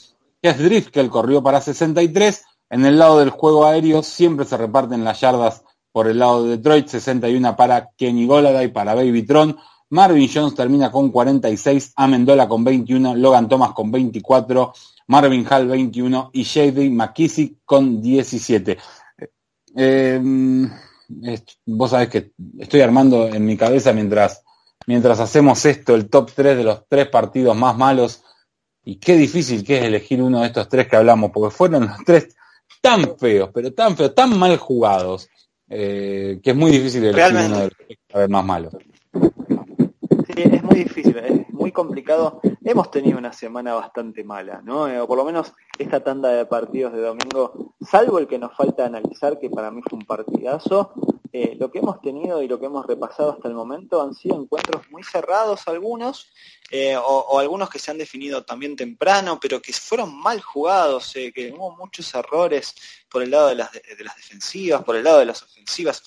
Drift 0.42 0.92
que 0.92 1.00
él 1.00 1.10
corrió 1.10 1.42
para 1.42 1.60
63 1.60 2.46
en 2.70 2.86
el 2.86 2.98
lado 2.98 3.20
del 3.20 3.30
juego 3.30 3.66
aéreo 3.66 4.02
siempre 4.02 4.46
se 4.46 4.58
reparten 4.58 5.04
las 5.04 5.22
yardas 5.22 5.64
por 5.92 6.08
el 6.08 6.20
lado 6.20 6.44
de 6.44 6.58
Detroit, 6.58 6.88
61 6.88 7.56
para 7.56 7.90
Kenny 7.96 8.26
Goladay, 8.26 8.68
para 8.70 8.96
Baby 8.96 9.24
Tron. 9.24 9.58
Marvin 9.90 10.30
Jones 10.34 10.56
termina 10.56 10.92
con 10.92 11.12
46, 11.12 11.94
Amendola 11.96 12.48
con 12.48 12.64
21, 12.64 13.16
Logan 13.16 13.48
Thomas 13.48 13.72
con 13.74 13.92
24, 13.92 14.74
Marvin 15.08 15.46
Hall 15.50 15.68
21 15.68 16.32
y 16.34 16.44
J.D. 16.44 16.90
McKissick 16.90 17.58
con 17.64 18.02
17. 18.02 18.78
Eh, 19.78 20.22
vos 21.66 21.92
sabés 21.92 22.10
que 22.10 22.32
estoy 22.60 22.82
armando 22.82 23.28
en 23.28 23.46
mi 23.46 23.58
cabeza 23.58 23.94
mientras, 23.94 24.44
mientras 24.88 25.20
hacemos 25.20 25.64
esto 25.66 25.94
el 25.94 26.10
top 26.10 26.32
3 26.34 26.58
de 26.58 26.64
los 26.64 26.84
tres 26.88 27.08
partidos 27.08 27.56
más 27.56 27.78
malos. 27.78 28.24
Y 28.84 28.98
qué 28.98 29.18
difícil 29.18 29.64
que 29.64 29.80
es 29.80 29.84
elegir 29.84 30.22
uno 30.22 30.42
de 30.42 30.48
estos 30.48 30.70
tres 30.70 30.88
que 30.88 30.96
hablamos, 30.96 31.32
porque 31.32 31.56
fueron 31.56 31.88
los 31.88 31.98
tres 32.06 32.36
tan 32.82 33.18
feos, 33.18 33.50
pero 33.52 33.74
tan 33.74 33.98
feos, 33.98 34.14
tan 34.14 34.38
mal 34.38 34.58
jugados, 34.58 35.28
eh, 35.68 36.40
que 36.44 36.52
es 36.52 36.56
muy 36.56 36.72
difícil 36.72 37.04
elegir 37.04 37.36
uno 37.36 37.60
de 37.62 37.72
los 38.14 38.30
más 38.30 38.46
malos. 38.46 38.74
Sí, 40.36 40.44
es 40.44 40.64
muy 40.64 40.76
difícil, 40.76 41.18
es 41.18 41.50
muy 41.54 41.72
complicado. 41.72 42.42
Hemos 42.66 42.92
tenido 42.92 43.18
una 43.18 43.32
semana 43.32 43.74
bastante 43.74 44.26
mala, 44.26 44.62
¿no? 44.62 44.86
Eh, 44.90 45.00
o 45.00 45.08
por 45.08 45.18
lo 45.18 45.24
menos 45.24 45.54
esta 45.80 46.04
tanda 46.04 46.28
de 46.30 46.46
partidos 46.46 46.92
de 46.92 47.00
domingo, 47.00 47.74
salvo 47.80 48.20
el 48.20 48.28
que 48.28 48.38
nos 48.38 48.54
falta 48.54 48.86
analizar, 48.86 49.40
que 49.40 49.50
para 49.50 49.72
mí 49.72 49.82
fue 49.90 49.98
un 49.98 50.06
partidazo, 50.06 50.92
eh, 51.38 51.54
lo 51.60 51.70
que 51.70 51.80
hemos 51.80 52.00
tenido 52.00 52.42
y 52.42 52.48
lo 52.48 52.58
que 52.58 52.68
hemos 52.68 52.86
repasado 52.86 53.34
hasta 53.34 53.50
el 53.50 53.56
momento 53.56 54.02
han 54.02 54.14
sido 54.14 54.42
encuentros 54.42 54.90
muy 54.90 55.04
cerrados 55.04 55.68
algunos, 55.68 56.32
eh, 56.72 56.96
o, 56.96 57.38
algunos 57.38 57.70
que 57.70 57.78
se 57.78 57.92
han 57.92 57.98
definido 57.98 58.46
también 58.46 58.78
temprano, 58.78 59.38
pero 59.38 59.62
que 59.62 59.74
fueron 59.74 60.16
mal 60.16 60.40
jugados, 60.40 61.14
eh, 61.18 61.34
que 61.34 61.52
hubo 61.52 61.76
muchos 61.76 62.16
errores 62.16 62.74
por 63.10 63.22
el 63.22 63.32
lado 63.32 63.50
de 63.50 63.56
las, 63.56 63.70
de 63.74 64.02
las 64.02 64.16
defensivas, 64.16 64.82
por 64.86 64.96
el 64.96 65.04
lado 65.04 65.20
de 65.20 65.26
las 65.26 65.44
ofensivas. 65.44 66.04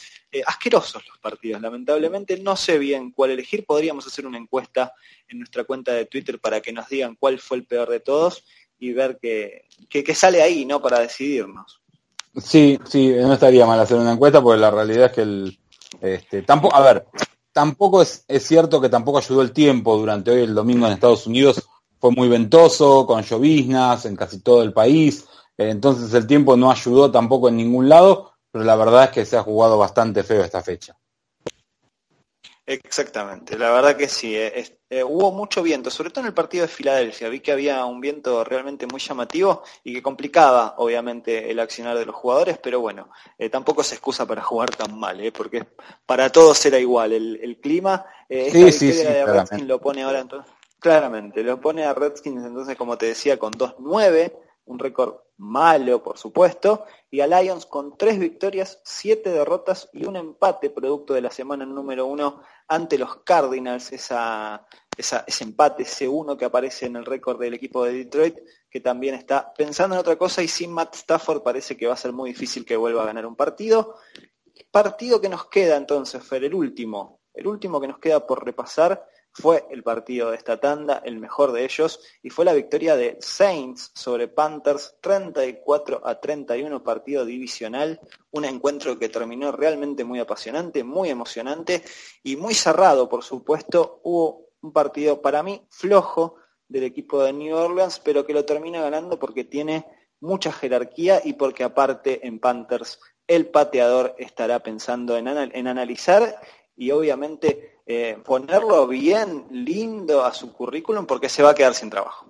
asquerosos 0.47 1.07
los 1.07 1.19
partidos, 1.19 1.61
lamentablemente 1.61 2.39
no 2.39 2.57
sé 2.57 2.79
bien 2.79 3.11
cuál 3.11 3.33
elegir, 3.33 3.67
podríamos 3.67 4.07
hacer 4.07 4.27
una 4.27 4.39
encuesta 4.39 4.95
en 5.29 5.41
nuestra 5.41 5.65
cuenta 5.65 5.93
de 5.93 6.07
Twitter 6.07 6.41
para 6.41 6.63
que 6.63 6.73
nos 6.73 6.89
digan 6.89 7.17
cuál 7.17 7.39
fue 7.39 7.59
el 7.59 7.67
peor 7.67 7.91
de 7.91 8.01
todos 8.01 8.47
y 8.79 8.95
ver 8.95 9.19
qué, 9.21 9.67
qué 9.91 10.15
sale 10.15 10.41
ahí, 10.41 10.65
¿no? 10.65 10.81
Para 10.81 11.01
decidirnos. 11.01 11.83
Sí, 12.41 12.79
sí, 12.85 13.15
no 13.21 13.33
estaría 13.33 13.67
mal 13.67 13.81
hacer 13.81 13.99
una 13.99 14.13
encuesta 14.13 14.43
porque 14.43 14.61
la 14.61 14.71
realidad 14.71 15.07
es 15.07 15.13
que 15.13 15.23
el, 15.23 15.59
este, 16.01 16.43
tampoco, 16.43 16.77
a 16.77 16.81
ver, 16.81 17.07
tampoco 17.53 18.03
es, 18.03 18.25
es 18.29 18.47
cierto 18.47 18.81
que 18.81 18.89
tampoco 18.89 19.19
ayudó 19.19 19.43
el 19.43 19.53
tiempo 19.53 19.97
durante 19.97 20.31
hoy 20.31 20.43
el 20.43 20.55
domingo 20.55 20.87
en 20.87 20.93
Estados 20.93 21.27
Unidos. 21.27 21.69
Fue 22.01 22.13
muy 22.13 22.29
ventoso, 22.29 23.07
con 23.07 23.23
lloviznas 23.23 24.05
en 24.07 24.15
casi 24.15 24.41
todo 24.41 24.63
el 24.63 24.73
país. 24.73 25.27
entonces 25.57 26.15
el 26.15 26.27
tiempo 26.27 26.57
no 26.57 26.71
ayudó 26.71 27.11
tampoco 27.11 27.49
en 27.49 27.57
ningún 27.57 27.89
lado, 27.89 28.33
pero 28.53 28.65
la 28.65 28.77
verdad 28.77 29.05
es 29.05 29.11
que 29.11 29.27
se 29.27 29.37
ha 29.37 29.43
jugado 29.43 29.79
bastante 29.79 30.23
feo 30.23 30.45
esta 30.45 30.63
fecha. 30.63 30.97
Exactamente, 32.71 33.57
la 33.57 33.71
verdad 33.71 33.97
que 33.97 34.09
sí, 34.09 34.37
eh, 34.37 34.79
eh, 34.91 35.03
hubo 35.03 35.33
mucho 35.33 35.63
viento, 35.63 35.89
sobre 35.89 36.11
todo 36.11 36.21
en 36.21 36.27
el 36.27 36.35
partido 36.35 36.67
de 36.67 36.69
Filadelfia, 36.69 37.31
vi 37.31 37.41
que 37.41 37.51
había 37.51 37.83
un 37.87 37.99
viento 37.99 38.45
realmente 38.45 38.87
muy 38.87 39.01
llamativo 39.01 39.63
y 39.83 39.95
que 39.95 40.03
complicaba 40.03 40.75
obviamente 40.77 41.51
el 41.51 41.61
accionar 41.61 41.97
de 41.97 42.05
los 42.05 42.15
jugadores, 42.15 42.59
pero 42.59 42.81
bueno, 42.81 43.09
eh, 43.39 43.49
tampoco 43.49 43.83
se 43.83 43.95
excusa 43.95 44.27
para 44.27 44.43
jugar 44.43 44.69
tan 44.77 44.99
mal, 44.99 45.19
porque 45.33 45.65
para 46.05 46.31
todos 46.31 46.67
era 46.67 46.79
igual 46.79 47.15
el, 47.15 47.59
clima, 47.63 48.05
esta 48.29 48.71
sí, 48.71 48.93
sí, 48.93 49.03
de 49.03 49.25
Redskins 49.25 49.67
lo 49.67 49.81
pone 49.81 50.03
ahora 50.03 50.21
entonces, 50.21 50.53
claramente, 50.79 51.43
lo 51.43 51.59
pone 51.59 51.85
a 51.85 51.95
Redskins 51.95 52.45
entonces 52.45 52.77
como 52.77 52.99
te 52.99 53.07
decía 53.07 53.39
con 53.39 53.55
2-9, 53.55 54.35
un 54.67 54.79
récord 54.79 55.15
malo, 55.39 56.03
por 56.03 56.19
supuesto, 56.19 56.85
y 57.11 57.21
a 57.21 57.27
Lions 57.27 57.65
con 57.67 57.97
tres 57.97 58.19
victorias, 58.19 58.81
siete 58.85 59.31
derrotas 59.31 59.89
y 59.93 60.05
un 60.05 60.17
empate 60.17 60.69
producto 60.71 61.15
de 61.15 61.23
la 61.23 61.31
semana 61.31 61.65
número 61.65 62.07
uno 62.07 62.43
ante 62.67 62.99
los 62.99 63.23
Cardinals, 63.23 63.93
esa, 63.93 64.67
ese 64.97 65.45
empate, 65.45 65.85
ese 65.85 66.07
uno 66.07 66.37
que 66.37 66.45
aparece 66.45 66.87
en 66.87 66.97
el 66.97 67.05
récord 67.05 67.41
del 67.41 67.55
equipo 67.55 67.85
de 67.85 67.93
Detroit, 67.93 68.37
que 68.69 68.81
también 68.81 69.15
está 69.15 69.55
pensando 69.55 69.95
en 69.95 70.01
otra 70.01 70.17
cosa 70.17 70.43
y 70.43 70.49
sin 70.49 70.73
Matt 70.73 70.95
Stafford 70.97 71.43
parece 71.43 71.77
que 71.77 71.87
va 71.87 71.95
a 71.95 71.97
ser 71.97 72.13
muy 72.13 72.31
difícil 72.31 72.67
que 72.67 72.77
vuelva 72.77 73.03
a 73.03 73.07
ganar 73.07 73.25
un 73.25 73.37
partido. 73.37 73.97
Partido 74.71 75.21
que 75.21 75.29
nos 75.29 75.47
queda 75.47 75.77
entonces, 75.77 76.23
Fer, 76.23 76.45
el 76.45 76.55
último, 76.55 77.21
el 77.33 77.47
último 77.47 77.81
que 77.81 77.89
nos 77.89 77.99
queda 78.01 78.27
por 78.27 78.45
repasar 78.45 79.09
fue 79.41 79.67
el 79.71 79.85
partido 79.85 80.31
de 80.31 80.37
esta 80.37 80.59
tanda, 80.59 81.01
el 81.05 81.19
mejor 81.19 81.53
de 81.53 81.65
ellos, 81.65 82.01
y 82.23 82.31
fue 82.31 82.45
la 82.45 82.53
victoria 82.53 82.97
de 82.97 83.19
Saints 83.21 83.93
sobre 83.95 84.27
Panthers 84.27 84.97
34 85.01 86.03
a 86.05 86.21
31, 86.21 86.83
partido 86.83 87.25
divisional, 87.25 88.01
un 88.33 88.45
encuentro 88.45 88.99
que 88.99 89.09
terminó 89.09 89.53
realmente 89.53 90.05
muy 90.05 90.19
apasionante, 90.19 90.83
muy 90.83 91.11
emocionante 91.11 91.85
y 92.25 92.37
muy 92.37 92.55
cerrado, 92.55 93.09
por 93.09 93.23
supuesto. 93.23 94.01
Hubo 94.03 94.49
un 94.61 94.73
partido 94.73 95.23
para 95.23 95.45
mí 95.45 95.63
flojo 95.71 96.35
del 96.67 96.83
equipo 96.83 97.23
de 97.23 97.33
New 97.33 97.57
Orleans, 97.57 98.01
pero 98.01 98.27
que 98.27 98.35
lo 98.35 98.45
termina 98.45 98.83
ganando 98.83 99.21
porque 99.21 99.45
tiene 99.45 99.87
mucha 100.21 100.51
jerarquía 100.51 101.21
y 101.25 101.35
porque 101.35 101.63
aparte 101.63 102.27
en 102.27 102.41
Panthers 102.41 102.99
el 103.29 103.47
pateador 103.47 104.17
estará 104.19 104.59
pensando 104.65 105.17
en, 105.17 105.29
en 105.29 105.69
analizar 105.69 106.41
y 106.75 106.91
obviamente 106.91 107.78
eh, 107.91 108.19
ponerlo 108.23 108.87
bien 108.87 109.47
lindo 109.51 110.23
a 110.23 110.35
su 110.35 110.53
currículum 110.53 111.07
porque 111.07 111.31
se 111.31 111.43
va 111.43 111.53
a 111.53 111.55
quedar 111.55 111.73
sin 111.73 111.89
trabajo. 111.89 112.27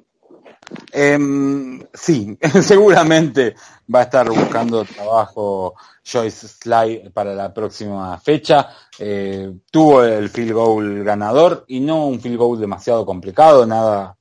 Em, 0.93 1.85
sí, 1.93 2.39
seguramente 2.63 3.57
va 3.93 3.99
a 3.99 4.03
estar 4.05 4.29
buscando 4.31 4.85
trabajo 4.85 5.75
Joyce 6.05 6.47
Sly 6.47 7.11
para 7.13 7.35
la 7.35 7.53
próxima 7.53 8.17
fecha. 8.21 8.69
Eh, 9.01 9.53
tuvo 9.69 10.05
el 10.05 10.29
field 10.29 10.53
goal 10.53 11.03
ganador 11.03 11.65
y 11.67 11.81
no 11.81 12.07
un 12.07 12.21
field 12.21 12.39
goal 12.39 12.61
demasiado 12.61 13.05
complicado, 13.05 13.67
nada, 13.67 14.17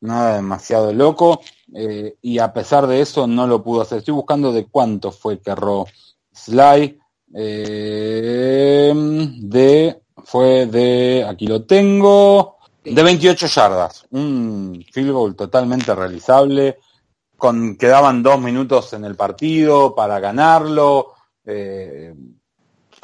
nada 0.00 0.36
demasiado 0.36 0.94
loco. 0.94 1.42
Eh, 1.74 2.16
y 2.22 2.38
a 2.38 2.50
pesar 2.50 2.86
de 2.86 3.02
eso 3.02 3.26
no 3.26 3.46
lo 3.46 3.62
pudo 3.62 3.82
hacer. 3.82 3.98
Estoy 3.98 4.14
buscando 4.14 4.52
de 4.52 4.64
cuánto 4.68 5.12
fue 5.12 5.38
que 5.38 5.50
erró 5.50 5.84
Sly. 6.32 6.98
de 9.40 10.00
fue 10.28 10.66
de, 10.66 11.24
aquí 11.26 11.46
lo 11.46 11.64
tengo, 11.64 12.58
de 12.84 13.02
28 13.02 13.46
yardas. 13.46 14.06
Un 14.10 14.84
field 14.92 15.10
goal 15.10 15.34
totalmente 15.34 15.94
realizable. 15.94 16.80
Con, 17.38 17.76
quedaban 17.76 18.22
dos 18.22 18.38
minutos 18.38 18.92
en 18.92 19.06
el 19.06 19.16
partido 19.16 19.94
para 19.94 20.20
ganarlo. 20.20 21.14
Eh, 21.46 22.14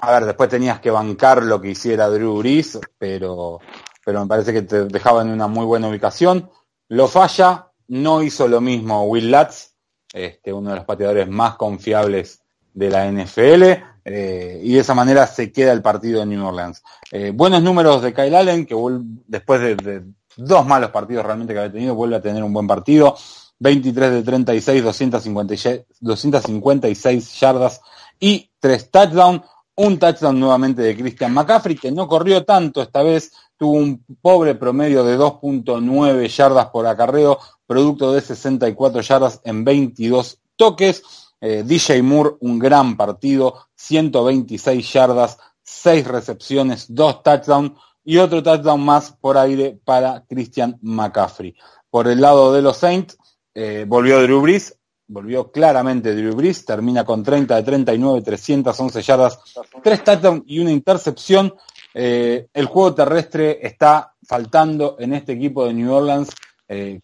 a 0.02 0.12
ver, 0.12 0.26
después 0.26 0.50
tenías 0.50 0.80
que 0.80 0.90
bancar 0.90 1.42
lo 1.42 1.62
que 1.62 1.70
hiciera 1.70 2.10
Drew 2.10 2.36
Brees, 2.40 2.78
pero, 2.98 3.58
pero 4.04 4.20
me 4.20 4.26
parece 4.26 4.52
que 4.52 4.62
te 4.62 4.84
dejaba 4.84 5.22
en 5.22 5.30
una 5.30 5.46
muy 5.46 5.64
buena 5.64 5.88
ubicación. 5.88 6.50
Lo 6.88 7.08
falla, 7.08 7.70
no 7.88 8.22
hizo 8.22 8.46
lo 8.48 8.60
mismo 8.60 9.04
Will 9.04 9.32
Lutz, 9.32 9.72
este, 10.12 10.52
uno 10.52 10.70
de 10.70 10.76
los 10.76 10.84
pateadores 10.84 11.26
más 11.30 11.56
confiables 11.56 12.42
de 12.74 12.90
la 12.90 13.10
NFL. 13.10 13.93
Eh, 14.04 14.60
y 14.62 14.74
de 14.74 14.80
esa 14.80 14.94
manera 14.94 15.26
se 15.26 15.50
queda 15.50 15.72
el 15.72 15.82
partido 15.82 16.22
en 16.22 16.30
New 16.30 16.46
Orleans. 16.46 16.82
Eh, 17.10 17.32
buenos 17.34 17.62
números 17.62 18.02
de 18.02 18.12
Kyle 18.12 18.34
Allen, 18.34 18.66
que 18.66 18.76
después 19.26 19.60
de, 19.60 20.02
dos 20.36 20.66
malos 20.66 20.90
partidos 20.90 21.24
realmente 21.24 21.52
que 21.54 21.60
había 21.60 21.72
tenido, 21.72 21.94
vuelve 21.94 22.16
a 22.16 22.22
tener 22.22 22.42
un 22.42 22.52
buen 22.52 22.66
partido. 22.66 23.16
23 23.58 24.12
de 24.12 24.22
36, 24.22 24.82
256, 24.82 25.80
256 26.00 27.40
yardas 27.40 27.80
y 28.20 28.50
tres 28.58 28.90
touchdowns. 28.90 29.42
Un 29.76 29.98
touchdown 29.98 30.38
nuevamente 30.38 30.82
de 30.82 30.96
Christian 30.96 31.32
McCaffrey, 31.32 31.76
que 31.76 31.90
no 31.90 32.06
corrió 32.06 32.44
tanto 32.44 32.80
esta 32.80 33.02
vez, 33.02 33.32
tuvo 33.56 33.72
un 33.72 34.04
pobre 34.20 34.54
promedio 34.54 35.02
de 35.02 35.18
2.9 35.18 36.28
yardas 36.28 36.66
por 36.68 36.86
acarreo, 36.86 37.40
producto 37.66 38.12
de 38.12 38.20
64 38.20 39.00
yardas 39.00 39.40
en 39.44 39.64
22 39.64 40.38
toques. 40.54 41.02
Eh, 41.40 41.62
DJ 41.64 42.02
Moore, 42.02 42.36
un 42.40 42.58
gran 42.58 42.96
partido, 42.96 43.66
126 43.84 44.92
yardas, 44.92 45.38
6 45.62 46.06
recepciones, 46.06 46.86
2 46.88 47.22
touchdowns 47.22 47.72
y 48.04 48.18
otro 48.18 48.42
touchdown 48.42 48.84
más 48.84 49.12
por 49.12 49.38
aire 49.38 49.78
para 49.84 50.24
Christian 50.28 50.78
McCaffrey. 50.82 51.54
Por 51.90 52.08
el 52.08 52.20
lado 52.20 52.52
de 52.52 52.62
los 52.62 52.76
Saints, 52.76 53.16
eh, 53.54 53.84
volvió 53.86 54.20
Drew 54.22 54.40
Brees, 54.40 54.78
volvió 55.06 55.50
claramente 55.50 56.14
Drew 56.14 56.34
Brees, 56.34 56.64
termina 56.64 57.04
con 57.04 57.22
30 57.22 57.56
de 57.56 57.62
39, 57.62 58.22
311 58.22 59.02
yardas, 59.02 59.38
3 59.82 60.04
touchdowns 60.04 60.42
y 60.46 60.58
una 60.58 60.72
intercepción. 60.72 61.54
Eh, 61.94 62.48
el 62.52 62.66
juego 62.66 62.94
terrestre 62.94 63.58
está 63.66 64.14
faltando 64.26 64.96
en 64.98 65.14
este 65.14 65.32
equipo 65.32 65.64
de 65.64 65.74
New 65.74 65.92
Orleans 65.92 66.30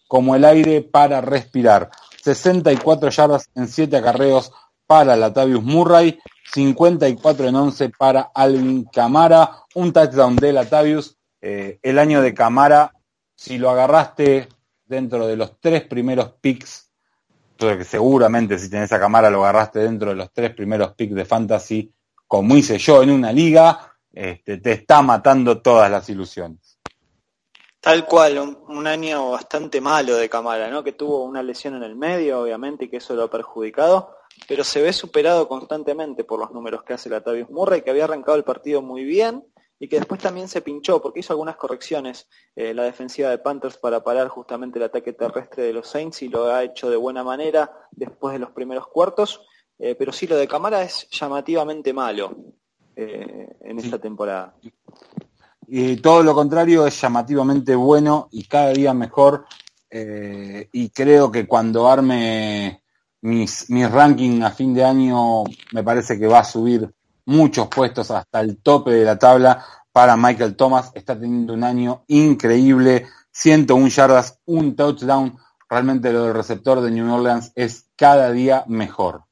como 0.07 0.35
el 0.35 0.43
aire 0.43 0.81
para 0.81 1.21
respirar. 1.21 1.91
64 2.23 3.09
yardas 3.09 3.49
en 3.55 3.67
7 3.67 3.95
acarreos 3.95 4.51
para 4.91 5.15
Latavius 5.15 5.63
Murray, 5.63 6.19
54 6.53 7.47
en 7.47 7.55
11 7.55 7.91
para 7.97 8.29
Alvin 8.35 8.83
Camara, 8.91 9.49
un 9.75 9.93
touchdown 9.93 10.35
de 10.35 10.51
Latavius. 10.51 11.17
Eh, 11.39 11.79
el 11.81 11.97
año 11.97 12.21
de 12.21 12.33
Camara, 12.33 12.93
si 13.33 13.57
lo 13.57 13.69
agarraste 13.69 14.49
dentro 14.83 15.27
de 15.27 15.37
los 15.37 15.61
tres 15.61 15.83
primeros 15.83 16.33
picks, 16.41 16.91
seguramente 17.85 18.59
si 18.59 18.69
tenés 18.69 18.91
a 18.91 18.99
Camara 18.99 19.29
lo 19.29 19.45
agarraste 19.45 19.79
dentro 19.79 20.09
de 20.09 20.17
los 20.17 20.33
tres 20.33 20.53
primeros 20.53 20.93
picks 20.93 21.15
de 21.15 21.23
Fantasy, 21.23 21.93
como 22.27 22.57
hice 22.57 22.77
yo 22.77 23.01
en 23.01 23.11
una 23.11 23.31
liga, 23.31 23.93
este, 24.11 24.57
te 24.57 24.73
está 24.73 25.01
matando 25.01 25.61
todas 25.61 25.89
las 25.89 26.09
ilusiones. 26.09 26.79
Tal 27.79 28.05
cual, 28.05 28.57
un, 28.67 28.87
año 28.87 29.31
bastante 29.31 29.79
malo 29.79 30.17
de 30.17 30.27
Camara, 30.27 30.69
¿no? 30.69 30.83
Que 30.83 30.91
tuvo 30.91 31.23
una 31.23 31.41
lesión 31.41 31.77
en 31.77 31.83
el 31.83 31.95
medio, 31.95 32.41
obviamente, 32.41 32.85
y 32.85 32.89
que 32.89 32.97
eso 32.97 33.15
lo 33.15 33.23
ha 33.23 33.29
perjudicado, 33.29 34.17
pero 34.47 34.63
se 34.63 34.81
ve 34.81 34.93
superado 34.93 35.47
constantemente 35.47 36.23
por 36.23 36.39
los 36.39 36.51
números 36.51 36.83
que 36.83 36.93
hace 36.93 37.09
la 37.09 37.21
Tavius 37.21 37.49
Murray, 37.49 37.81
que 37.81 37.91
había 37.91 38.05
arrancado 38.05 38.37
el 38.37 38.43
partido 38.43 38.81
muy 38.81 39.03
bien 39.03 39.45
y 39.79 39.87
que 39.87 39.97
después 39.97 40.21
también 40.21 40.47
se 40.47 40.61
pinchó 40.61 41.01
porque 41.01 41.21
hizo 41.21 41.33
algunas 41.33 41.55
correcciones 41.55 42.27
eh, 42.55 42.71
la 42.73 42.83
defensiva 42.83 43.29
de 43.29 43.39
Panthers 43.39 43.77
para 43.77 44.03
parar 44.03 44.27
justamente 44.27 44.77
el 44.77 44.85
ataque 44.85 45.13
terrestre 45.13 45.63
de 45.63 45.73
los 45.73 45.87
Saints 45.87 46.21
y 46.21 46.29
lo 46.29 46.53
ha 46.53 46.63
hecho 46.63 46.89
de 46.89 46.97
buena 46.97 47.23
manera 47.23 47.71
después 47.91 48.33
de 48.33 48.39
los 48.39 48.51
primeros 48.51 48.87
cuartos, 48.87 49.41
eh, 49.79 49.95
pero 49.97 50.11
sí 50.11 50.27
lo 50.27 50.35
de 50.35 50.47
Camara 50.47 50.83
es 50.83 51.07
llamativamente 51.09 51.93
malo 51.93 52.35
eh, 52.95 53.47
en 53.61 53.79
esta 53.79 53.97
temporada. 53.97 54.53
Y 55.65 55.95
todo 55.95 56.21
lo 56.21 56.35
contrario 56.35 56.85
es 56.85 57.01
llamativamente 57.01 57.73
bueno 57.73 58.27
y 58.31 58.43
cada 58.43 58.73
día 58.73 58.93
mejor. 58.93 59.45
Y 59.93 60.89
creo 60.91 61.29
que 61.29 61.45
cuando 61.45 61.89
arme 61.89 62.80
mis, 63.21 63.69
mis 63.69 63.89
rankings 63.89 64.43
a 64.43 64.51
fin 64.51 64.73
de 64.73 64.83
año, 64.83 65.43
me 65.71 65.83
parece 65.83 66.19
que 66.19 66.27
va 66.27 66.39
a 66.39 66.43
subir 66.43 66.91
muchos 67.25 67.67
puestos 67.67 68.11
hasta 68.11 68.41
el 68.41 68.57
tope 68.57 68.91
de 68.91 69.05
la 69.05 69.17
tabla 69.17 69.63
para 69.91 70.17
Michael 70.17 70.55
Thomas. 70.55 70.91
Está 70.93 71.19
teniendo 71.19 71.53
un 71.53 71.63
año 71.63 72.03
increíble, 72.07 73.07
101 73.31 73.87
yardas, 73.87 74.39
un 74.45 74.75
touchdown. 74.75 75.37
Realmente 75.69 76.11
lo 76.11 76.25
del 76.25 76.33
receptor 76.33 76.81
de 76.81 76.91
New 76.91 77.13
Orleans 77.13 77.51
es 77.55 77.89
cada 77.95 78.31
día 78.31 78.65
mejor. 78.67 79.23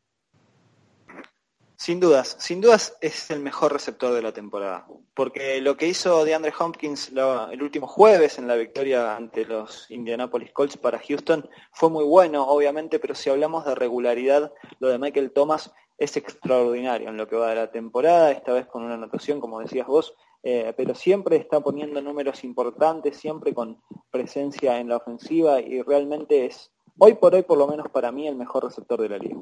Sin 1.82 2.02
dudas, 2.02 2.36
sin 2.40 2.60
dudas 2.60 2.98
es 3.00 3.32
el 3.32 3.40
mejor 3.40 3.72
receptor 3.72 4.14
de 4.14 4.22
la 4.22 4.34
temporada, 4.34 4.86
porque 5.14 5.62
lo 5.62 5.78
que 5.78 5.88
hizo 5.88 6.26
DeAndre 6.26 6.52
Hopkins 6.60 7.10
el 7.52 7.64
último 7.64 7.88
jueves 7.88 8.38
en 8.38 8.50
la 8.50 8.58
victoria 8.58 9.16
ante 9.16 9.46
los 9.46 9.90
Indianapolis 9.90 10.52
Colts 10.52 10.76
para 10.76 11.00
Houston 11.00 11.50
fue 11.72 11.90
muy 11.90 12.04
bueno, 12.04 12.46
obviamente, 12.46 13.00
pero 13.00 13.16
si 13.16 13.30
hablamos 13.30 13.64
de 13.64 13.76
regularidad, 13.76 14.52
lo 14.80 14.90
de 14.90 15.00
Michael 15.00 15.32
Thomas 15.32 15.72
es 15.98 16.18
extraordinario 16.18 17.08
en 17.08 17.16
lo 17.16 17.30
que 17.30 17.38
va 17.38 17.52
de 17.52 17.56
la 17.56 17.72
temporada, 17.72 18.32
esta 18.32 18.52
vez 18.52 18.68
con 18.68 18.84
una 18.84 18.96
anotación, 18.96 19.40
como 19.40 19.62
decías 19.62 19.88
vos, 19.88 20.14
eh, 20.44 20.74
pero 20.76 20.94
siempre 20.96 21.38
está 21.38 21.62
poniendo 21.62 22.02
números 22.02 22.44
importantes, 22.44 23.16
siempre 23.16 23.54
con 23.54 23.82
presencia 24.12 24.82
en 24.82 24.90
la 24.90 24.98
ofensiva 24.98 25.62
y 25.62 25.82
realmente 25.82 26.46
es, 26.46 26.74
hoy 26.98 27.14
por 27.14 27.36
hoy 27.36 27.44
por 27.44 27.58
lo 27.58 27.68
menos 27.68 27.88
para 27.90 28.12
mí, 28.12 28.28
el 28.28 28.36
mejor 28.36 28.66
receptor 28.66 29.02
de 29.02 29.08
la 29.08 29.18
liga. 29.18 29.38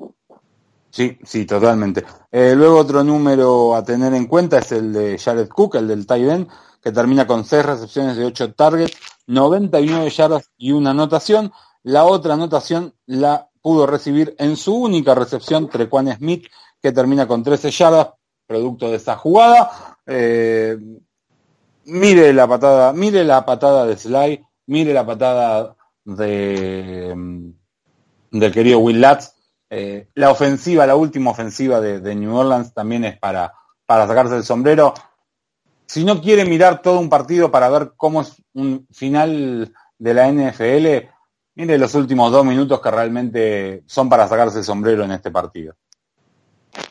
Sí, 0.98 1.16
sí, 1.24 1.46
totalmente. 1.46 2.04
Eh, 2.32 2.56
luego 2.56 2.80
otro 2.80 3.04
número 3.04 3.76
a 3.76 3.84
tener 3.84 4.16
en 4.16 4.26
cuenta 4.26 4.58
es 4.58 4.72
el 4.72 4.92
de 4.92 5.20
Jared 5.20 5.48
Cook, 5.48 5.76
el 5.76 5.88
del 5.88 6.08
tight 6.08 6.50
que 6.82 6.92
termina 6.92 7.28
con 7.28 7.46
seis 7.46 7.64
recepciones 7.64 8.18
de 8.18 8.26
ocho 8.26 8.52
targets, 8.56 8.98
99 9.28 10.10
yardas 10.10 10.50
y 10.58 10.72
una 10.72 10.90
anotación. 10.90 11.54
La 11.84 12.06
otra 12.06 12.34
anotación 12.34 12.96
la 13.06 13.48
pudo 13.62 13.86
recibir 13.86 14.36
en 14.40 14.58
su 14.58 14.76
única 14.76 15.14
recepción 15.14 15.70
Trequan 15.70 16.18
Smith, 16.18 16.48
que 16.82 16.92
termina 16.92 17.28
con 17.28 17.44
13 17.44 17.70
yardas, 17.70 18.08
producto 18.48 18.90
de 18.90 18.96
esa 18.96 19.18
jugada. 19.18 20.00
Eh, 20.08 20.80
mire 21.86 22.34
la 22.34 22.48
patada, 22.48 22.92
mire 22.92 23.24
la 23.24 23.46
patada 23.46 23.86
de 23.86 23.98
Sly, 23.98 24.44
mire 24.66 24.96
la 24.96 25.06
patada 25.06 25.76
de 26.04 27.14
mm, 27.16 27.52
del 28.32 28.52
querido 28.52 28.80
Will 28.80 29.00
Latz. 29.00 29.37
Eh, 29.70 30.08
la 30.16 30.32
ofensiva, 30.32 30.86
la 30.86 30.96
última 30.96 31.32
ofensiva 31.32 31.82
de, 31.82 32.16
New 32.16 32.36
Orleans 32.36 32.74
también 32.74 33.04
es 33.04 33.18
para, 33.20 33.54
para 33.86 34.08
sacarse 34.08 34.36
el 34.36 34.44
sombrero. 34.44 34.94
Si 35.86 36.04
no 36.04 36.22
quiere 36.22 36.46
mirar 36.46 36.82
todo 36.82 37.00
un 37.00 37.10
partido 37.10 37.52
para 37.52 37.70
ver 37.70 37.92
cómo 37.98 38.22
es 38.22 38.42
un 38.54 38.88
final 38.92 39.74
de 39.98 40.14
la 40.14 40.32
NFL, 40.32 41.10
mire 41.56 41.78
los 41.78 41.96
últimos 41.96 42.32
dos 42.32 42.46
minutos 42.46 42.82
que 42.82 42.92
realmente 42.92 43.84
son 43.88 44.10
para 44.10 44.28
sacarse 44.28 44.60
el 44.60 44.64
sombrero 44.64 45.04
en 45.04 45.12
este 45.12 45.32
partido. 45.32 45.76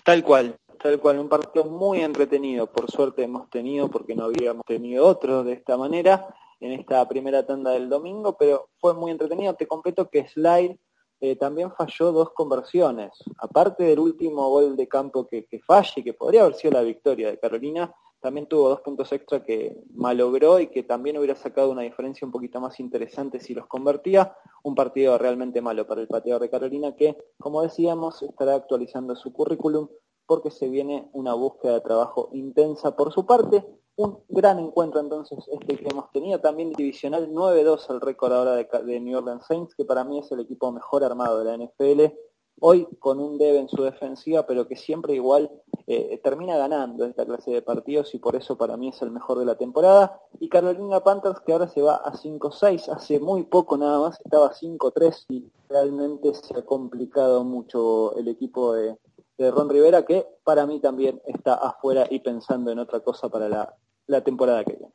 Tal 0.02 0.22
cual, 0.22 0.56
tal 0.82 0.98
cual, 0.98 1.18
un 1.18 1.28
partido 1.28 1.64
muy 1.66 2.00
entretenido, 2.00 2.66
por 2.66 2.90
suerte 2.90 3.22
hemos 3.22 3.48
tenido, 3.50 3.88
porque 3.88 4.14
no 4.14 4.24
habíamos 4.24 4.64
tenido 4.66 5.06
otro 5.06 5.44
de 5.44 5.52
esta 5.52 5.76
manera 5.76 6.26
en 6.60 6.72
esta 6.72 7.06
primera 7.08 7.46
tanda 7.46 7.72
del 7.72 7.88
domingo, 7.88 8.36
pero 8.36 8.70
fue 8.78 8.94
muy 8.94 9.10
entretenido. 9.10 9.54
Te 9.54 9.66
completo 9.66 10.08
que 10.08 10.26
Slide 10.26 10.78
eh, 11.20 11.36
también 11.36 11.72
falló 11.72 12.12
dos 12.12 12.30
conversiones. 12.32 13.12
Aparte 13.38 13.84
del 13.84 13.98
último 13.98 14.48
gol 14.50 14.76
de 14.76 14.88
campo 14.88 15.26
que, 15.26 15.46
que 15.46 15.60
falle, 15.60 16.04
que 16.04 16.14
podría 16.14 16.42
haber 16.42 16.54
sido 16.54 16.72
la 16.72 16.82
victoria 16.82 17.30
de 17.30 17.38
Carolina, 17.38 17.94
también 18.20 18.46
tuvo 18.46 18.70
dos 18.70 18.80
puntos 18.80 19.12
extra 19.12 19.44
que 19.44 19.76
malogró 19.94 20.58
y 20.58 20.68
que 20.68 20.82
también 20.82 21.16
hubiera 21.16 21.36
sacado 21.36 21.70
una 21.70 21.82
diferencia 21.82 22.26
un 22.26 22.32
poquito 22.32 22.60
más 22.60 22.80
interesante 22.80 23.38
si 23.38 23.54
los 23.54 23.66
convertía. 23.66 24.34
Un 24.62 24.74
partido 24.74 25.16
realmente 25.16 25.60
malo 25.60 25.86
para 25.86 26.00
el 26.00 26.08
pateador 26.08 26.42
de 26.42 26.50
Carolina 26.50 26.96
que, 26.96 27.16
como 27.38 27.62
decíamos, 27.62 28.22
estará 28.22 28.54
actualizando 28.54 29.14
su 29.14 29.32
currículum 29.32 29.88
porque 30.26 30.50
se 30.50 30.68
viene 30.68 31.08
una 31.12 31.34
búsqueda 31.34 31.74
de 31.74 31.80
trabajo 31.82 32.30
intensa 32.32 32.96
por 32.96 33.12
su 33.12 33.26
parte. 33.26 33.64
Un 33.99 34.18
gran 34.28 34.59
encuentro 34.59 35.01
entonces 35.01 35.38
este 35.51 35.78
que 35.78 35.88
hemos 35.88 36.12
tenido, 36.12 36.38
también 36.38 36.70
divisional 36.74 37.30
9-2 37.30 37.88
el 37.88 38.03
récord 38.03 38.34
ahora 38.34 38.55
de, 38.57 39.01
New 39.01 39.16
Orleans 39.16 39.47
Saints, 39.47 39.74
que 39.74 39.86
para 39.86 40.05
mí 40.05 40.18
es 40.18 40.30
el 40.32 40.40
equipo 40.40 40.70
mejor 40.70 41.03
armado 41.03 41.38
de 41.38 41.44
la 41.47 41.57
NFL. 41.57 42.14
Hoy 42.61 42.86
con 42.99 43.20
un 43.20 43.38
debe 43.38 43.59
en 43.59 43.70
su 43.70 43.82
defensiva, 43.82 44.47
pero 44.47 44.68
que 44.68 44.76
siempre 44.76 45.14
igual 45.14 45.51
eh, 45.86 46.20
termina 46.22 46.59
ganando 46.59 47.07
esta 47.07 47.24
clase 47.24 47.51
de 47.51 47.62
partidos 47.62 48.14
y 48.14 48.18
por 48.18 48.36
eso 48.36 48.59
para 48.59 48.76
mí 48.76 48.88
es 48.88 49.01
el 49.01 49.11
mejor 49.11 49.38
de 49.38 49.47
la 49.47 49.57
temporada. 49.57 50.20
Y 50.40 50.51
Carolina 50.51 51.01
Panthers 51.01 51.40
que 51.40 51.53
ahora 51.53 51.68
se 51.68 51.80
va 51.80 51.97
a 51.97 52.12
5-6, 52.12 52.90
hace 52.90 53.18
muy 53.18 53.44
poco 53.44 53.78
nada 53.78 53.99
más, 53.99 54.20
estaba 54.22 54.53
5-3 54.53 55.24
y 55.30 55.51
realmente 55.70 56.34
se 56.34 56.55
ha 56.59 56.62
complicado 56.66 57.44
mucho 57.44 58.14
el 58.16 58.28
equipo 58.28 58.74
de, 58.74 58.99
de 59.39 59.51
Ron 59.51 59.68
Rivera, 59.68 60.05
que 60.05 60.26
para 60.45 60.66
mí 60.66 60.80
también 60.80 61.20
está 61.26 61.55
afuera 61.55 62.07
y 62.11 62.20
pensando 62.20 62.70
en 62.70 62.78
otra 62.78 63.01
cosa 63.01 63.28
para 63.28 63.49
la, 63.49 64.20
temporada 64.22 64.64
que 64.64 64.72
viene. 64.72 64.93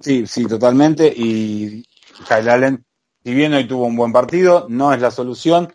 Sí, 0.00 0.26
sí, 0.26 0.46
totalmente. 0.46 1.12
Y 1.14 1.82
Kyle 2.28 2.48
Allen, 2.48 2.84
si 3.24 3.34
bien 3.34 3.54
hoy 3.54 3.66
tuvo 3.66 3.86
un 3.86 3.96
buen 3.96 4.12
partido, 4.12 4.66
no 4.68 4.92
es 4.92 5.00
la 5.00 5.10
solución. 5.10 5.72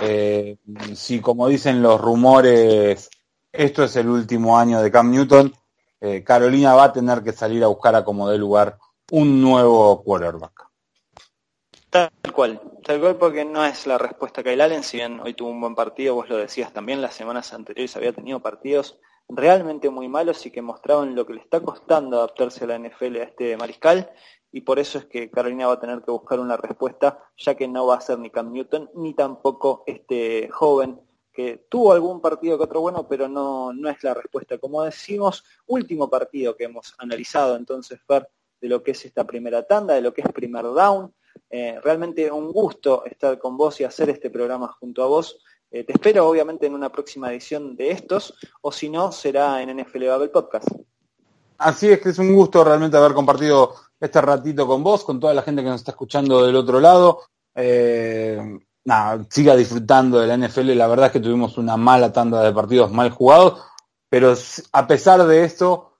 Eh, 0.00 0.58
si 0.94 1.20
como 1.20 1.48
dicen 1.48 1.82
los 1.82 2.00
rumores, 2.00 3.10
esto 3.50 3.84
es 3.84 3.96
el 3.96 4.08
último 4.08 4.58
año 4.58 4.80
de 4.80 4.90
Cam 4.90 5.10
Newton, 5.10 5.52
eh, 6.00 6.22
Carolina 6.24 6.74
va 6.74 6.84
a 6.84 6.92
tener 6.92 7.22
que 7.22 7.32
salir 7.32 7.62
a 7.64 7.68
buscar 7.68 7.94
a 7.94 8.04
como 8.04 8.28
de 8.28 8.38
lugar 8.38 8.78
un 9.10 9.40
nuevo 9.40 10.02
quarterback. 10.02 10.71
Tal 11.92 12.10
cual, 12.34 12.58
tal 12.84 13.00
cual 13.00 13.16
porque 13.16 13.44
no 13.44 13.62
es 13.66 13.86
la 13.86 13.98
respuesta 13.98 14.42
Kyle 14.42 14.62
Allen, 14.62 14.82
si 14.82 14.96
bien 14.96 15.20
hoy 15.20 15.34
tuvo 15.34 15.50
un 15.50 15.60
buen 15.60 15.74
partido, 15.74 16.14
vos 16.14 16.26
lo 16.26 16.38
decías 16.38 16.72
también, 16.72 17.02
las 17.02 17.12
semanas 17.12 17.52
anteriores 17.52 17.94
había 17.98 18.14
tenido 18.14 18.40
partidos 18.40 18.98
realmente 19.28 19.90
muy 19.90 20.08
malos 20.08 20.46
y 20.46 20.50
que 20.50 20.62
mostraban 20.62 21.14
lo 21.14 21.26
que 21.26 21.34
le 21.34 21.40
está 21.42 21.60
costando 21.60 22.16
adaptarse 22.16 22.64
a 22.64 22.68
la 22.68 22.78
NFL 22.78 23.16
a 23.16 23.24
este 23.24 23.58
mariscal 23.58 24.10
y 24.50 24.62
por 24.62 24.78
eso 24.78 24.96
es 24.96 25.04
que 25.04 25.30
Carolina 25.30 25.66
va 25.66 25.74
a 25.74 25.80
tener 25.80 26.00
que 26.00 26.10
buscar 26.10 26.40
una 26.40 26.56
respuesta 26.56 27.22
ya 27.36 27.56
que 27.56 27.68
no 27.68 27.86
va 27.86 27.96
a 27.96 28.00
ser 28.00 28.18
ni 28.18 28.30
Cam 28.30 28.54
Newton 28.54 28.88
ni 28.94 29.12
tampoco 29.12 29.84
este 29.86 30.48
joven 30.48 30.98
que 31.30 31.66
tuvo 31.68 31.92
algún 31.92 32.22
partido 32.22 32.56
que 32.56 32.64
otro 32.64 32.80
bueno, 32.80 33.06
pero 33.06 33.28
no, 33.28 33.74
no 33.74 33.90
es 33.90 34.02
la 34.02 34.14
respuesta. 34.14 34.56
Como 34.56 34.82
decimos, 34.82 35.44
último 35.66 36.08
partido 36.08 36.56
que 36.56 36.64
hemos 36.64 36.94
analizado 36.96 37.54
entonces, 37.56 38.00
Fer, 38.06 38.30
de 38.62 38.68
lo 38.68 38.82
que 38.82 38.92
es 38.92 39.04
esta 39.04 39.26
primera 39.26 39.66
tanda, 39.66 39.92
de 39.92 40.00
lo 40.00 40.14
que 40.14 40.22
es 40.22 40.32
primer 40.32 40.64
down, 40.64 41.12
eh, 41.54 41.78
realmente 41.84 42.32
un 42.32 42.50
gusto 42.50 43.04
estar 43.04 43.38
con 43.38 43.58
vos 43.58 43.78
y 43.78 43.84
hacer 43.84 44.08
este 44.08 44.30
programa 44.30 44.74
junto 44.80 45.02
a 45.02 45.06
vos. 45.06 45.38
Eh, 45.70 45.84
te 45.84 45.92
espero 45.92 46.26
obviamente 46.26 46.66
en 46.66 46.72
una 46.72 46.90
próxima 46.90 47.30
edición 47.30 47.76
de 47.76 47.90
estos, 47.90 48.34
o 48.62 48.72
si 48.72 48.88
no, 48.88 49.12
será 49.12 49.60
en 49.60 49.76
NFL 49.76 50.06
Babel 50.06 50.30
Podcast. 50.30 50.66
Así 51.58 51.90
es 51.90 52.00
que 52.00 52.08
es 52.08 52.18
un 52.18 52.34
gusto 52.34 52.64
realmente 52.64 52.96
haber 52.96 53.12
compartido 53.12 53.74
este 54.00 54.22
ratito 54.22 54.66
con 54.66 54.82
vos, 54.82 55.04
con 55.04 55.20
toda 55.20 55.34
la 55.34 55.42
gente 55.42 55.62
que 55.62 55.68
nos 55.68 55.82
está 55.82 55.90
escuchando 55.90 56.42
del 56.42 56.56
otro 56.56 56.80
lado. 56.80 57.20
Eh, 57.54 58.58
siga 59.28 59.54
disfrutando 59.54 60.20
de 60.20 60.28
la 60.28 60.38
NFL. 60.38 60.74
La 60.74 60.88
verdad 60.88 61.06
es 61.06 61.12
que 61.12 61.20
tuvimos 61.20 61.58
una 61.58 61.76
mala 61.76 62.10
tanda 62.14 62.42
de 62.42 62.52
partidos 62.52 62.90
mal 62.90 63.10
jugados, 63.10 63.62
pero 64.08 64.32
a 64.72 64.86
pesar 64.86 65.26
de 65.26 65.44
esto, 65.44 65.98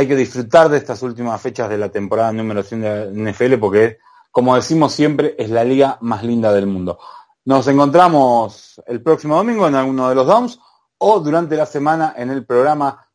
hay 0.00 0.08
que 0.08 0.16
disfrutar 0.16 0.70
de 0.70 0.78
estas 0.78 1.02
últimas 1.02 1.38
fechas 1.42 1.68
de 1.68 1.76
la 1.76 1.90
temporada 1.90 2.32
número 2.32 2.62
100 2.62 2.80
de 2.80 3.32
NFL 3.32 3.58
porque, 3.58 3.98
como 4.30 4.56
decimos 4.56 4.94
siempre, 4.94 5.34
es 5.38 5.50
la 5.50 5.62
liga 5.62 5.98
más 6.00 6.24
linda 6.24 6.54
del 6.54 6.66
mundo. 6.66 6.98
Nos 7.44 7.66
encontramos 7.68 8.80
el 8.86 9.02
próximo 9.02 9.36
domingo 9.36 9.68
en 9.68 9.74
alguno 9.74 10.08
de 10.08 10.14
los 10.14 10.26
Downs 10.26 10.58
o 10.96 11.20
durante 11.20 11.54
la 11.54 11.66
semana 11.66 12.14
en 12.16 12.30
el 12.30 12.46
programa 12.46 13.08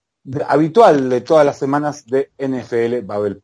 habitual 0.48 1.10
de 1.10 1.22
todas 1.22 1.44
las 1.44 1.58
semanas 1.58 2.06
de 2.06 2.32
NFL 2.38 3.04
Babel. 3.04 3.42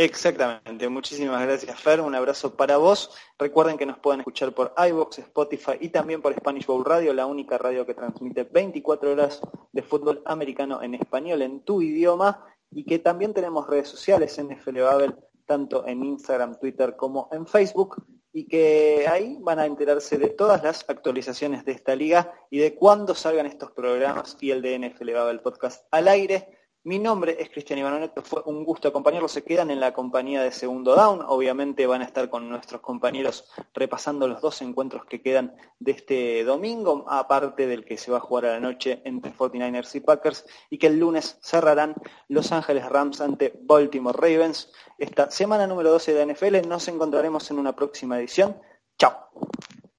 Exactamente, 0.00 0.88
muchísimas 0.88 1.42
gracias 1.42 1.80
Fer, 1.80 2.00
un 2.00 2.14
abrazo 2.14 2.54
para 2.54 2.76
vos. 2.76 3.10
Recuerden 3.36 3.76
que 3.76 3.84
nos 3.84 3.98
pueden 3.98 4.20
escuchar 4.20 4.52
por 4.52 4.72
iVoox, 4.78 5.18
Spotify 5.18 5.72
y 5.80 5.88
también 5.88 6.22
por 6.22 6.32
Spanish 6.34 6.66
Bowl 6.66 6.84
Radio, 6.84 7.12
la 7.12 7.26
única 7.26 7.58
radio 7.58 7.84
que 7.84 7.94
transmite 7.94 8.44
24 8.44 9.10
horas 9.10 9.40
de 9.72 9.82
fútbol 9.82 10.22
americano 10.24 10.80
en 10.84 10.94
español 10.94 11.42
en 11.42 11.64
tu 11.64 11.82
idioma 11.82 12.46
y 12.70 12.84
que 12.84 13.00
también 13.00 13.34
tenemos 13.34 13.66
redes 13.66 13.88
sociales 13.88 14.40
NFL 14.40 14.82
Babel, 14.82 15.16
tanto 15.46 15.84
en 15.84 16.04
Instagram, 16.04 16.60
Twitter 16.60 16.94
como 16.94 17.28
en 17.32 17.44
Facebook 17.44 18.00
y 18.32 18.46
que 18.46 19.04
ahí 19.08 19.36
van 19.40 19.58
a 19.58 19.66
enterarse 19.66 20.16
de 20.16 20.28
todas 20.28 20.62
las 20.62 20.88
actualizaciones 20.88 21.64
de 21.64 21.72
esta 21.72 21.96
liga 21.96 22.32
y 22.50 22.58
de 22.58 22.76
cuándo 22.76 23.16
salgan 23.16 23.46
estos 23.46 23.72
programas 23.72 24.36
y 24.40 24.52
el 24.52 24.62
de 24.62 24.78
NFL 24.78 25.12
Babel 25.12 25.40
Podcast 25.40 25.88
al 25.90 26.06
aire 26.06 26.57
mi 26.88 26.98
nombre 26.98 27.36
es 27.38 27.50
Cristian 27.50 27.78
Ivanoneto, 27.78 28.22
fue 28.22 28.42
un 28.46 28.64
gusto 28.64 28.88
acompañarlos. 28.88 29.32
Se 29.32 29.44
quedan 29.44 29.70
en 29.70 29.78
la 29.78 29.92
compañía 29.92 30.42
de 30.42 30.50
Segundo 30.50 30.96
Down. 30.96 31.20
Obviamente 31.20 31.86
van 31.86 32.00
a 32.00 32.06
estar 32.06 32.30
con 32.30 32.48
nuestros 32.48 32.80
compañeros 32.80 33.44
repasando 33.74 34.26
los 34.26 34.40
dos 34.40 34.62
encuentros 34.62 35.04
que 35.04 35.20
quedan 35.20 35.54
de 35.80 35.92
este 35.92 36.44
domingo, 36.44 37.04
aparte 37.06 37.66
del 37.66 37.84
que 37.84 37.98
se 37.98 38.10
va 38.10 38.16
a 38.16 38.20
jugar 38.20 38.46
a 38.46 38.52
la 38.52 38.60
noche 38.60 39.02
entre 39.04 39.34
49ers 39.34 39.96
y 39.96 40.00
Packers, 40.00 40.46
y 40.70 40.78
que 40.78 40.86
el 40.86 40.98
lunes 40.98 41.36
cerrarán 41.42 41.94
Los 42.26 42.52
Ángeles 42.52 42.88
Rams 42.88 43.20
ante 43.20 43.52
Baltimore 43.60 44.18
Ravens. 44.18 44.72
Esta 44.96 45.30
semana 45.30 45.66
número 45.66 45.90
12 45.90 46.14
de 46.14 46.24
la 46.24 46.32
NFL. 46.32 46.66
Nos 46.66 46.88
encontraremos 46.88 47.50
en 47.50 47.58
una 47.58 47.76
próxima 47.76 48.18
edición. 48.18 48.56
Chao. 48.98 49.28